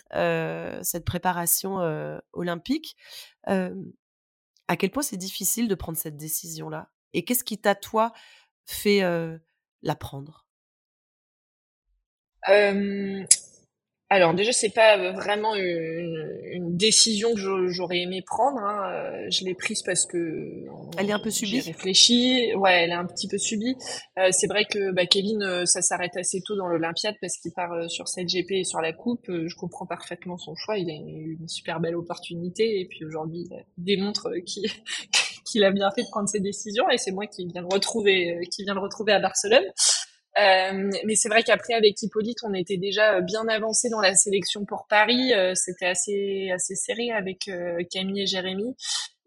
cette 0.82 1.06
préparation 1.06 1.78
olympique. 2.34 2.96
à 3.46 4.76
quel 4.78 4.90
point 4.90 5.04
c'est 5.04 5.18
difficile 5.18 5.68
de 5.68 5.76
prendre 5.76 5.98
cette 5.98 6.18
décision-là? 6.18 6.90
Et 7.14 7.24
qu'est-ce 7.24 7.44
qui 7.44 7.60
t'a 7.60 7.76
toi 7.76 8.14
fait 8.66 9.02
la 9.82 9.96
prendre? 9.96 10.48
Alors 14.10 14.34
déjà 14.34 14.54
c'est 14.54 14.70
pas 14.70 14.98
euh, 14.98 15.12
vraiment 15.12 15.54
une, 15.56 16.40
une 16.54 16.78
décision 16.78 17.34
que 17.34 17.68
j'aurais 17.68 18.00
aimé 18.00 18.22
prendre. 18.26 18.60
Hein. 18.60 18.90
Euh, 18.90 19.28
je 19.30 19.44
l'ai 19.44 19.54
prise 19.54 19.82
parce 19.84 20.06
que 20.06 20.66
elle 20.98 21.10
est 21.10 21.14
un 21.14 21.20
peu 21.20 21.30
subie? 21.30 21.60
J'ai 21.62 21.72
réfléchi. 21.72 22.54
Ouais, 22.56 22.84
elle 22.84 22.92
est 22.92 22.94
un 22.94 23.06
petit 23.06 23.28
peu 23.28 23.38
subie. 23.38 23.76
Euh, 24.18 24.30
c'est 24.32 24.48
vrai 24.48 24.64
que 24.64 24.92
bah, 24.92 25.06
Kevin, 25.06 25.66
ça 25.66 25.82
s'arrête 25.82 26.16
assez 26.16 26.42
tôt 26.42 26.56
dans 26.56 26.68
l'Olympiade 26.68 27.16
parce 27.20 27.38
qu'il 27.38 27.52
part 27.52 27.90
sur 27.90 28.08
cette 28.08 28.28
GP 28.28 28.52
et 28.52 28.64
sur 28.64 28.80
la 28.80 28.94
coupe. 28.94 29.26
je 29.28 29.56
comprends 29.56 29.86
parfaitement 29.86 30.38
son 30.38 30.56
choix. 30.56 30.78
Il 30.78 30.90
a 30.90 30.94
une, 30.94 31.38
une 31.42 31.48
super 31.50 31.82
belle 31.82 31.96
opportunité 31.96 32.80
et 32.80 32.88
puis 32.88 33.04
aujourd'hui 33.04 33.46
il 33.50 33.66
démontre 33.78 34.30
qu'il 34.46 34.72
qu'il 35.46 35.64
a 35.64 35.72
bien 35.72 35.90
fait 35.92 36.04
de 36.04 36.08
prendre 36.10 36.30
ses 36.30 36.40
décisions 36.40 36.90
et 36.90 36.98
c'est 36.98 37.12
moi 37.12 37.26
qui 37.26 37.48
viens 37.48 37.62
le 37.62 37.68
retrouver, 37.68 38.40
qui 38.52 38.64
vient 38.64 38.74
le 38.74 38.82
retrouver 38.82 39.14
à 39.14 39.20
Barcelone. 39.20 39.64
Euh, 40.40 40.92
mais 41.06 41.16
c'est 41.16 41.30
vrai 41.30 41.42
qu'après 41.44 41.74
avec 41.74 42.02
Hippolyte, 42.02 42.40
on 42.44 42.54
était 42.54 42.78
déjà 42.78 43.22
bien 43.22 43.48
avancé 43.48 43.90
dans 43.90 44.02
la 44.02 44.14
sélection 44.14 44.66
pour 44.66 44.86
Paris. 44.88 45.34
Euh, 45.34 45.54
c'était 45.56 45.88
assez 45.88 46.52
assez 46.54 46.76
serré 46.76 47.12
avec 47.12 47.48
euh, 47.48 47.84
Camille 47.90 48.22
et 48.22 48.28
Jérémy. 48.28 48.76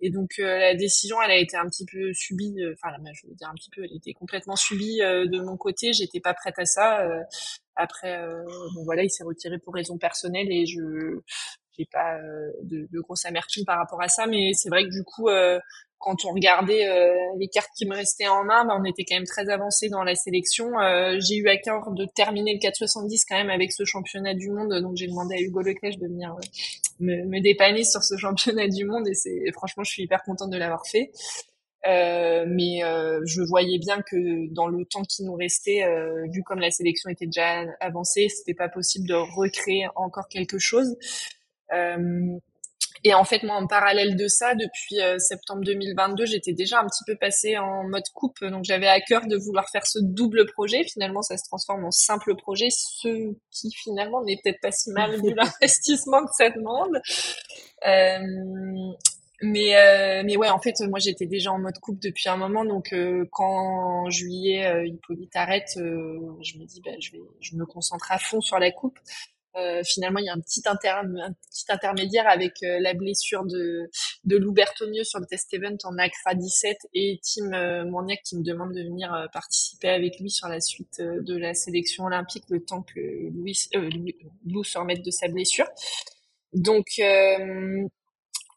Et 0.03 0.11
donc 0.11 0.39
la 0.39 0.75
décision, 0.75 1.21
elle 1.21 1.33
a 1.33 1.37
été 1.37 1.59
un 1.59 1.67
petit 1.67 1.85
peu 1.85 2.13
subie. 2.15 2.57
Enfin, 2.73 2.95
je 3.13 3.27
veux 3.27 3.35
dire 3.35 3.49
un 3.51 3.55
petit 3.55 3.69
peu, 3.69 3.85
elle 3.85 3.95
était 3.95 4.15
complètement 4.15 4.57
subie 4.57 4.99
de 5.01 5.43
mon 5.43 5.59
côté. 5.59 5.93
J'étais 5.93 6.21
pas 6.21 6.33
prête 6.33 6.59
à 6.59 6.65
ça. 6.65 7.05
après, 7.77 8.19
bon 8.75 8.83
voilà, 8.85 9.03
il 9.03 9.11
s'est 9.11 9.25
retiré 9.25 9.59
pour 9.59 9.75
raisons 9.75 9.99
personnelles 9.99 10.51
et 10.51 10.65
je 10.65 11.21
j'ai 11.77 11.85
pas 11.93 12.19
de, 12.63 12.89
de 12.91 13.01
grosse 13.01 13.27
amertume 13.27 13.67
par 13.67 13.77
rapport 13.77 14.01
à 14.01 14.09
ça. 14.09 14.27
Mais 14.27 14.53
c'est 14.55 14.71
vrai 14.71 14.85
que 14.85 14.91
du 14.91 15.05
coup, 15.05 15.29
quand 16.01 16.25
on 16.25 16.33
regardait 16.33 16.89
euh, 16.89 17.15
les 17.39 17.49
cartes 17.49 17.71
qui 17.77 17.87
me 17.87 17.95
restaient 17.95 18.27
en 18.27 18.43
main, 18.43 18.65
bah, 18.65 18.75
on 18.81 18.85
était 18.85 19.05
quand 19.05 19.17
même 19.17 19.27
très 19.27 19.51
avancé 19.51 19.91
dans 19.91 20.03
la 20.03 20.15
sélection. 20.15 20.67
Euh, 20.81 21.19
j'ai 21.21 21.37
eu 21.37 21.49
à 21.49 21.59
cœur 21.59 21.93
de 21.93 22.07
terminer 22.07 22.55
le 22.55 22.59
470 22.59 23.27
quand 23.27 23.37
même 23.37 23.51
avec 23.51 23.71
ce 23.71 23.85
championnat 23.85 24.35
du 24.35 24.51
monde, 24.51 24.73
donc 24.81 24.97
j'ai 24.97 25.07
demandé 25.07 25.37
à 25.37 25.41
Hugo 25.41 25.61
Leclerc 25.61 25.99
de 25.99 26.07
venir 26.07 26.33
euh, 26.33 26.47
me, 27.01 27.27
me, 27.27 27.41
dépanner 27.43 27.85
sur 27.85 28.03
ce 28.03 28.17
championnat 28.19 28.67
du 28.69 28.87
monde 28.87 29.07
et 29.09 29.15
c'est 29.15 29.53
franchement 29.53 29.85
je 29.85 29.93
suis 29.93 30.03
hyper 30.05 30.23
contente 30.23 30.51
de 30.51 30.57
l'avoir 30.57 30.87
fait. 30.87 31.13
mais 31.85 32.81
je 33.27 33.47
voyais 33.47 33.79
bien 33.79 34.01
que 34.01 34.53
dans 34.55 34.69
le 34.69 34.87
temps 34.87 35.03
qui 35.03 35.23
nous 35.23 35.35
restait, 35.35 35.85
vu 36.33 36.43
comme 36.43 36.61
la 36.61 36.71
sélection 36.71 37.11
était 37.11 37.27
déjà 37.27 37.65
avancée, 37.81 38.29
c'était 38.29 38.55
pas 38.55 38.69
possible 38.69 39.07
de 39.07 39.15
recréer 39.15 39.87
encore 39.97 40.29
quelque 40.29 40.59
chose. 40.59 40.97
Et 43.03 43.15
en 43.15 43.25
fait, 43.25 43.43
moi, 43.43 43.57
en 43.57 43.67
parallèle 43.67 44.15
de 44.17 44.29
ça, 44.29 44.55
depuis 44.55 45.01
euh, 45.01 45.19
septembre 45.19 45.63
2022, 45.65 46.27
j'étais 46.27 46.53
déjà 46.53 46.81
un 46.81 46.87
petit 46.87 47.05
peu 47.07 47.17
passée 47.17 47.57
en 47.57 47.89
mode 47.89 48.05
coupe. 48.15 48.45
Donc, 48.45 48.65
j'avais 48.65 48.89
à 48.89 49.01
cœur 49.01 49.27
de 49.27 49.37
vouloir 49.37 49.69
faire 49.71 49.87
ce 49.87 49.99
double 50.03 50.47
projet. 50.53 50.85
Finalement, 50.85 51.23
ça 51.23 51.39
se 51.39 51.45
transforme 51.45 51.85
en 51.87 51.91
simple 51.91 52.37
projet, 52.37 52.69
ce 52.71 53.09
qui 53.51 53.71
finalement 53.83 54.23
n'est 54.25 54.39
peut-être 54.45 54.61
pas 54.61 54.73
si 54.73 54.91
mal 54.91 55.13
vu 55.23 55.35
l'investissement 55.35 56.25
que 56.27 56.33
ça 56.37 56.51
demande. 56.51 57.01
Euh, 57.87 58.19
mais 59.43 59.75
euh, 59.77 60.23
mais 60.23 60.37
ouais, 60.37 60.51
en 60.51 60.61
fait, 60.61 60.75
moi, 60.81 60.99
j'étais 60.99 61.25
déjà 61.25 61.53
en 61.53 61.59
mode 61.59 61.79
coupe 61.79 62.01
depuis 62.03 62.29
un 62.29 62.37
moment. 62.37 62.67
Donc, 62.67 62.93
euh, 62.93 63.25
quand 63.33 64.05
en 64.05 64.11
juillet, 64.11 64.87
Hippolyte 64.87 65.35
arrête, 65.35 65.71
je 65.77 66.59
me 66.59 66.67
dis, 66.67 66.83
ben, 66.83 66.97
je 67.01 67.13
vais, 67.13 67.23
je 67.41 67.57
me 67.57 67.65
concentre 67.65 68.13
à 68.13 68.19
fond 68.19 68.43
sur 68.43 68.59
la 68.59 68.71
coupe. 68.71 68.99
Euh, 69.57 69.83
finalement, 69.85 70.21
il 70.21 70.27
y 70.27 70.29
a 70.29 70.33
un 70.33 70.41
petit, 70.41 70.63
un 70.67 70.77
petit 70.77 71.65
intermédiaire 71.69 72.29
avec 72.29 72.63
euh, 72.63 72.79
la 72.81 72.95
blessure 72.95 73.45
de, 73.45 73.91
de 74.25 74.37
Lou 74.37 74.53
Bertomieux 74.53 75.05
sur 75.05 75.19
le 75.19 75.27
test 75.27 75.53
event 75.53 75.77
en 75.85 75.99
Accra 75.99 76.35
17 76.35 76.77
et 76.95 77.21
Tim 77.23 77.53
euh, 77.53 77.85
Mourniac 77.85 78.21
qui 78.23 78.37
me 78.37 78.45
demande 78.45 78.73
de 78.73 78.83
venir 78.83 79.13
euh, 79.13 79.27
participer 79.33 79.89
avec 79.89 80.21
lui 80.21 80.31
sur 80.31 80.49
la 80.49 80.61
suite 80.61 81.01
de 81.01 81.37
la 81.37 81.55
sélection 81.55 82.05
olympique 82.05 82.45
le 82.49 82.65
temps 82.65 82.83
que 82.83 83.01
Louis, 83.33 83.69
Lou 84.47 84.63
se 84.63 84.79
remette 84.79 85.05
de 85.05 85.11
sa 85.11 85.29
blessure. 85.29 85.67
Donc, 86.53 87.01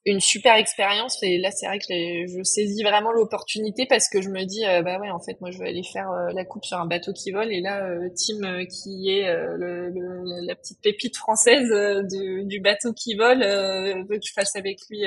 une 0.05 0.19
super 0.19 0.55
expérience 0.55 1.17
et 1.23 1.37
là 1.37 1.49
c'est 1.51 1.65
vrai 1.65 1.79
que 1.79 1.85
je 1.87 2.43
saisis 2.43 2.83
vraiment 2.83 3.11
l'opportunité 3.11 3.85
parce 3.87 4.09
que 4.09 4.21
je 4.21 4.29
me 4.29 4.43
dis 4.43 4.65
euh, 4.65 4.81
bah 4.81 4.99
ouais 4.99 5.09
en 5.09 5.19
fait 5.19 5.39
moi 5.39 5.49
je 5.49 5.59
vais 5.59 5.69
aller 5.69 5.83
faire 5.83 6.11
euh, 6.11 6.29
la 6.33 6.43
coupe 6.43 6.65
sur 6.65 6.77
un 6.77 6.85
bateau 6.85 7.13
qui 7.13 7.31
vole. 7.31 7.53
Et 7.53 7.61
là 7.61 7.85
euh, 7.85 8.09
Tim 8.09 8.65
qui 8.65 9.09
est 9.09 9.33
le, 9.33 9.89
le, 9.89 10.45
la 10.45 10.55
petite 10.55 10.81
pépite 10.81 11.15
française 11.15 11.69
du, 12.11 12.43
du, 12.43 12.59
bateau 12.59 12.91
qui 12.91 13.15
vole 13.15 13.39
veut 13.39 14.17
que 14.17 14.25
je 14.25 14.33
fasse 14.33 14.55
avec 14.57 14.79
lui 14.89 15.05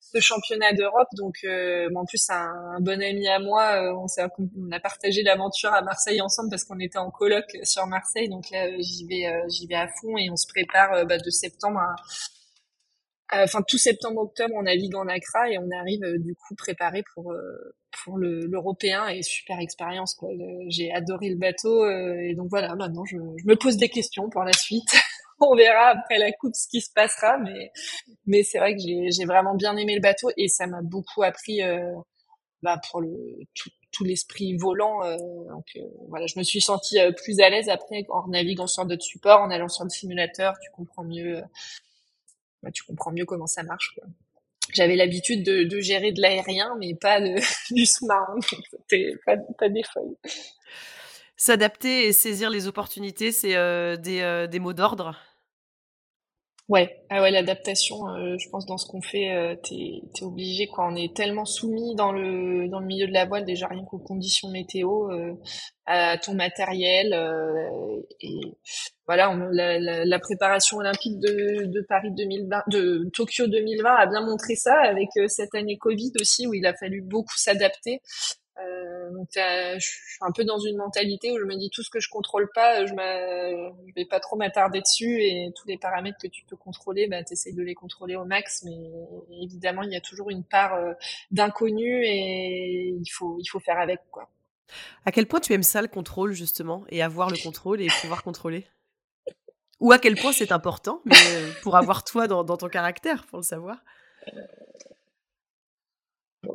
ce 0.00 0.20
championnat 0.20 0.72
d'Europe. 0.72 1.08
Donc 1.16 1.46
en 1.94 2.04
plus 2.04 2.28
un, 2.30 2.50
un, 2.76 2.80
bon 2.80 3.00
ami 3.00 3.28
à 3.28 3.38
moi 3.38 3.94
on, 3.94 4.06
on 4.58 4.72
a 4.72 4.80
partagé 4.80 5.22
l'aventure 5.22 5.72
à 5.72 5.82
Marseille 5.82 6.20
ensemble 6.20 6.50
parce 6.50 6.64
qu'on 6.64 6.80
était 6.80 6.98
en 6.98 7.12
coloc 7.12 7.44
sur 7.62 7.86
Marseille. 7.86 8.28
Donc 8.28 8.50
là 8.50 8.68
j'y 8.80 9.06
vais 9.06 9.32
j'y 9.48 9.68
vais 9.68 9.76
à 9.76 9.86
fond 9.86 10.18
et 10.18 10.28
on 10.28 10.36
se 10.36 10.48
prépare 10.48 11.06
bah, 11.06 11.18
de 11.18 11.30
septembre 11.30 11.78
à 11.78 11.94
enfin 13.32 13.62
tout 13.66 13.78
septembre 13.78 14.20
octobre 14.20 14.54
on 14.56 14.62
navigue 14.62 14.94
en 14.96 15.08
Accra 15.08 15.50
et 15.50 15.58
on 15.58 15.70
arrive 15.70 16.04
euh, 16.04 16.18
du 16.18 16.34
coup 16.34 16.54
préparé 16.54 17.02
pour 17.14 17.32
euh, 17.32 17.74
pour 18.04 18.18
l'européen 18.18 19.06
et 19.08 19.22
super 19.22 19.60
expérience 19.60 20.14
quoi. 20.14 20.28
J'ai 20.68 20.92
adoré 20.92 21.30
le 21.30 21.36
bateau 21.36 21.84
euh, 21.84 22.18
et 22.20 22.34
donc 22.34 22.48
voilà 22.50 22.74
maintenant 22.74 23.04
je, 23.04 23.16
je, 23.16 23.46
me 23.46 23.56
pose 23.56 23.76
des 23.76 23.88
questions 23.88 24.28
pour 24.28 24.42
la 24.42 24.52
suite. 24.52 24.88
On 25.40 25.56
verra 25.56 25.88
après 25.88 26.18
la 26.18 26.30
coupe 26.32 26.54
ce 26.54 26.68
qui 26.68 26.80
se 26.80 26.90
passera 26.92 27.38
mais 27.38 27.70
mais 28.26 28.42
c'est 28.42 28.58
vrai 28.58 28.74
que 28.74 28.80
j'ai 28.80 29.24
vraiment 29.24 29.54
bien 29.54 29.76
aimé 29.76 29.94
le 29.94 30.00
bateau 30.00 30.30
et 30.36 30.48
ça 30.48 30.66
m'a 30.66 30.80
beaucoup 30.80 31.22
appris 31.22 31.60
bah, 32.62 32.80
pour 32.88 33.00
le 33.00 33.10
tout, 33.52 33.68
tout 33.90 34.04
l'esprit 34.04 34.56
volant 34.56 35.00
donc 35.48 35.66
voilà 36.08 36.26
je 36.26 36.38
me 36.38 36.44
suis 36.44 36.60
sentie 36.60 36.98
plus 37.16 37.40
à 37.40 37.50
l'aise 37.50 37.68
après 37.68 38.06
en 38.10 38.28
naviguant 38.28 38.68
sur 38.68 38.86
d'autres 38.86 39.02
supports 39.02 39.42
en 39.42 39.50
allant 39.50 39.68
sur 39.68 39.82
le 39.82 39.90
simulateur 39.90 40.54
tu 40.62 40.70
comprends 40.70 41.04
mieux 41.04 41.42
bah, 42.64 42.70
tu 42.72 42.82
comprends 42.84 43.12
mieux 43.12 43.24
comment 43.24 43.46
ça 43.46 43.62
marche. 43.62 43.94
J'avais 44.72 44.96
l'habitude 44.96 45.44
de, 45.44 45.80
gérer 45.80 46.12
de 46.12 46.20
l'aérien, 46.20 46.74
mais 46.80 46.94
pas 46.94 47.20
de, 47.20 47.36
du 47.74 47.86
sous-marin. 47.86 48.36
C'était 48.40 49.14
pas, 49.24 49.68
des 49.68 49.82
feuilles. 49.82 50.16
S'adapter 51.36 52.06
et 52.06 52.12
saisir 52.12 52.50
les 52.50 52.66
opportunités, 52.66 53.30
c'est 53.30 53.56
euh, 53.56 53.96
euh, 54.06 54.46
des 54.46 54.58
mots 54.58 54.72
d'ordre 54.72 55.16
Ouais, 56.70 57.04
ah 57.10 57.20
ouais, 57.20 57.30
l'adaptation, 57.30 58.08
euh, 58.08 58.36
je 58.38 58.48
pense 58.48 58.64
dans 58.64 58.78
ce 58.78 58.86
qu'on 58.86 59.02
fait, 59.02 59.34
euh, 59.34 59.54
t'es 59.54 60.00
es 60.18 60.24
obligé 60.24 60.66
quoi. 60.66 60.86
On 60.90 60.96
est 60.96 61.14
tellement 61.14 61.44
soumis 61.44 61.94
dans 61.94 62.10
le 62.10 62.68
dans 62.68 62.80
le 62.80 62.86
milieu 62.86 63.06
de 63.06 63.12
la 63.12 63.26
voile 63.26 63.44
déjà 63.44 63.66
rien 63.66 63.84
qu'aux 63.84 63.98
conditions 63.98 64.48
météo, 64.50 65.10
euh, 65.10 65.34
à 65.84 66.16
ton 66.16 66.32
matériel 66.32 67.12
euh, 67.12 68.00
et 68.22 68.40
voilà, 69.06 69.30
on, 69.30 69.36
la, 69.52 69.78
la, 69.78 70.06
la, 70.06 70.18
préparation 70.18 70.78
olympique 70.78 71.18
de, 71.20 71.66
de 71.66 71.84
Paris 71.86 72.12
2020, 72.16 72.62
de 72.68 73.10
Tokyo 73.12 73.46
2020 73.46 73.94
a 73.94 74.06
bien 74.06 74.22
montré 74.22 74.54
ça 74.56 74.74
avec 74.80 75.10
cette 75.28 75.54
année 75.54 75.76
Covid 75.76 76.12
aussi 76.18 76.46
où 76.46 76.54
il 76.54 76.64
a 76.64 76.72
fallu 76.72 77.02
beaucoup 77.02 77.36
s'adapter. 77.36 78.00
Euh, 78.58 79.10
donc 79.10 79.28
je 79.34 79.78
suis 79.80 80.18
un 80.20 80.30
peu 80.30 80.44
dans 80.44 80.58
une 80.58 80.76
mentalité 80.76 81.32
où 81.32 81.38
je 81.38 81.44
me 81.44 81.56
dis 81.56 81.70
tout 81.70 81.82
ce 81.82 81.90
que 81.90 81.98
je 81.98 82.08
contrôle 82.08 82.48
pas, 82.54 82.86
je, 82.86 82.92
je 82.92 83.94
vais 83.94 84.04
pas 84.04 84.20
trop 84.20 84.36
m'attarder 84.36 84.80
dessus 84.80 85.22
et 85.22 85.50
tous 85.56 85.66
les 85.66 85.76
paramètres 85.76 86.18
que 86.22 86.28
tu 86.28 86.44
peux 86.44 86.56
contrôler, 86.56 87.08
bah, 87.08 87.24
tu 87.24 87.32
essayes 87.32 87.54
de 87.54 87.62
les 87.62 87.74
contrôler 87.74 88.14
au 88.14 88.24
max, 88.24 88.62
mais 88.64 88.76
évidemment 89.42 89.82
il 89.82 89.92
y 89.92 89.96
a 89.96 90.00
toujours 90.00 90.30
une 90.30 90.44
part 90.44 90.74
euh, 90.74 90.92
d'inconnu 91.32 92.04
et 92.04 92.94
il 92.96 93.10
faut 93.10 93.38
il 93.40 93.46
faut 93.46 93.60
faire 93.60 93.78
avec 93.78 94.00
quoi. 94.12 94.30
À 95.04 95.10
quel 95.10 95.26
point 95.26 95.40
tu 95.40 95.52
aimes 95.52 95.64
ça 95.64 95.82
le 95.82 95.88
contrôle 95.88 96.32
justement 96.32 96.84
et 96.90 97.02
avoir 97.02 97.30
le 97.30 97.36
contrôle 97.42 97.80
et 97.80 97.88
pouvoir 98.00 98.22
contrôler? 98.22 98.66
Ou 99.80 99.90
à 99.90 99.98
quel 99.98 100.14
point 100.14 100.32
c'est 100.32 100.52
important, 100.52 101.02
mais 101.04 101.16
euh, 101.16 101.50
pour 101.62 101.76
avoir 101.76 102.04
toi 102.04 102.28
dans, 102.28 102.44
dans 102.44 102.56
ton 102.56 102.68
caractère, 102.68 103.26
pour 103.26 103.38
le 103.38 103.44
savoir 103.44 103.78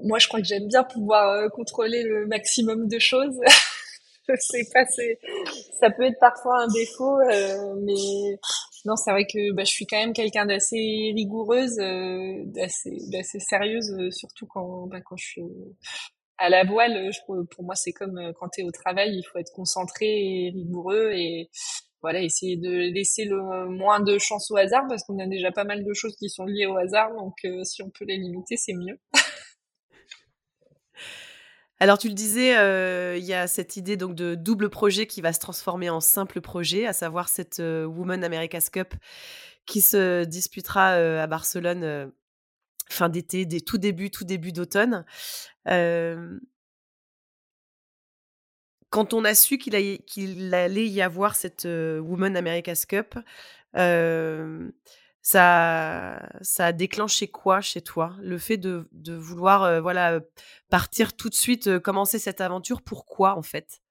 moi, 0.04 0.20
je 0.20 0.28
crois 0.28 0.40
que 0.40 0.48
j'aime 0.48 0.68
bien 0.68 0.84
pouvoir 0.84 1.30
euh, 1.30 1.50
contrôler 1.50 2.04
le 2.04 2.28
maximum 2.28 2.88
de 2.88 3.00
choses. 3.00 3.40
je 4.30 4.34
sais 4.40 4.68
pas, 4.74 4.86
ça 5.80 5.90
peut 5.90 6.04
être 6.04 6.20
parfois 6.20 6.62
un 6.62 6.68
défaut, 6.68 7.20
euh, 7.20 7.76
mais 7.82 8.40
non, 8.86 8.96
c'est 8.96 9.12
vrai 9.12 9.26
que 9.26 9.54
bah, 9.54 9.64
je 9.64 9.72
suis 9.72 9.86
quand 9.86 9.98
même 9.98 10.14
quelqu'un 10.14 10.46
d'assez 10.46 11.12
rigoureuse, 11.16 11.80
euh, 11.80 12.44
d'assez, 12.46 13.40
sérieuse, 13.40 13.92
surtout 14.12 14.46
quand, 14.48 14.88
bah, 14.88 15.02
quand 15.02 15.18
je 15.18 15.26
suis 15.26 15.44
à 16.38 16.50
la 16.50 16.64
voile. 16.64 17.10
pour 17.28 17.64
moi, 17.64 17.76
c'est 17.76 17.92
comme 17.92 18.32
quand 18.40 18.50
tu 18.50 18.62
es 18.62 18.64
au 18.64 18.72
travail, 18.72 19.18
il 19.18 19.24
faut 19.24 19.40
être 19.40 19.52
concentré 19.54 20.06
et 20.06 20.52
rigoureux 20.54 21.12
et 21.14 21.50
voilà, 22.02 22.22
essayer 22.22 22.56
de 22.56 22.94
laisser 22.94 23.26
le 23.26 23.68
moins 23.68 24.00
de 24.00 24.18
chance 24.20 24.50
au 24.52 24.56
hasard 24.56 24.86
parce 24.88 25.04
qu'on 25.04 25.20
a 25.20 25.28
déjà 25.28 25.52
pas 25.52 25.66
mal 25.66 25.84
de 25.84 25.94
choses 25.94 26.16
qui 26.16 26.30
sont 26.30 26.46
liées 26.46 26.66
au 26.66 26.78
hasard, 26.78 27.14
donc 27.14 27.34
si 27.64 27.82
on 27.84 27.90
peut 27.90 28.06
les 28.06 28.18
limiter, 28.18 28.56
c'est 28.56 28.74
mieux. 28.74 29.00
Alors 31.82 31.98
tu 31.98 32.10
le 32.10 32.14
disais, 32.14 32.58
euh, 32.58 33.16
il 33.18 33.24
y 33.24 33.34
a 33.34 33.48
cette 33.48 33.78
idée 33.78 33.96
donc 33.96 34.14
de 34.14 34.36
double 34.36 34.70
projet 34.70 35.08
qui 35.08 35.22
va 35.22 35.32
se 35.32 35.40
transformer 35.40 35.90
en 35.90 36.02
simple 36.02 36.42
projet, 36.42 36.86
à 36.86 36.92
savoir 36.92 37.30
cette 37.30 37.62
euh, 37.62 37.88
America's 38.22 38.70
Cup 38.70 38.94
qui 39.66 39.80
se 39.80 40.26
disputera 40.26 40.96
euh, 40.96 41.24
à 41.24 41.28
Barcelone 41.28 42.12
fin 42.90 43.08
d'été, 43.08 43.46
tout 43.62 43.78
début, 43.78 44.12
tout 44.12 44.26
début 44.26 44.52
d'automne. 44.52 45.06
quand 48.90 49.14
on 49.14 49.24
a 49.24 49.36
su 49.36 49.58
qu'il 49.58 49.76
allait 50.54 50.88
y 50.88 51.02
avoir 51.02 51.36
cette 51.36 51.66
Women 51.66 52.36
America's 52.36 52.86
Cup, 52.86 53.16
ça, 55.30 56.28
ça 56.42 56.68
a 56.68 56.72
déclenché 56.72 57.28
quoi 57.28 57.62
chez 57.62 57.82
toi? 57.82 58.16
Le 58.20 58.38
fait 58.40 58.58
de, 58.58 58.88
vouloir 59.08 59.64
euh, 59.64 59.82
voilà 59.82 60.22
partir 60.70 61.16
tout 61.16 61.30
de 61.30 61.36
suite, 61.36 61.68
euh, 61.68 61.80
commencer 61.80 62.18
cette 62.18 62.42
aventure, 62.42 62.82
pourquoi 62.82 63.38
en 63.38 63.44
fait? 63.44 63.82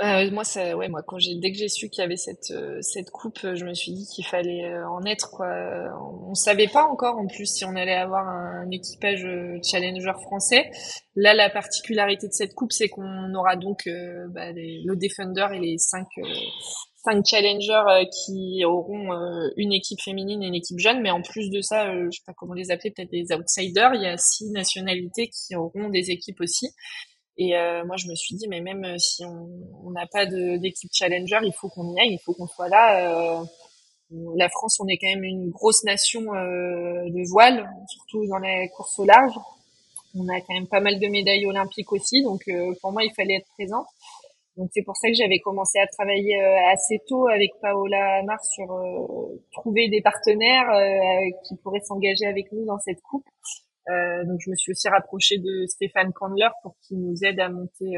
Euh, 0.00 0.30
moi, 0.30 0.44
ça, 0.44 0.76
ouais, 0.76 0.88
moi, 0.88 1.02
quand 1.06 1.18
j'ai, 1.18 1.34
dès 1.34 1.52
que 1.52 1.58
j'ai 1.58 1.68
su 1.68 1.90
qu'il 1.90 2.00
y 2.02 2.04
avait 2.04 2.16
cette 2.16 2.52
cette 2.80 3.10
coupe, 3.10 3.40
je 3.42 3.64
me 3.64 3.74
suis 3.74 3.92
dit 3.92 4.06
qu'il 4.06 4.24
fallait 4.24 4.74
en 4.84 5.04
être 5.04 5.30
quoi. 5.30 5.48
On, 6.26 6.34
savait 6.34 6.68
pas 6.68 6.84
encore 6.84 7.18
en 7.18 7.26
plus 7.26 7.46
si 7.46 7.64
on 7.66 7.76
allait 7.76 7.94
avoir 7.94 8.26
un, 8.26 8.70
équipage 8.70 9.26
challenger 9.62 10.12
français. 10.22 10.70
Là, 11.14 11.34
la 11.34 11.50
particularité 11.50 12.26
de 12.26 12.32
cette 12.32 12.54
coupe, 12.54 12.72
c'est 12.72 12.88
qu'on 12.88 13.34
aura 13.34 13.56
donc 13.56 13.86
bah, 14.30 14.50
le 14.52 14.94
Defender 14.96 15.46
et 15.52 15.58
les 15.58 15.78
cinq 15.78 16.08
cinq 17.04 17.24
challengers 17.26 17.82
euh, 17.88 18.04
qui 18.04 18.64
auront 18.64 19.12
euh, 19.12 19.48
une 19.56 19.72
équipe 19.72 20.00
féminine 20.00 20.42
et 20.42 20.46
une 20.46 20.54
équipe 20.54 20.78
jeune, 20.78 21.00
mais 21.00 21.10
en 21.10 21.22
plus 21.22 21.50
de 21.50 21.60
ça, 21.60 21.88
euh, 21.88 22.08
je 22.10 22.18
sais 22.18 22.24
pas 22.26 22.32
comment 22.32 22.54
les 22.54 22.70
appeler, 22.70 22.90
peut-être 22.90 23.10
des 23.10 23.32
outsiders. 23.32 23.94
Il 23.94 24.02
y 24.02 24.06
a 24.06 24.16
six 24.16 24.50
nationalités 24.50 25.28
qui 25.28 25.56
auront 25.56 25.88
des 25.88 26.10
équipes 26.10 26.40
aussi. 26.40 26.68
Et 27.38 27.52
moi, 27.86 27.96
je 27.96 28.08
me 28.08 28.14
suis 28.14 28.36
dit, 28.36 28.46
mais 28.48 28.60
même 28.60 28.98
si 28.98 29.24
on 29.24 29.90
n'a 29.90 30.06
pas 30.06 30.26
d'équipe 30.26 30.90
challenger, 30.92 31.38
il 31.42 31.52
faut 31.52 31.68
qu'on 31.68 31.94
y 31.94 32.00
aille, 32.00 32.12
il 32.12 32.18
faut 32.18 32.34
qu'on 32.34 32.46
soit 32.46 32.68
là. 32.68 33.42
la 34.10 34.48
France, 34.50 34.78
on 34.80 34.86
est 34.86 34.98
quand 34.98 35.08
même 35.08 35.24
une 35.24 35.50
grosse 35.50 35.82
nation 35.84 36.20
de 36.20 37.30
voile, 37.30 37.68
surtout 37.88 38.26
dans 38.26 38.38
les 38.38 38.68
courses 38.76 38.98
au 38.98 39.06
large. 39.06 39.34
On 40.14 40.28
a 40.28 40.40
quand 40.42 40.54
même 40.54 40.68
pas 40.68 40.80
mal 40.80 41.00
de 41.00 41.08
médailles 41.08 41.46
olympiques 41.46 41.90
aussi, 41.92 42.22
donc 42.22 42.42
pour 42.82 42.92
moi, 42.92 43.02
il 43.02 43.12
fallait 43.14 43.36
être 43.36 43.48
présente. 43.54 43.86
Donc 44.56 44.68
c'est 44.74 44.82
pour 44.82 44.96
ça 44.96 45.08
que 45.08 45.14
j'avais 45.14 45.38
commencé 45.38 45.78
à 45.78 45.86
travailler 45.86 46.40
euh, 46.42 46.72
assez 46.72 47.00
tôt 47.08 47.26
avec 47.28 47.52
Paola 47.62 48.22
Mars 48.24 48.46
sur 48.52 48.70
euh, 48.70 49.40
trouver 49.52 49.88
des 49.88 50.02
partenaires 50.02 50.70
euh, 50.70 51.30
qui 51.48 51.56
pourraient 51.56 51.80
s'engager 51.80 52.26
avec 52.26 52.52
nous 52.52 52.66
dans 52.66 52.78
cette 52.78 53.00
coupe. 53.00 53.24
Donc 53.88 54.40
je 54.40 54.50
me 54.50 54.56
suis 54.56 54.72
aussi 54.72 54.88
rapprochée 54.88 55.38
de 55.38 55.66
Stéphane 55.66 56.12
Candler 56.12 56.48
pour 56.62 56.76
qu'il 56.80 57.00
nous 57.00 57.24
aide 57.24 57.40
à 57.40 57.48
monter 57.48 57.96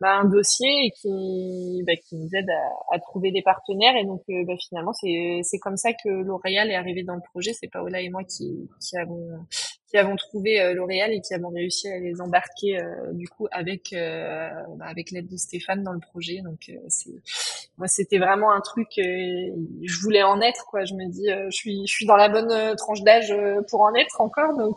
bah, 0.00 0.18
un 0.18 0.26
dossier 0.26 0.68
et 0.86 0.90
qui, 0.90 1.82
bah, 1.86 1.94
qui 1.96 2.16
nous 2.16 2.28
aide 2.34 2.50
à, 2.50 2.94
à, 2.94 2.98
trouver 2.98 3.32
des 3.32 3.42
partenaires. 3.42 3.96
Et 3.96 4.04
donc, 4.04 4.22
euh, 4.28 4.44
bah, 4.46 4.52
finalement, 4.68 4.92
c'est, 4.92 5.40
c'est 5.42 5.58
comme 5.58 5.76
ça 5.78 5.92
que 5.92 6.08
L'Oréal 6.08 6.70
est 6.70 6.74
arrivé 6.74 7.02
dans 7.02 7.14
le 7.14 7.22
projet. 7.30 7.52
C'est 7.54 7.68
Paola 7.68 8.00
et 8.00 8.10
moi 8.10 8.22
qui, 8.24 8.68
qui 8.80 8.96
avons 8.98 9.46
qui 9.88 9.96
avons 9.96 10.16
trouvé 10.16 10.60
euh, 10.60 10.74
L'Oréal 10.74 11.12
et 11.12 11.20
qui 11.20 11.32
avons 11.32 11.48
réussi 11.48 11.88
à 11.88 11.98
les 11.98 12.20
embarquer 12.20 12.78
euh, 12.78 13.12
du 13.12 13.28
coup 13.28 13.46
avec 13.52 13.92
bah, 13.92 14.84
avec 14.86 15.10
l'aide 15.12 15.28
de 15.28 15.36
Stéphane 15.36 15.82
dans 15.82 15.92
le 15.92 16.00
projet. 16.00 16.40
Donc, 16.44 16.70
c'est 16.88 17.12
moi, 17.78 17.88
c'était 17.88 18.18
vraiment 18.18 18.52
un 18.52 18.60
truc. 18.60 18.88
je 18.96 20.00
voulais 20.02 20.22
en 20.22 20.40
être, 20.40 20.66
quoi. 20.66 20.84
Je 20.84 20.94
me 20.94 21.10
dis, 21.10 21.26
je 21.28 21.56
suis 21.56 21.86
je 21.86 21.92
suis 21.92 22.06
dans 22.06 22.16
la 22.16 22.28
bonne 22.28 22.76
tranche 22.76 23.02
d'âge 23.02 23.34
pour 23.70 23.80
en 23.80 23.94
être 23.94 24.20
encore. 24.20 24.56
Donc 24.58 24.76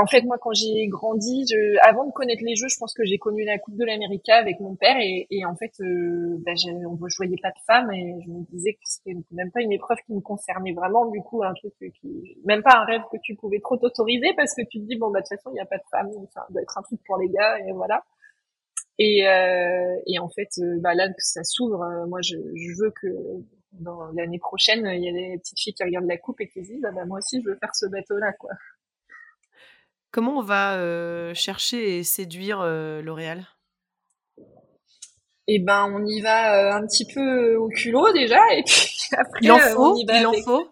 en 0.00 0.06
fait, 0.06 0.22
moi, 0.22 0.36
quand 0.40 0.52
j'ai 0.52 0.86
grandi, 0.88 1.44
je, 1.50 1.76
avant 1.88 2.06
de 2.06 2.12
connaître 2.12 2.42
les 2.44 2.56
jeux, 2.56 2.68
je 2.68 2.76
pense 2.78 2.94
que 2.94 3.04
j'ai 3.04 3.18
connu 3.18 3.44
la 3.44 3.58
Coupe 3.58 3.76
de 3.76 3.84
l'Amérique 3.84 4.28
avec 4.28 4.60
mon 4.60 4.74
père 4.74 4.96
et, 4.98 5.44
en 5.44 5.54
fait, 5.56 5.72
euh, 5.80 6.36
bah, 6.44 6.52
on 6.66 6.92
ne 6.92 7.16
voyait 7.16 7.36
pas 7.42 7.50
de 7.50 7.60
femmes 7.66 7.92
et 7.92 8.16
je 8.24 8.30
me 8.30 8.44
disais 8.50 8.74
que 8.74 8.80
c'était 8.84 9.16
même 9.32 9.50
pas 9.50 9.60
une 9.60 9.72
épreuve 9.72 9.98
qui 10.06 10.12
me 10.14 10.20
concernait 10.20 10.72
vraiment. 10.72 11.06
Du 11.06 11.20
coup, 11.20 11.42
un 11.42 11.54
truc 11.54 11.72
qui, 12.00 12.38
même 12.44 12.62
pas 12.62 12.78
un 12.78 12.84
rêve 12.84 13.02
que 13.12 13.18
tu 13.22 13.34
pouvais 13.36 13.60
trop 13.60 13.76
t'autoriser 13.76 14.32
parce 14.36 14.54
que 14.54 14.62
tu 14.62 14.80
te 14.80 14.86
dis 14.86 14.96
bon 14.96 15.10
bah 15.10 15.20
de 15.20 15.26
toute 15.26 15.36
façon 15.38 15.50
il 15.50 15.54
n'y 15.54 15.60
a 15.60 15.66
pas 15.66 15.78
de 15.78 15.84
femmes, 15.90 16.10
ça 16.32 16.46
doit 16.50 16.62
être 16.62 16.78
un 16.78 16.82
truc 16.82 17.00
pour 17.06 17.18
les 17.18 17.28
gars 17.28 17.58
et 17.58 17.72
voilà. 17.72 18.04
Et, 18.98 19.26
euh, 19.26 20.20
en 20.20 20.28
fait, 20.28 20.48
euh, 20.58 20.78
bah, 20.80 20.94
là 20.94 21.08
ça 21.18 21.42
s'ouvre, 21.44 22.06
moi 22.08 22.20
je, 22.22 22.36
je 22.54 22.82
veux 22.82 22.90
que 22.90 23.08
dans 23.72 24.10
l'année 24.12 24.38
prochaine, 24.38 24.86
il 24.86 25.04
y 25.04 25.08
a 25.08 25.12
des 25.12 25.38
petites 25.38 25.58
filles 25.58 25.74
qui 25.74 25.84
regardent 25.84 26.06
la 26.06 26.18
coupe 26.18 26.40
et 26.40 26.48
qui 26.48 26.64
se 26.64 26.72
disent 26.72 26.84
ah, 26.86 26.92
bah, 26.92 27.04
moi 27.04 27.18
aussi 27.18 27.42
je 27.42 27.48
veux 27.48 27.56
faire 27.56 27.74
ce 27.74 27.86
bateau 27.86 28.16
là 28.18 28.32
quoi. 28.32 28.50
Comment 30.14 30.38
on 30.38 30.42
va 30.42 30.76
euh, 30.76 31.34
chercher 31.34 31.98
et 31.98 32.04
séduire 32.04 32.60
euh, 32.60 33.02
L'Oréal? 33.02 33.48
Eh 35.48 35.58
ben, 35.58 35.92
on 35.92 36.06
y 36.06 36.20
va 36.20 36.54
euh, 36.54 36.72
un 36.72 36.86
petit 36.86 37.04
peu 37.12 37.56
au 37.56 37.66
culot 37.66 38.12
déjà, 38.12 38.38
et 38.52 38.62
puis 38.62 38.96
après, 39.18 39.40
il 39.42 39.50
en 39.50 39.58
faut. 39.58 39.96
il 39.98 40.26
en 40.26 40.32
faut? 40.44 40.68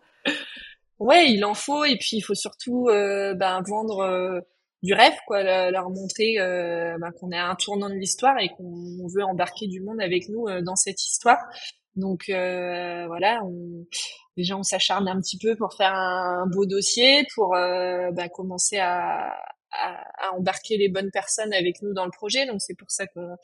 Ouais, 1.01 1.33
il 1.33 1.45
en 1.45 1.55
faut, 1.55 1.85
et 1.85 1.97
puis 1.97 2.19
il 2.19 2.21
faut 2.21 2.37
surtout 2.37 2.85
ben, 2.87 3.61
vendre 3.67 4.45
du 4.85 4.95
rêve, 4.95 5.17
quoi, 5.27 5.43
leur 5.73 5.91
montrer 5.91 6.37
ben, 6.39 7.11
qu'on 7.19 7.33
est 7.33 7.37
à 7.37 7.49
un 7.49 7.57
tournant 7.57 7.89
de 7.89 7.95
l'histoire 7.95 8.39
et 8.39 8.49
qu'on 8.51 9.09
veut 9.09 9.25
embarquer 9.25 9.67
du 9.67 9.81
monde 9.81 10.01
avec 10.01 10.29
nous 10.29 10.47
dans 10.61 10.77
cette 10.77 11.03
histoire. 11.03 11.39
Donc 11.97 12.25
voilà, 12.29 13.43
on, 13.45 13.87
déjà 14.37 14.57
on 14.57 14.63
s'acharne 14.63 15.09
un 15.09 15.21
petit 15.21 15.39
peu 15.39 15.57
pour 15.57 15.75
faire 15.75 15.95
un, 15.95 16.47
beau 16.47 16.67
dossier, 16.67 17.27
pour 17.35 17.55
euh, 17.55 18.11
bah, 18.13 18.29
commencer 18.29 18.79
à, 18.79 19.35
embarquer 20.35 20.77
les 20.77 20.91
bonnes 20.91 21.11
personnes 21.11 21.55
avec 21.55 21.81
nous 21.81 21.95
dans 21.95 22.05
le 22.05 22.11
projet. 22.11 22.47
Donc 22.47 22.61
c'est 22.61 22.75
pour 22.75 22.91
ça 22.91 23.07
qu'on 23.07 23.37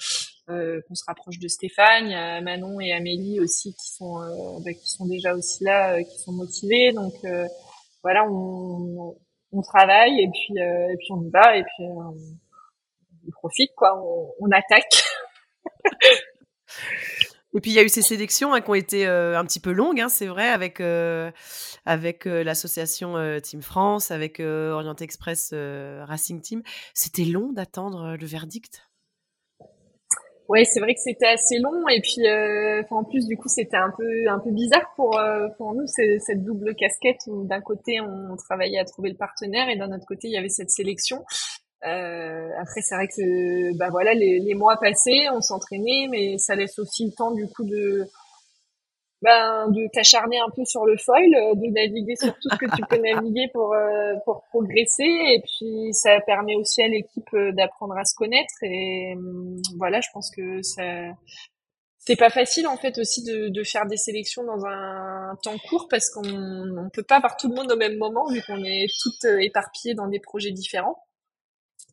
euh, 0.51 0.81
se 0.93 1.03
rapproche 1.07 1.39
de 1.39 1.49
Stéphane, 1.49 2.13
a 2.13 2.43
Manon 2.43 2.81
et 2.81 2.93
Amélie 2.93 3.41
aussi 3.41 3.73
qui 3.73 3.93
sont 3.95 4.21
euh, 4.21 4.59
bah, 4.63 4.71
déjà 5.07 5.35
aussi 5.35 5.65
là, 5.65 6.03
qui 6.03 6.19
sont 6.19 6.33
motivés. 6.33 6.93
Donc 6.93 7.15
voilà, 8.03 8.27
on, 8.31 9.17
travaille 9.63 10.21
et 10.21 10.29
puis 10.29 10.55
et 10.59 10.97
puis 10.99 11.09
on 11.13 11.23
y 11.23 11.31
va 11.31 11.57
et 11.57 11.63
puis 11.63 11.85
on, 11.85 12.15
profite 13.33 13.73
quoi, 13.75 14.01
on 14.41 14.51
attaque. 14.51 15.03
Et 17.57 17.61
puis 17.61 17.71
il 17.71 17.75
y 17.75 17.79
a 17.79 17.83
eu 17.83 17.89
ces 17.89 18.03
sélections 18.03 18.53
hein, 18.53 18.61
qui 18.61 18.71
ont 18.71 18.75
été 18.75 19.07
euh, 19.07 19.39
un 19.39 19.45
petit 19.45 19.61
peu 19.61 19.73
longues, 19.73 20.01
hein, 20.01 20.09
c'est 20.09 20.27
vrai, 20.27 20.49
avec, 20.49 20.81
euh, 20.81 21.31
avec 21.87 22.27
euh, 22.27 22.45
l'association 22.45 23.15
Team 23.43 23.63
France, 23.63 24.11
avec 24.11 24.41
Orient 24.41 24.97
Express 24.97 25.55
Racing 25.55 26.41
Team. 26.41 26.63
C'était 26.95 27.25
long 27.25 27.53
d'attendre 27.53 28.17
le 28.19 28.27
verdict? 28.27 28.83
Ouais, 30.49 30.65
c'est 30.65 30.81
vrai 30.81 30.95
que 30.95 31.01
c'était 31.01 31.27
assez 31.27 31.59
long 31.59 31.87
et 31.89 32.01
puis 32.01 32.27
en 32.91 33.05
plus 33.05 33.27
du 33.27 33.37
coup 33.37 33.49
c'était 33.49 33.77
un 33.77 33.93
peu 33.95 34.29
un 34.31 34.39
peu 34.39 34.51
bizarre 34.51 34.95
pour 34.97 35.21
pour 35.59 35.75
nous 35.75 35.87
cette 35.87 36.43
double 36.43 36.75
casquette 36.75 37.21
où 37.27 37.45
d'un 37.45 37.61
côté 37.61 38.01
on 38.01 38.35
travaillait 38.37 38.79
à 38.79 38.87
trouver 38.87 39.11
le 39.11 39.17
partenaire 39.17 39.69
et 39.69 39.77
d'un 39.77 39.93
autre 39.95 40.07
côté 40.07 40.29
il 40.29 40.33
y 40.33 40.39
avait 40.39 40.49
cette 40.49 40.71
sélection. 40.71 41.23
Euh, 41.87 42.51
après, 42.61 42.81
c'est 42.83 42.95
vrai 42.95 43.07
que 43.09 43.77
bah 43.77 43.89
voilà, 43.91 44.15
les, 44.15 44.41
les 44.41 44.55
mois 44.55 44.77
passés, 44.79 45.29
on 45.33 45.41
s'entraînait, 45.41 46.09
mais 46.11 46.39
ça 46.39 46.55
laisse 46.55 46.79
aussi 46.79 47.07
le 47.07 47.13
temps 47.13 47.31
du 47.31 47.47
coup 47.49 47.65
de 47.65 48.07
ben, 49.21 49.69
de 49.71 49.89
t'acharner 49.93 50.39
un 50.39 50.49
peu 50.55 50.65
sur 50.65 50.87
le 50.87 50.97
foil, 50.97 51.29
de 51.29 51.73
naviguer 51.73 52.15
sur 52.17 52.33
tout 52.35 52.49
ce 52.53 52.57
que 52.57 52.77
tu 52.77 52.83
peux 52.89 52.99
naviguer 52.99 53.49
pour 53.53 53.75
pour 54.25 54.45
progresser 54.51 55.03
et 55.03 55.43
puis 55.43 55.93
ça 55.93 56.21
permet 56.21 56.55
aussi 56.55 56.83
à 56.83 56.89
l'équipe 56.89 57.29
d'apprendre 57.53 57.97
à 57.97 58.05
se 58.05 58.15
connaître 58.15 58.55
et 58.63 59.15
hum, 59.17 59.57
voilà 59.77 60.01
je 60.01 60.09
pense 60.13 60.31
que 60.31 60.63
ça 60.63 60.85
c'est 62.09 62.17
pas 62.17 62.31
facile 62.31 62.67
en 62.67 62.79
fait 62.79 62.97
aussi 62.97 63.23
de, 63.23 63.63
faire 63.65 63.85
des 63.85 63.99
sélections 63.99 64.43
dans 64.43 64.65
un 64.65 65.37
temps 65.43 65.59
court 65.69 65.89
parce 65.91 66.09
qu'on 66.09 66.23
ne 66.23 66.89
peut 66.89 67.03
pas 67.03 67.17
avoir 67.17 67.37
tout 67.37 67.49
le 67.49 67.55
monde 67.55 67.71
au 67.71 67.77
même 67.77 67.99
moment 67.99 68.27
vu 68.33 68.41
qu'on 68.47 68.65
est 68.65 68.87
toutes 69.03 69.27
euh, 69.27 69.39
éparpillées 69.41 69.95
dans 69.95 70.09
des 70.09 70.19
projets 70.19 70.53
différents. 70.53 70.97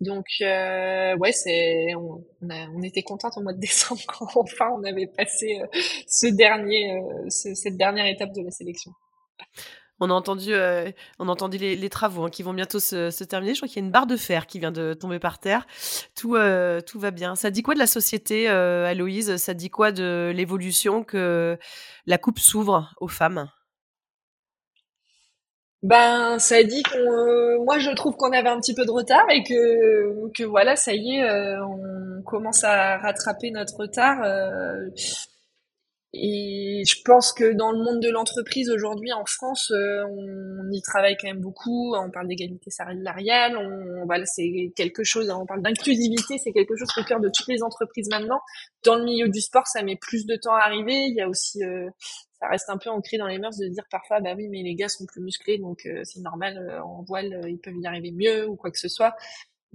Donc 0.02 0.26
euh, 0.42 1.16
ouais, 1.18 1.32
c'est 1.32 1.96
on, 1.96 2.82
était 2.84 3.04
contente 3.04 3.34
au 3.38 3.42
mois 3.42 3.54
de 3.54 3.60
décembre 3.62 4.02
quand 4.08 4.28
enfin 4.36 4.70
on 4.78 4.84
avait 4.84 5.08
passé 5.08 5.62
euh, 5.62 5.68
ce 6.08 6.28
dernier 6.28 7.00
euh, 7.00 7.30
cette 7.30 7.78
dernière 7.78 8.06
étape 8.06 8.34
de 8.34 8.42
la 8.42 8.52
sélection. 8.52 8.92
On 10.02 10.10
a 10.10 10.14
entendu, 10.14 10.54
on 10.54 11.30
a 11.30 11.32
entendu 11.32 11.58
les, 11.58 11.90
travaux 11.90 12.26
hein, 12.26 12.30
qui 12.30 12.44
vont 12.44 12.54
bientôt 12.54 12.82
se, 12.82 13.24
terminer. 13.24 13.54
Je 13.54 13.60
crois 13.60 13.70
qu'il 13.70 13.78
y 13.78 13.80
a 13.82 13.86
une 13.86 13.94
barre 13.94 14.08
de 14.08 14.18
fer 14.18 14.46
qui 14.46 14.60
vient 14.60 14.74
de 14.74 14.94
tomber 14.94 15.20
par 15.20 15.40
terre. 15.40 15.66
Tout, 16.16 16.36
tout 16.86 17.00
va 17.00 17.12
bien. 17.12 17.38
Ça 17.38 17.50
dit 17.50 17.64
quoi 17.64 17.76
de 17.76 17.80
la 17.80 17.88
société, 17.88 18.50
Aloïse? 18.50 19.38
Ça 19.38 19.54
dit 19.54 19.70
quoi 19.70 19.94
de 19.94 20.34
l'évolution 20.36 21.06
que 21.06 21.58
la 22.08 22.18
coupe 22.18 22.40
s'ouvre 22.40 22.94
aux 23.00 23.08
femmes? 23.08 23.50
Ben, 25.86 26.40
ça 26.40 26.64
dit 26.64 26.84
qu'on, 26.84 27.64
moi, 27.64 27.80
je 27.80 27.92
trouve 27.92 28.16
qu'on 28.16 28.32
avait 28.32 28.50
un 28.50 28.60
petit 28.60 28.74
peu 28.74 28.86
de 28.86 28.92
retard 28.92 29.26
et 29.30 29.44
que, 29.44 30.32
que 30.32 30.44
voilà, 30.44 30.76
ça 30.76 30.94
y 30.94 31.18
est, 31.18 31.58
on 31.60 32.22
commence 32.24 32.64
à 32.64 32.98
rattraper 32.98 33.52
notre 33.52 33.78
retard. 33.78 34.18
Et 36.18 36.84
je 36.88 37.02
pense 37.04 37.34
que 37.34 37.52
dans 37.54 37.72
le 37.72 37.84
monde 37.84 38.00
de 38.00 38.10
l'entreprise 38.10 38.70
aujourd'hui 38.70 39.12
en 39.12 39.26
France, 39.26 39.70
euh, 39.72 40.06
on 40.06 40.72
y 40.72 40.82
travaille 40.82 41.18
quand 41.18 41.28
même 41.28 41.42
beaucoup. 41.42 41.94
On 41.94 42.10
parle 42.10 42.28
d'égalité 42.28 42.70
salariale, 42.70 43.58
on, 43.58 44.06
voilà, 44.06 44.26
c'est 44.26 44.72
quelque 44.78 45.04
chose. 45.04 45.30
On 45.30 45.46
parle 45.46 45.62
d'inclusivité, 45.62 46.38
c'est 46.38 46.54
quelque 46.54 46.78
chose 46.78 46.88
au 46.98 47.04
cœur 47.04 47.20
de 47.20 47.30
toutes 47.36 47.50
les 47.50 47.62
entreprises 47.64 48.08
maintenant. 48.10 48.40
Dans 48.86 48.96
le 48.96 49.04
milieu 49.04 49.28
du 49.28 49.42
sport, 49.42 49.68
ça 49.68 49.84
met 49.84 49.98
plus 49.98 50.26
de 50.26 50.38
temps 50.38 50.54
à 50.54 50.62
arriver. 50.62 50.94
Il 50.94 51.16
y 51.16 51.22
a 51.22 51.28
aussi, 51.28 51.62
euh, 51.66 51.90
ça 52.40 52.48
reste 52.48 52.70
un 52.70 52.78
peu 52.78 52.90
ancré 52.90 53.18
dans 53.18 53.28
les 53.28 53.38
mœurs 53.38 53.58
de 53.58 53.68
dire 53.68 53.84
parfois, 53.92 54.22
bah 54.22 54.36
oui, 54.38 54.48
mais 54.48 54.64
les 54.64 54.76
gars 54.76 54.88
sont 54.88 55.06
plus 55.06 55.22
musclés, 55.22 55.58
donc 55.58 55.86
euh, 55.86 56.00
c'est 56.06 56.22
normal. 56.22 56.82
en 56.82 57.04
voile, 57.04 57.42
ils 57.50 57.60
peuvent 57.60 57.76
y 57.78 57.86
arriver 57.86 58.12
mieux 58.12 58.48
ou 58.48 58.56
quoi 58.56 58.72
que 58.72 58.80
ce 58.80 58.88
soit. 58.88 59.14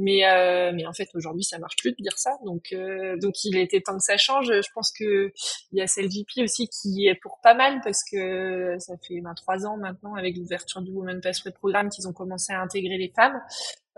Mais, 0.01 0.25
euh, 0.25 0.73
mais 0.75 0.87
en 0.87 0.95
fait, 0.95 1.09
aujourd'hui, 1.15 1.45
ça 1.45 1.59
marche 1.59 1.77
plus 1.77 1.93
de 1.93 1.97
dire 2.01 2.17
ça. 2.17 2.33
Donc, 2.45 2.73
euh, 2.73 3.17
donc 3.19 3.45
il 3.45 3.57
était 3.59 3.81
temps 3.81 3.97
que 3.97 4.03
ça 4.03 4.17
change. 4.17 4.47
Je 4.47 4.69
pense 4.75 4.91
que 4.99 5.31
il 5.73 5.79
y 5.79 5.83
a 5.83 5.87
CLGP 5.87 6.43
aussi 6.43 6.69
qui 6.69 7.07
est 7.07 7.15
pour 7.15 7.39
pas 7.43 7.55
mal 7.55 7.81
parce 7.85 8.01
que 8.11 8.77
ça 8.79 8.95
fait 9.07 9.21
ben, 9.21 9.35
trois 9.35 9.67
ans 9.67 9.77
maintenant 9.77 10.15
avec 10.15 10.37
l'ouverture 10.37 10.81
du 10.81 10.91
Women 10.91 11.21
Password 11.21 11.53
Programme 11.55 11.91
qu'ils 11.91 12.09
ont 12.09 12.15
commencé 12.15 12.53
à 12.53 12.61
intégrer 12.63 12.97
les 12.97 13.13
femmes. 13.15 13.41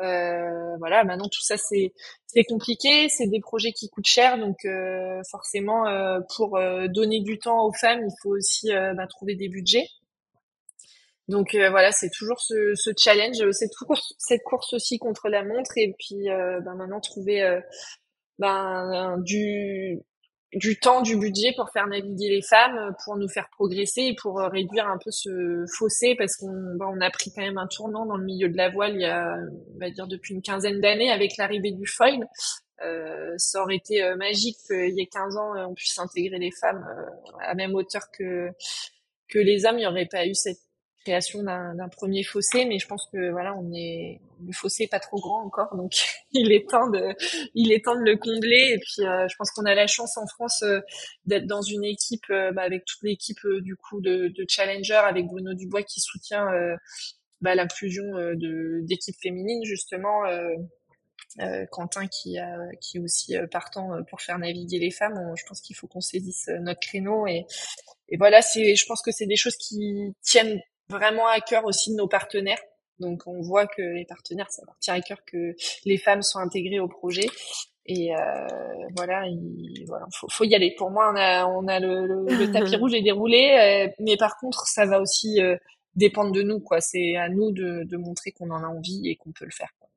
Euh, 0.01 0.77
voilà, 0.79 1.05
maintenant 1.05 1.29
tout 1.29 1.43
ça 1.43 1.57
c'est 1.57 1.93
c'est 2.27 2.45
compliqué, 2.45 3.09
c'est 3.09 3.29
des 3.29 3.41
projets 3.41 3.73
qui 3.73 3.89
coûtent 3.89 4.07
cher, 4.07 4.39
donc 4.39 4.65
euh, 4.65 5.21
forcément 5.31 5.87
euh, 5.87 6.19
pour 6.35 6.57
euh, 6.57 6.89
donner 6.89 7.21
du 7.21 7.39
temps 7.39 7.67
aux 7.67 7.73
femmes, 7.73 8.01
il 8.03 8.15
faut 8.23 8.31
aussi 8.31 8.71
ben, 8.71 9.07
trouver 9.07 9.37
des 9.37 9.49
budgets. 9.49 9.87
Donc 11.29 11.55
euh, 11.55 11.71
voilà, 11.71 11.93
c'est 11.93 12.11
toujours 12.11 12.41
ce, 12.41 12.75
challenge, 12.99 13.39
cette 13.53 13.75
course, 13.75 14.15
cette 14.19 14.43
course 14.43 14.73
aussi 14.73 14.99
contre 14.99 15.29
la 15.29 15.45
montre, 15.45 15.73
et 15.77 15.95
puis 15.99 16.29
euh, 16.31 16.61
ben, 16.61 16.75
maintenant 16.75 17.01
trouver 17.01 17.43
euh, 17.43 17.61
ben, 18.39 19.19
du 19.19 20.01
du 20.53 20.79
temps, 20.79 21.01
du 21.01 21.17
budget 21.17 21.55
pour 21.57 21.71
faire 21.71 21.87
naviguer 21.87 22.29
les 22.29 22.43
femmes, 22.43 22.95
pour 23.05 23.17
nous 23.17 23.29
faire 23.29 23.49
progresser 23.53 24.15
pour 24.21 24.39
réduire 24.39 24.87
un 24.87 24.99
peu 25.03 25.11
ce 25.11 25.65
fossé 25.79 26.15
parce 26.17 26.37
qu'on 26.37 26.75
ben, 26.77 26.87
on 26.93 27.01
a 27.01 27.11
pris 27.11 27.33
quand 27.33 27.41
même 27.41 27.57
un 27.57 27.69
tournant 27.69 28.05
dans 28.05 28.17
le 28.17 28.25
milieu 28.25 28.51
de 28.51 28.57
la 28.57 28.69
voile 28.69 28.95
il 28.95 29.01
y 29.01 29.07
a, 29.07 29.35
on 29.75 29.79
va 29.79 29.91
dire 29.91 30.07
depuis 30.07 30.35
une 30.35 30.43
quinzaine 30.43 30.81
d'années 30.81 31.11
avec 31.11 31.37
l'arrivée 31.39 31.73
du 31.73 31.87
foil. 31.87 32.29
Euh, 32.85 33.33
ça 33.39 33.63
aurait 33.63 33.77
été 33.77 34.03
magique 34.17 34.59
qu'il 34.67 34.95
y 34.95 35.01
ait 35.01 35.07
15 35.07 35.37
ans 35.37 35.53
on 35.71 35.75
puisse 35.75 35.99
intégrer 35.99 36.39
les 36.39 36.51
femmes 36.51 36.85
à 37.41 37.55
même 37.55 37.75
hauteur 37.75 38.03
que 38.13 38.51
que 39.29 39.39
les 39.39 39.65
hommes. 39.65 39.79
Il 39.79 39.83
n'y 39.83 39.87
aurait 39.87 40.09
pas 40.11 40.27
eu 40.27 40.35
cette 40.35 40.59
création 41.05 41.43
d'un 41.43 41.89
premier 41.89 42.23
fossé, 42.23 42.65
mais 42.65 42.79
je 42.79 42.87
pense 42.87 43.09
que 43.13 43.31
voilà, 43.31 43.55
on 43.57 43.73
est 43.73 44.21
le 44.45 44.53
fossé 44.53 44.85
est 44.85 44.89
pas 44.89 45.01
trop 45.01 45.21
grand 45.21 45.45
encore, 45.45 45.75
donc 45.77 45.93
il 46.33 46.53
est 46.53 46.69
temps 46.69 46.89
de 46.89 47.15
il 47.55 47.73
est 47.73 47.85
temps 47.85 47.97
de 47.97 48.05
le 48.05 48.17
combler. 48.17 48.73
Et 48.75 48.79
puis 48.79 49.07
euh, 49.07 49.27
je 49.29 49.37
pense 49.37 49.51
qu'on 49.51 49.65
a 49.65 49.75
la 49.75 49.87
chance 49.87 50.17
en 50.17 50.27
France 50.27 50.63
euh, 50.63 50.81
d'être 51.27 51.47
dans 51.47 51.63
une 51.63 51.85
équipe 51.85 52.29
euh, 52.31 52.53
bah, 52.53 52.63
avec 52.63 52.85
toute 52.85 53.03
l'équipe 53.03 53.41
du 53.61 53.77
coup 53.77 54.01
de, 54.01 54.29
de 54.29 54.45
Challenger, 54.49 54.95
avec 54.95 55.27
Bruno 55.27 55.55
Dubois 55.55 55.83
qui 55.83 56.01
soutient 56.01 56.47
bah, 57.41 57.55
l'inclusion 57.55 58.05
de 58.05 58.81
d'équipes 58.87 59.21
féminines 59.21 59.65
justement. 59.65 60.23
Quentin 61.71 62.09
qui 62.09 62.39
a, 62.39 62.59
qui 62.83 62.99
est 62.99 63.01
aussi 63.01 63.35
partant 63.51 63.89
pour 64.11 64.21
faire 64.21 64.39
naviguer 64.39 64.79
les 64.79 64.91
femmes. 64.91 65.19
je 65.35 65.43
pense 65.47 65.63
qu'il 65.63 65.75
faut 65.75 65.87
qu'on 65.87 66.03
saisisse 66.03 66.49
notre 66.61 66.81
créneau 66.81 67.27
et, 67.27 67.47
et 68.13 68.19
voilà, 68.19 68.43
c'est, 68.43 68.77
je 68.77 68.85
pense 68.85 69.01
que 69.01 69.11
c'est 69.11 69.25
des 69.25 69.37
choses 69.37 69.57
qui 69.57 70.15
tiennent 70.21 70.61
vraiment 70.93 71.27
à 71.27 71.41
cœur 71.41 71.65
aussi 71.65 71.91
de 71.91 71.97
nos 71.97 72.09
partenaires. 72.09 72.61
Donc 72.99 73.27
on 73.27 73.41
voit 73.41 73.67
que 73.67 73.83
les 73.83 74.05
partenaires, 74.05 74.51
ça 74.51 74.63
leur 74.65 74.79
tient 74.79 74.95
à 74.95 75.01
cœur 75.01 75.25
que 75.27 75.57
les 75.85 75.99
femmes 75.99 76.23
soient 76.23 76.43
intégrées 76.43 76.79
au 76.79 76.89
projet. 76.89 77.27
Et 77.87 78.15
euh, 78.15 78.47
voilà, 78.97 79.27
il 79.27 79.85
voilà, 79.89 80.07
faut, 80.13 80.29
faut, 80.31 80.45
y 80.45 80.55
aller. 80.55 80.75
Pour 80.77 80.91
moi, 80.91 81.11
on 81.13 81.17
a, 81.17 81.47
on 81.47 81.67
a 81.67 81.81
le, 81.81 82.07
le, 82.07 82.51
tapis 82.53 82.77
rouge 82.77 82.95
est 82.95 83.03
déroulé, 83.03 83.89
euh, 83.89 83.93
mais 83.99 84.17
par 84.17 84.37
contre, 84.39 84.67
ça 84.67 84.87
va 84.87 85.01
aussi 85.01 85.43
euh, 85.43 85.57
dépendre 85.97 86.31
de 86.31 86.43
nous. 86.43 86.61
quoi. 86.61 86.81
C'est 86.81 87.17
à 87.17 87.29
nous 87.29 87.51
de, 87.51 87.83
de 87.85 87.97
montrer 87.97 88.31
qu'on 88.31 88.51
en 88.51 88.63
a 88.63 88.69
envie 88.69 89.09
et 89.09 89.17
qu'on 89.17 89.33
peut 89.33 89.45
le 89.45 89.51
faire. 89.51 89.71
Quoi. 89.81 89.89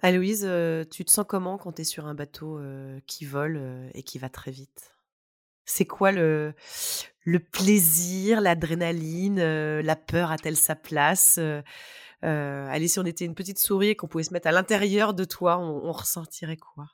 Aloïse, 0.00 0.48
tu 0.90 1.04
te 1.04 1.10
sens 1.10 1.26
comment 1.28 1.58
quand 1.58 1.72
tu 1.72 1.82
es 1.82 1.84
sur 1.84 2.06
un 2.06 2.14
bateau 2.14 2.60
qui 3.06 3.24
vole 3.24 3.90
et 3.94 4.02
qui 4.02 4.18
va 4.18 4.28
très 4.28 4.50
vite? 4.50 4.94
C'est 5.64 5.86
quoi 5.86 6.12
le, 6.12 6.54
le 7.26 7.40
plaisir, 7.40 8.40
l'adrénaline, 8.40 9.40
euh, 9.40 9.82
la 9.82 9.96
peur 9.96 10.30
a-t-elle 10.30 10.56
sa 10.56 10.76
place 10.76 11.38
euh, 11.38 11.60
euh, 12.24 12.68
Allez, 12.70 12.86
si 12.86 13.00
on 13.00 13.04
était 13.04 13.24
une 13.24 13.34
petite 13.34 13.58
souris 13.58 13.88
et 13.88 13.96
qu'on 13.96 14.06
pouvait 14.06 14.24
se 14.24 14.32
mettre 14.32 14.46
à 14.46 14.52
l'intérieur 14.52 15.12
de 15.12 15.24
toi, 15.24 15.58
on, 15.58 15.90
ressentirait 15.90 16.56
quoi? 16.56 16.84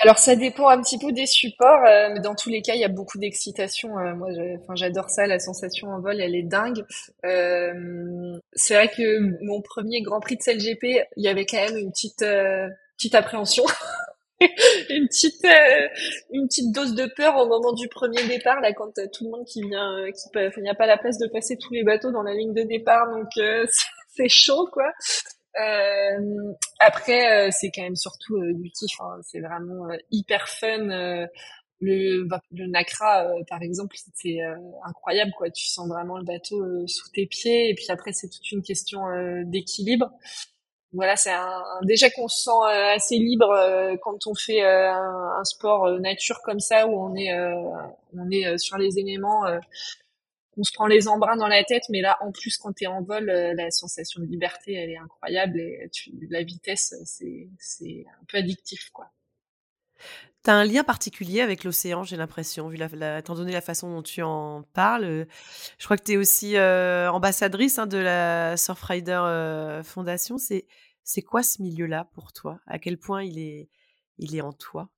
Alors 0.00 0.18
ça 0.18 0.34
dépend 0.36 0.68
un 0.68 0.80
petit 0.82 0.98
peu 0.98 1.12
des 1.12 1.26
supports, 1.26 1.80
mais 1.82 2.20
dans 2.20 2.34
tous 2.34 2.50
les 2.50 2.62
cas, 2.62 2.74
il 2.74 2.80
y 2.80 2.84
a 2.84 2.88
beaucoup 2.88 3.18
d'excitation. 3.18 3.90
moi, 4.14 4.28
j'adore 4.74 5.10
ça, 5.10 5.26
la 5.26 5.40
sensation 5.40 5.88
en 5.88 6.00
vol, 6.00 6.20
elle 6.20 6.36
est 6.36 6.44
dingue. 6.44 6.84
c'est 7.24 8.74
vrai 8.74 8.88
que 8.88 9.44
mon 9.44 9.60
premier 9.60 10.02
Grand 10.02 10.20
Prix 10.20 10.36
de 10.36 10.42
CLGP, 10.42 11.04
il 11.16 11.24
y 11.24 11.28
avait 11.28 11.46
quand 11.46 11.56
même 11.56 11.76
une 11.76 11.90
petite 11.90 12.24
petite 12.96 13.14
appréhension. 13.14 13.64
une 14.90 15.08
petite 15.08 15.44
euh, 15.44 15.88
une 16.30 16.46
petite 16.46 16.72
dose 16.72 16.94
de 16.94 17.06
peur 17.06 17.36
au 17.36 17.46
moment 17.46 17.72
du 17.72 17.88
premier 17.88 18.24
départ 18.28 18.60
là 18.60 18.72
quand 18.72 18.92
tout 19.12 19.24
le 19.24 19.30
monde 19.30 19.44
qui 19.46 19.62
vient 19.62 19.98
euh, 19.98 20.12
qui 20.12 20.28
il 20.56 20.62
n'y 20.62 20.68
a 20.68 20.74
pas 20.74 20.86
la 20.86 20.96
place 20.96 21.18
de 21.18 21.26
passer 21.26 21.56
tous 21.56 21.72
les 21.72 21.82
bateaux 21.82 22.12
dans 22.12 22.22
la 22.22 22.34
ligne 22.34 22.54
de 22.54 22.62
départ 22.62 23.10
donc 23.10 23.28
euh, 23.38 23.66
c'est 24.08 24.28
chaud 24.28 24.68
quoi 24.72 24.92
après 26.78 27.50
c'est 27.50 27.70
quand 27.74 27.82
même 27.82 27.96
surtout 27.96 28.40
du 28.52 28.70
kiff 28.70 29.00
hein. 29.00 29.18
c'est 29.22 29.40
vraiment 29.40 29.88
hyper 30.12 30.48
fun 30.48 31.26
le, 31.80 32.24
bah, 32.24 32.40
le 32.50 32.66
Nacra, 32.66 33.28
par 33.48 33.62
exemple, 33.62 33.96
c'est 34.14 34.38
incroyable, 34.84 35.32
quoi. 35.36 35.48
Tu 35.50 35.66
sens 35.66 35.88
vraiment 35.88 36.18
le 36.18 36.24
bateau 36.24 36.86
sous 36.86 37.08
tes 37.10 37.26
pieds, 37.26 37.70
et 37.70 37.74
puis 37.74 37.86
après, 37.88 38.12
c'est 38.12 38.28
toute 38.28 38.50
une 38.52 38.62
question 38.62 39.00
d'équilibre 39.46 40.12
voilà, 40.92 41.16
c'est 41.16 41.32
un, 41.32 41.62
déjà 41.82 42.08
qu'on 42.10 42.28
se 42.28 42.44
sent 42.44 42.50
euh, 42.50 42.94
assez 42.94 43.18
libre 43.18 43.50
euh, 43.50 43.96
quand 44.00 44.26
on 44.26 44.34
fait 44.34 44.64
euh, 44.64 44.90
un, 44.90 45.44
sport 45.44 46.00
nature 46.00 46.40
comme 46.42 46.60
ça 46.60 46.86
où 46.86 46.98
on 46.98 47.14
est 47.14 47.32
on 48.14 48.30
est 48.30 48.58
sur 48.58 48.76
les 48.78 48.98
éléments 48.98 49.44
on 50.56 50.64
se 50.64 50.72
prend 50.72 50.86
les 50.86 51.06
embruns 51.08 51.36
dans 51.36 51.46
la 51.46 51.62
tête 51.64 51.84
mais 51.90 52.00
là 52.00 52.18
en 52.20 52.32
plus 52.32 52.56
quand 52.58 52.72
tu 52.72 52.84
es 52.84 52.86
en 52.86 53.02
vol 53.02 53.26
la 53.26 53.70
sensation 53.70 54.20
de 54.20 54.26
liberté 54.26 54.74
elle 54.74 54.90
est 54.90 54.98
incroyable 54.98 55.60
et 55.60 55.90
la 56.30 56.42
vitesse 56.42 56.94
c'est 57.04 57.48
c'est 57.58 58.04
un 58.20 58.24
peu 58.26 58.38
addictif 58.38 58.90
quoi. 58.90 59.10
Tu 60.44 60.50
as 60.50 60.54
un 60.54 60.64
lien 60.64 60.84
particulier 60.84 61.40
avec 61.40 61.64
l'océan, 61.64 62.04
j'ai 62.04 62.16
l'impression, 62.16 62.68
vu 62.68 62.76
la, 62.76 63.18
étant 63.18 63.34
donné 63.34 63.52
la 63.52 63.60
façon 63.60 63.90
dont 63.90 64.02
tu 64.02 64.22
en 64.22 64.62
parles. 64.72 65.26
Je 65.78 65.84
crois 65.84 65.96
que 65.96 66.04
tu 66.04 66.12
es 66.12 66.16
aussi 66.16 66.58
ambassadrice 66.58 67.78
hein, 67.78 67.86
de 67.86 67.98
la 67.98 68.56
Surfrider 68.56 69.80
Fondation. 69.84 70.38
C'est, 70.38 70.66
c'est 71.02 71.22
quoi 71.22 71.42
ce 71.42 71.60
milieu-là 71.62 72.08
pour 72.12 72.32
toi? 72.32 72.60
À 72.66 72.78
quel 72.78 72.98
point 72.98 73.24
il 73.24 73.38
est, 73.38 73.68
il 74.18 74.36
est 74.36 74.40
en 74.40 74.52
toi? 74.52 74.88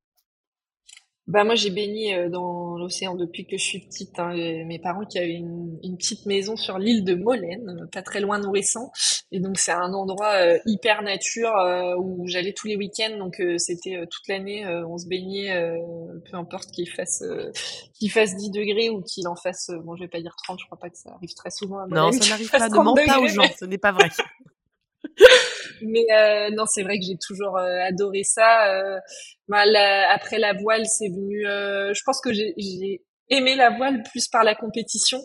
Bah 1.31 1.45
moi 1.45 1.55
j'ai 1.55 1.71
baigné 1.71 2.17
euh, 2.17 2.29
dans 2.29 2.77
l'océan 2.77 3.15
depuis 3.15 3.47
que 3.47 3.57
je 3.57 3.63
suis 3.63 3.79
petite. 3.79 4.19
Hein. 4.19 4.35
Mes 4.35 4.81
parents 4.81 5.05
qui 5.05 5.17
avaient 5.17 5.35
une, 5.35 5.79
une 5.85 5.97
petite 5.97 6.27
maison 6.27 6.57
sur 6.57 6.77
l'île 6.77 7.05
de 7.05 7.15
Molène, 7.15 7.79
euh, 7.83 7.87
pas 7.87 8.03
très 8.03 8.19
loin 8.19 8.41
d'Ouessant, 8.41 8.91
et 9.31 9.39
donc 9.39 9.57
c'est 9.57 9.71
un 9.71 9.93
endroit 9.93 10.33
euh, 10.35 10.59
hyper 10.67 11.03
nature 11.03 11.53
où 11.99 12.27
j'allais 12.27 12.53
tous 12.53 12.67
les 12.67 12.75
week-ends. 12.75 13.17
Donc 13.17 13.41
c'était 13.59 14.05
toute 14.11 14.27
l'année, 14.27 14.67
on 14.67 14.99
se 14.99 15.07
baignait, 15.07 15.73
peu 16.29 16.37
importe 16.37 16.73
qu'il 16.73 16.89
fasse 16.89 17.23
qu'il 17.95 18.11
fasse 18.11 18.35
10 18.35 18.51
degrés 18.51 18.91
ou 18.91 19.01
qu'il 19.03 19.29
en 19.29 19.37
fasse, 19.37 19.71
bon 19.85 19.95
je 19.95 20.03
vais 20.03 20.09
pas 20.09 20.21
dire 20.21 20.35
30, 20.45 20.59
je 20.59 20.67
crois 20.67 20.79
pas 20.79 20.91
que 20.91 20.99
ça 20.99 21.11
arrive 21.15 21.35
très 21.35 21.51
souvent. 21.51 21.79
À 21.79 21.87
non, 21.87 22.11
ça 22.11 22.29
n'arrive 22.31 22.51
pas. 22.51 22.69
Ne 22.69 22.75
mens 22.75 22.95
pas 22.95 23.21
aux 23.21 23.29
gens, 23.29 23.49
ce 23.57 23.65
n'est 23.67 23.79
pas 23.79 23.93
vrai. 23.93 24.09
Mais 25.83 26.05
euh, 26.13 26.51
non, 26.51 26.65
c'est 26.67 26.83
vrai 26.83 26.99
que 26.99 27.05
j'ai 27.07 27.19
toujours 27.19 27.57
euh, 27.57 27.81
adoré 27.83 28.23
ça. 28.25 28.73
Euh, 28.73 28.99
bah, 29.49 29.63
après 30.13 30.39
la 30.39 30.53
voile, 30.55 30.87
c'est 30.87 31.09
venu. 31.09 31.43
Je 31.45 32.03
pense 32.05 32.21
que 32.21 32.33
j'ai 32.33 33.03
aimé 33.33 33.55
la 33.55 33.71
voile 33.71 34.03
plus 34.11 34.27
par 34.29 34.43
la 34.43 34.55
compétition, 34.57 35.21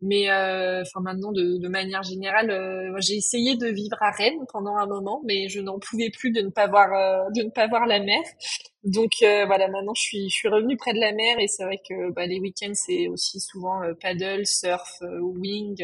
mais 0.00 0.30
enfin 0.30 1.00
maintenant 1.02 1.30
de, 1.32 1.58
de, 1.58 1.68
manière 1.68 2.02
générale, 2.02 2.94
j'ai 3.00 3.16
essayé 3.16 3.56
de 3.56 3.66
vivre 3.66 3.96
à 4.00 4.10
Rennes 4.10 4.44
pendant 4.52 4.76
un 4.76 4.86
moment, 4.86 5.20
mais 5.26 5.48
je 5.48 5.60
n'en 5.60 5.78
pouvais 5.78 6.10
plus 6.10 6.30
de 6.30 6.40
ne 6.40 6.48
pas 6.50 6.68
voir 6.68 6.88
de 7.34 7.42
ne 7.42 7.50
pas 7.50 7.68
voir 7.68 7.86
la 7.86 8.00
mer. 8.00 8.22
Donc 8.84 9.10
voilà, 9.20 9.68
maintenant 9.68 9.94
je 9.94 10.02
suis 10.02 10.30
je 10.30 10.34
suis 10.34 10.48
revenue 10.48 10.76
près 10.76 10.94
de 10.94 11.00
la 11.00 11.12
mer 11.12 11.38
et 11.38 11.48
c'est 11.48 11.64
vrai 11.64 11.78
que 11.86 12.12
bah, 12.12 12.26
les 12.26 12.40
week-ends 12.40 12.74
c'est 12.74 13.08
aussi 13.08 13.40
souvent 13.40 13.80
paddle, 14.00 14.46
surf, 14.46 15.02
wing 15.20 15.76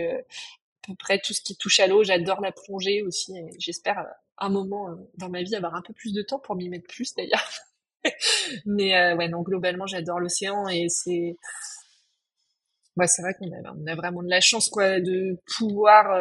peu 0.87 0.95
près 0.95 1.19
tout 1.19 1.33
ce 1.33 1.41
qui 1.41 1.57
touche 1.57 1.81
à 1.81 1.87
l'eau. 1.87 2.05
J'adore 2.05 2.41
la 2.41 2.53
plongée 2.53 3.03
aussi. 3.03 3.35
J'espère 3.59 3.99
euh, 3.99 4.05
un 4.39 4.49
moment 4.49 4.91
euh, 4.91 4.95
dans 5.19 5.29
ma 5.29 5.43
vie 5.43 5.55
avoir 5.55 5.75
un 5.75 5.83
peu 5.83 5.93
plus 5.93 6.13
de 6.13 6.23
temps 6.23 6.39
pour 6.39 6.57
m'y 6.57 6.69
mettre 6.69 6.87
plus 6.87 7.15
d'ailleurs. 7.15 7.49
Mais 8.67 8.97
euh, 8.97 9.17
ouais, 9.17 9.29
non, 9.29 9.43
globalement, 9.43 9.87
j'adore 9.87 10.21
l'océan 10.21 10.69
et 10.69 10.87
c'est 10.89 11.37
ouais, 12.97 13.07
c'est 13.09 13.21
vrai 13.21 13.35
qu'on 13.35 13.87
a, 13.87 13.95
vraiment 13.95 14.23
de 14.23 14.31
la 14.31 14.41
chance 14.41 14.71
quoi 14.71 15.01
de 15.01 15.37
pouvoir 15.59 16.17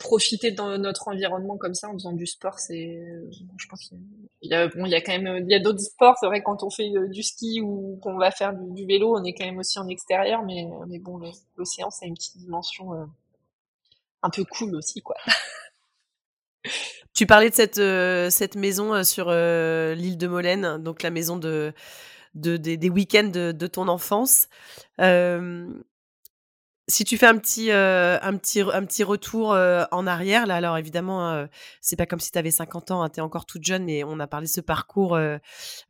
profiter 0.00 0.50
dans 0.50 0.76
notre 0.78 1.08
environnement 1.08 1.56
comme 1.58 1.74
ça 1.74 1.88
en 1.88 1.92
faisant 1.92 2.12
du 2.12 2.26
sport. 2.26 2.58
C'est, 2.58 3.00
je 3.30 3.68
pense 3.68 3.88
qu'il 3.88 3.98
y 4.42 4.54
a 4.54 4.68
il 4.74 4.88
y 4.88 4.94
a 4.94 5.00
quand 5.00 5.16
même, 5.16 5.44
il 5.44 5.52
y 5.52 5.54
a 5.54 5.60
d'autres 5.60 5.80
sports. 5.80 6.16
C'est 6.18 6.26
vrai 6.26 6.42
quand 6.42 6.62
on 6.62 6.70
fait 6.70 6.90
du 7.10 7.22
ski 7.22 7.60
ou 7.62 8.00
qu'on 8.02 8.16
va 8.16 8.30
faire 8.30 8.54
du, 8.54 8.86
vélo, 8.86 9.16
on 9.16 9.22
est 9.22 9.34
quand 9.34 9.44
même 9.44 9.58
aussi 9.58 9.78
en 9.78 9.86
extérieur. 9.86 10.42
Mais 10.44 10.66
mais 10.88 10.98
bon, 10.98 11.20
l'océan, 11.56 11.88
a 11.88 12.06
une 12.06 12.14
petite 12.14 12.38
dimension 12.38 13.08
un 14.22 14.30
peu 14.30 14.44
cool 14.44 14.74
aussi, 14.74 15.02
quoi. 15.02 15.16
Tu 17.18 17.26
parlais 17.26 17.50
de 17.50 17.54
cette, 17.56 17.78
euh, 17.78 18.30
cette 18.30 18.54
maison 18.54 18.94
euh, 18.94 19.02
sur 19.02 19.26
euh, 19.28 19.92
l'île 19.94 20.18
de 20.18 20.28
Molène, 20.28 20.78
donc 20.78 21.02
la 21.02 21.10
maison 21.10 21.36
de, 21.36 21.72
de 22.34 22.56
des, 22.56 22.90
week-ends 22.90 23.26
de, 23.32 23.66
ton 23.66 23.88
enfance. 23.88 24.46
si 26.86 27.04
tu 27.04 27.18
fais 27.18 27.26
un 27.26 27.36
petit, 27.38 27.72
un 27.72 28.36
petit, 28.36 28.60
un 28.60 28.86
petit 28.86 29.02
retour 29.02 29.48
en 29.48 30.06
arrière, 30.06 30.46
là, 30.46 30.54
alors 30.54 30.78
évidemment, 30.78 31.48
c'est 31.80 31.96
pas 31.96 32.06
comme 32.06 32.20
si 32.20 32.30
tu 32.30 32.38
avais 32.38 32.52
50 32.52 32.92
ans, 32.92 33.02
hein, 33.02 33.10
tu 33.10 33.18
es 33.18 33.20
encore 33.20 33.46
toute 33.46 33.64
jeune, 33.64 33.84
mais 33.84 34.04
on 34.04 34.20
a 34.20 34.28
parlé 34.28 34.46
de 34.46 34.52
ce 34.52 34.60
parcours 34.60 35.18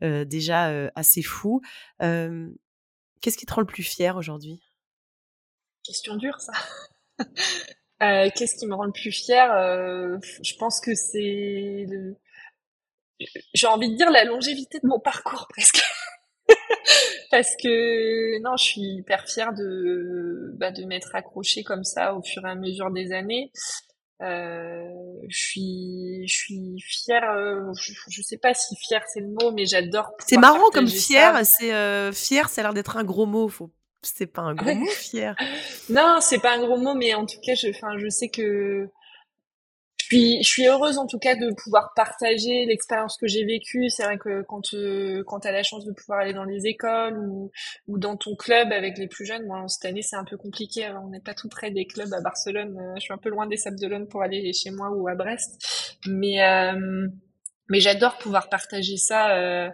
déjà 0.01 0.91
assez 0.95 1.21
fou. 1.21 1.61
Qu'est-ce 2.01 3.37
qui 3.37 3.45
te 3.45 3.53
rend 3.53 3.61
le 3.61 3.67
plus 3.67 3.83
fier 3.83 4.17
aujourd'hui? 4.17 4.63
Question 5.85 6.17
dure, 6.17 6.41
ça. 6.41 6.53
Euh, 8.03 8.29
qu'est-ce 8.35 8.57
qui 8.57 8.67
me 8.67 8.75
rend 8.75 8.85
le 8.85 8.93
plus 8.93 9.11
fier 9.11 9.53
euh, 9.53 10.19
Je 10.43 10.55
pense 10.55 10.81
que 10.81 10.95
c'est, 10.95 11.87
le... 11.89 12.17
j'ai 13.55 13.67
envie 13.67 13.91
de 13.91 13.97
dire 13.97 14.11
la 14.11 14.25
longévité 14.25 14.79
de 14.81 14.87
mon 14.87 15.01
parcours 15.01 15.47
presque. 15.51 15.83
Parce 17.31 17.57
que 17.57 18.41
non, 18.41 18.57
je 18.57 18.65
suis 18.65 18.81
hyper 18.81 19.29
fière 19.29 19.53
de 19.53 20.53
bah, 20.57 20.71
de 20.71 20.85
m'être 20.85 21.15
accrochée 21.15 21.63
comme 21.63 21.85
ça 21.85 22.15
au 22.15 22.23
fur 22.23 22.47
et 22.47 22.51
à 22.51 22.55
mesure 22.55 22.91
des 22.91 23.13
années. 23.13 23.53
Euh, 24.21 24.89
je 25.29 25.39
suis 25.39 26.27
je 26.27 26.35
suis 26.35 26.81
fière. 26.81 27.31
Euh, 27.31 27.73
je, 27.79 27.93
je, 28.09 28.23
sais 28.23 28.39
pas 28.39 28.53
si 28.53 28.75
fière 28.77 29.03
c'est 29.13 29.21
le 29.21 29.29
mot, 29.29 29.53
mais 29.53 29.67
j'adore. 29.67 30.11
C'est 30.27 30.39
marrant 30.39 30.71
comme 30.73 30.89
fière. 30.89 31.45
C'est 31.45 31.73
euh, 31.73 32.13
fière, 32.13 32.49
ça 32.49 32.63
a 32.63 32.65
l'air 32.65 32.75
d'être 32.75 32.97
un 32.97 33.05
gros 33.05 33.27
mot. 33.27 33.49
Faut 33.49 33.71
c'est 34.03 34.27
pas 34.27 34.43
un 34.43 34.55
gros 34.55 34.75
mot, 34.75 34.87
fier. 34.87 35.35
non, 35.91 36.19
c'est 36.21 36.39
pas 36.39 36.55
un 36.55 36.61
gros 36.61 36.79
mot, 36.79 36.95
mais 36.95 37.15
en 37.15 37.27
tout 37.27 37.41
cas, 37.43 37.55
je, 37.55 37.69
enfin, 37.69 37.99
je 37.99 38.09
sais 38.09 38.29
que 38.29 38.89
je 40.11 40.17
suis, 40.17 40.43
je 40.43 40.49
suis 40.49 40.67
heureuse 40.67 40.97
en 40.97 41.07
tout 41.07 41.19
cas 41.19 41.35
de 41.35 41.53
pouvoir 41.53 41.93
partager 41.95 42.65
l'expérience 42.65 43.19
que 43.19 43.27
j'ai 43.27 43.45
vécue. 43.45 43.91
C'est 43.91 44.05
vrai 44.05 44.17
que 44.17 44.43
quand 44.43 44.73
euh, 44.73 45.23
quand 45.27 45.41
t'as 45.41 45.53
la 45.53 45.63
chance 45.63 45.85
de 45.85 45.93
pouvoir 45.93 46.21
aller 46.21 46.33
dans 46.33 46.45
les 46.45 46.67
écoles 46.67 47.19
ou 47.19 47.51
ou 47.89 47.99
dans 47.99 48.17
ton 48.17 48.35
club 48.35 48.73
avec 48.73 48.97
les 48.97 49.07
plus 49.07 49.27
jeunes, 49.27 49.45
moi 49.47 49.67
cette 49.69 49.85
année 49.85 50.03
c'est 50.03 50.17
un 50.17 50.25
peu 50.25 50.39
compliqué. 50.39 50.87
Hein. 50.87 51.03
on 51.05 51.11
n'est 51.11 51.21
pas 51.21 51.35
tout 51.35 51.49
près 51.49 51.71
des 51.71 51.85
clubs 51.85 52.13
à 52.15 52.21
Barcelone. 52.23 52.79
Euh, 52.79 52.95
je 52.97 53.01
suis 53.01 53.13
un 53.13 53.19
peu 53.19 53.29
loin 53.29 53.47
des 53.47 53.59
Sables 53.59 53.79
d'Olonne 53.79 54.09
pour 54.09 54.23
aller 54.23 54.53
chez 54.55 54.71
moi 54.71 54.91
ou 54.91 55.09
à 55.09 55.15
Brest, 55.15 55.99
mais 56.07 56.43
euh, 56.43 57.09
mais 57.69 57.81
j'adore 57.81 58.17
pouvoir 58.19 58.49
partager 58.49 58.97
ça 58.97 59.37
euh, 59.37 59.69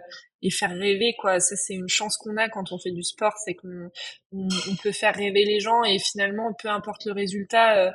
et 0.45 0.51
faire 0.51 0.71
rêver 0.71 1.15
quoi. 1.19 1.39
Ça 1.39 1.55
c'est 1.55 1.73
une 1.73 1.89
chance 1.89 2.17
qu'on 2.17 2.37
a 2.37 2.49
quand 2.49 2.71
on 2.71 2.77
fait 2.77 2.91
du 2.91 3.03
sport 3.03 3.33
c'est 3.43 3.55
qu'on 3.55 3.89
on, 4.31 4.75
peut 4.81 4.91
faire 4.91 5.15
rêver 5.15 5.43
les 5.43 5.59
gens 5.59 5.83
et 5.83 5.97
finalement 5.99 6.53
peu 6.61 6.69
importe 6.69 7.05
le 7.05 7.13
résultat 7.13 7.87
euh, 7.87 7.91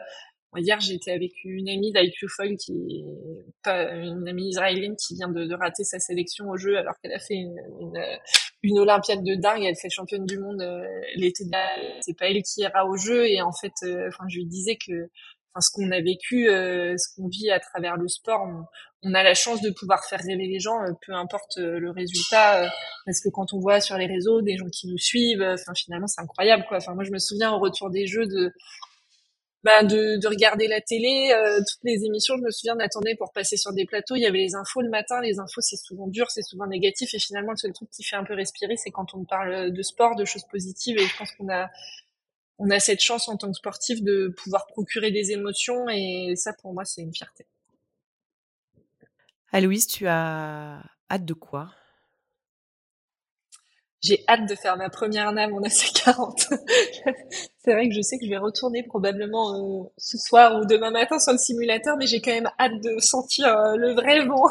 hier 0.57 0.81
j'étais 0.81 1.13
avec 1.13 1.33
une 1.45 1.69
amie 1.69 1.93
d'IQ 1.93 2.27
Foil 2.29 2.57
qui 2.57 3.05
pas 3.63 3.93
une 3.93 4.27
amie 4.27 4.49
israélienne 4.49 4.97
qui 4.97 5.15
vient 5.15 5.29
de, 5.29 5.55
rater 5.55 5.85
sa 5.85 6.01
sélection 6.01 6.49
au 6.49 6.57
jeu 6.57 6.77
alors 6.77 6.95
qu'elle 7.01 7.13
a 7.13 7.21
fait 7.21 7.37
une, 7.37 8.79
olympiade 8.79 9.23
de 9.23 9.37
dingue 9.37 9.63
elle 9.63 9.77
fait 9.77 9.91
championne 9.91 10.27
du 10.27 10.39
monde 10.39 10.61
euh, 10.61 10.85
l'été 11.15 11.45
dernier 11.45 11.95
c'est 12.01 12.19
pas 12.19 12.29
elle 12.29 12.43
qui 12.43 12.63
ira 12.63 12.85
au 12.85 12.97
jeu 12.97 13.29
et 13.29 13.41
en 13.43 13.53
fait 13.53 13.73
euh, 13.85 14.09
enfin 14.09 14.25
je 14.29 14.39
lui 14.39 14.47
disais 14.47 14.77
que 14.77 15.09
ce 15.59 15.71
qu'on 15.73 15.91
a 15.91 16.01
vécu, 16.01 16.49
euh, 16.49 16.95
ce 16.97 17.15
qu'on 17.15 17.29
vit 17.29 17.51
à 17.51 17.59
travers 17.59 17.97
le 17.97 18.07
sport, 18.07 18.43
on, 18.43 18.65
a 19.15 19.23
la 19.23 19.35
chance 19.35 19.63
de 19.63 19.71
pouvoir 19.71 20.05
faire 20.05 20.21
rêver 20.21 20.47
les 20.47 20.61
gens, 20.61 20.83
euh, 20.83 20.93
peu 21.07 21.15
importe 21.15 21.59
euh, 21.59 21.79
le 21.79 21.91
résultat, 21.91 22.71
parce 23.07 23.21
que 23.21 23.29
quand 23.31 23.53
on 23.55 23.59
voit 23.59 23.81
sur 23.81 23.97
les 23.97 24.07
réseaux 24.07 24.43
des 24.43 24.57
gens 24.57 24.69
qui 24.69 24.89
nous 24.89 24.99
suivent, 24.99 25.57
finalement 25.75 26.07
c'est 26.07 26.21
incroyable 26.21 26.65
quoi. 26.69 26.79
Moi 26.95 27.05
je 27.05 27.11
me 27.11 27.19
souviens 27.19 27.53
au 27.53 27.59
retour 27.59 27.91
des 27.91 28.07
jeux 28.07 28.27
de 28.27 28.53
bah, 29.63 29.83
de, 29.85 30.17
de 30.17 30.27
regarder 30.27 30.69
la 30.69 30.81
télé, 30.81 31.35
toutes 31.59 31.85
les 31.85 32.05
émissions, 32.07 32.35
je 32.39 32.43
me 32.43 32.51
souviens 32.51 32.77
d'attendre 32.77 33.09
pour 33.19 33.31
passer 33.33 33.59
sur 33.59 33.75
des 33.75 33.85
plateaux, 33.85 34.17
il 34.17 34.23
y 34.23 34.27
avait 34.27 34.39
les 34.39 34.55
infos 34.55 34.81
le 34.81 34.89
matin, 34.89 35.21
les 35.21 35.39
infos 35.39 35.61
c'est 35.61 35.77
souvent 35.77 36.07
dur, 36.07 36.31
c'est 36.31 36.43
souvent 36.43 36.67
négatif 36.67 37.13
et 37.15 37.19
finalement 37.19 37.53
le 37.53 37.59
seul 37.59 37.73
truc 37.73 37.91
qui 37.91 38.03
fait 38.03 38.17
un 38.17 38.25
peu 38.25 38.35
respirer 38.35 38.77
c'est 38.77 38.91
quand 38.91 39.15
on 39.15 39.25
parle 39.25 39.71
de 39.71 39.83
sport, 39.83 40.17
de 40.17 40.25
choses 40.25 40.45
positives 40.51 40.99
et 40.99 41.07
je 41.07 41.17
pense 41.17 41.33
qu'on 41.33 41.51
a 41.51 41.69
on 42.59 42.71
a 42.71 42.79
cette 42.79 43.01
chance 43.01 43.29
en 43.29 43.37
tant 43.37 43.49
que 43.51 43.57
sportif 43.57 44.03
de 44.03 44.35
pouvoir 44.37 44.67
procurer 44.67 45.11
des 45.11 45.33
émotions 45.33 45.89
et 45.89 46.35
ça 46.37 46.53
pour 46.61 46.75
moi 46.75 46.85
c'est 46.85 47.01
une 47.03 47.15
fierté. 47.15 47.47
Aloïse, 49.53 49.87
tu 49.87 50.07
as 50.07 50.83
hâte 51.11 51.25
de 51.25 51.35
quoi? 51.35 51.71
J'ai 54.03 54.25
hâte 54.29 54.49
de 54.49 54.55
faire 54.55 54.77
ma 54.77 54.89
première 54.89 55.31
nave 55.33 55.53
en 55.53 55.61
AC40. 55.61 56.55
c'est 57.59 57.73
vrai 57.73 57.89
que 57.89 57.95
je 57.95 58.01
sais 58.01 58.17
que 58.19 58.25
je 58.25 58.31
vais 58.31 58.39
retourner 58.39 58.83
probablement 58.83 59.55
euh, 59.55 59.93
ce 59.99 60.17
soir 60.17 60.59
ou 60.59 60.65
demain 60.65 60.91
matin 60.91 61.19
sur 61.19 61.33
le 61.33 61.39
simulateur, 61.39 61.97
mais 61.99 62.07
j'ai 62.07 62.21
quand 62.21 62.31
même 62.31 62.51
hâte 62.59 62.81
de 62.81 62.99
sentir 63.01 63.49
euh, 63.49 63.77
le 63.77 63.93
vrai 63.93 64.25
vent 64.25 64.47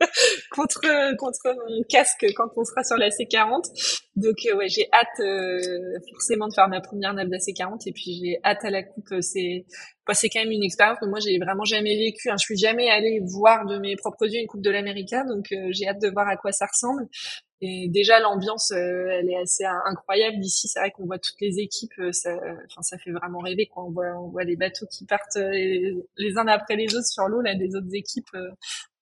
contre 0.50 1.16
contre 1.16 1.54
mon 1.68 1.82
casque 1.88 2.26
quand 2.36 2.48
on 2.56 2.64
sera 2.64 2.82
sur 2.84 2.96
la 2.96 3.10
C40. 3.10 3.62
Donc 4.16 4.36
euh, 4.46 4.56
ouais, 4.56 4.68
j'ai 4.68 4.88
hâte 4.92 5.20
euh, 5.20 5.58
forcément 6.12 6.46
de 6.48 6.54
faire 6.54 6.68
ma 6.68 6.80
première 6.80 7.14
nappe 7.14 7.28
d'AC40 7.28 7.82
et 7.86 7.92
puis 7.92 8.20
j'ai 8.22 8.38
hâte 8.44 8.64
à 8.64 8.70
la 8.70 8.82
coupe. 8.82 9.10
Euh, 9.12 9.20
c'est 9.20 9.66
bah, 10.06 10.14
c'est 10.14 10.28
quand 10.28 10.40
même 10.40 10.52
une 10.52 10.62
expérience 10.62 10.98
que 11.00 11.06
moi 11.06 11.18
j'ai 11.20 11.38
vraiment 11.38 11.64
jamais 11.64 11.96
vécu. 11.96 12.30
Hein. 12.30 12.36
Je 12.38 12.44
suis 12.44 12.56
jamais 12.56 12.90
allée 12.90 13.20
voir 13.24 13.66
de 13.66 13.78
mes 13.78 13.96
propres 13.96 14.26
yeux 14.26 14.40
une 14.40 14.46
coupe 14.46 14.62
de 14.62 14.70
l'América, 14.70 15.24
donc 15.24 15.46
j'ai 15.70 15.88
hâte 15.88 16.00
de 16.00 16.10
voir 16.10 16.28
à 16.28 16.36
quoi 16.36 16.52
ça 16.52 16.66
ressemble. 16.66 17.08
Et 17.62 17.88
déjà 17.88 18.20
l'ambiance, 18.20 18.70
elle 18.72 19.30
est 19.30 19.40
assez 19.40 19.64
incroyable 19.64 20.38
d'ici. 20.38 20.68
C'est 20.68 20.78
vrai 20.78 20.90
qu'on 20.90 21.06
voit 21.06 21.18
toutes 21.18 21.40
les 21.40 21.58
équipes, 21.58 21.94
ça, 22.12 22.34
enfin 22.66 22.82
ça 22.82 22.98
fait 22.98 23.12
vraiment 23.12 23.38
rêver. 23.38 23.66
Quoi. 23.66 23.84
On 23.84 23.90
voit, 23.90 24.12
on 24.20 24.28
voit 24.28 24.44
les 24.44 24.56
bateaux 24.56 24.86
qui 24.90 25.06
partent 25.06 25.36
les, 25.36 26.36
uns 26.36 26.46
après 26.48 26.76
les 26.76 26.94
autres 26.94 27.06
sur 27.06 27.26
l'eau 27.28 27.40
là 27.40 27.54
des 27.54 27.74
autres 27.74 27.94
équipes. 27.94 28.36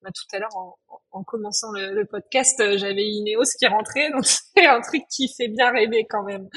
Bah, 0.02 0.10
tout 0.12 0.36
à 0.36 0.40
l'heure, 0.40 0.56
en, 0.56 0.76
en, 1.12 1.22
commençant 1.22 1.70
le, 1.70 1.94
le 1.94 2.04
podcast, 2.04 2.58
euh, 2.60 2.76
j'avais 2.76 3.04
Ineos 3.04 3.44
qui 3.56 3.66
rentrait, 3.66 4.10
donc 4.10 4.24
c'est 4.56 4.66
un 4.66 4.80
truc 4.80 5.04
qui 5.08 5.32
fait 5.32 5.46
bien 5.46 5.70
rêver 5.70 6.06
quand 6.10 6.24
même. 6.24 6.48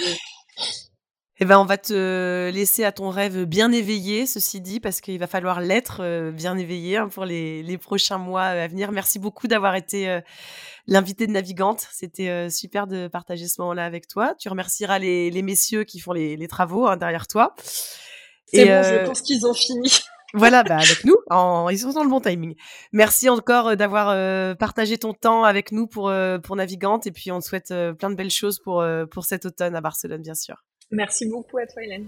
Eh 1.37 1.45
ben, 1.45 1.59
on 1.59 1.65
va 1.65 1.77
te 1.77 2.49
laisser 2.49 2.85
à 2.85 2.91
ton 2.91 3.09
rêve 3.09 3.43
bien 3.43 3.71
éveillé, 3.71 4.25
ceci 4.25 4.61
dit, 4.61 4.79
parce 4.79 4.99
qu'il 4.99 5.19
va 5.19 5.27
falloir 5.27 5.61
l'être 5.61 6.01
euh, 6.01 6.31
bien 6.31 6.57
éveillé 6.57 6.97
hein, 6.97 7.07
pour 7.09 7.25
les, 7.25 7.61
les, 7.61 7.77
prochains 7.77 8.17
mois 8.17 8.45
à 8.45 8.67
venir. 8.67 8.91
Merci 8.91 9.19
beaucoup 9.19 9.47
d'avoir 9.47 9.75
été 9.75 10.09
euh, 10.09 10.21
l'invité 10.87 11.27
de 11.27 11.33
Navigante. 11.33 11.85
C'était 11.91 12.49
super 12.49 12.87
de 12.87 13.07
partager 13.07 13.47
ce 13.47 13.61
moment-là 13.61 13.85
avec 13.85 14.07
toi. 14.07 14.33
Tu 14.39 14.49
remercieras 14.49 14.97
les, 14.97 15.29
les 15.29 15.41
messieurs 15.43 15.83
qui 15.83 15.99
font 15.99 16.13
les, 16.13 16.35
les 16.35 16.47
travaux 16.47 16.87
hein, 16.87 16.97
derrière 16.97 17.27
toi. 17.27 17.53
C'est 18.47 18.65
bon, 18.65 18.83
je 18.83 19.05
pense 19.05 19.21
qu'ils 19.21 19.45
ont 19.45 19.53
fini. 19.53 19.91
Voilà, 20.35 20.63
bah 20.63 20.77
avec 20.77 21.05
nous, 21.05 21.15
ils 21.71 21.79
sont 21.79 21.93
dans 21.93 22.03
le 22.03 22.09
bon 22.09 22.19
timing. 22.19 22.55
Merci 22.91 23.29
encore 23.29 23.69
euh, 23.69 23.75
d'avoir 23.75 24.09
euh, 24.09 24.53
partagé 24.53 24.97
ton 24.97 25.13
temps 25.13 25.43
avec 25.43 25.71
nous 25.71 25.87
pour, 25.87 26.09
euh, 26.09 26.39
pour 26.39 26.57
Navigante 26.57 27.07
et 27.07 27.11
puis 27.11 27.31
on 27.31 27.39
te 27.39 27.45
souhaite 27.45 27.73
plein 27.97 28.09
de 28.09 28.15
belles 28.15 28.29
choses 28.29 28.59
pour, 28.59 28.85
pour 29.11 29.23
cet 29.23 29.45
automne 29.45 29.75
à 29.75 29.81
Barcelone, 29.81 30.21
bien 30.21 30.35
sûr. 30.35 30.63
Merci 30.91 31.27
beaucoup 31.27 31.57
à 31.57 31.65
toi, 31.65 31.83
Hélène. 31.83 32.07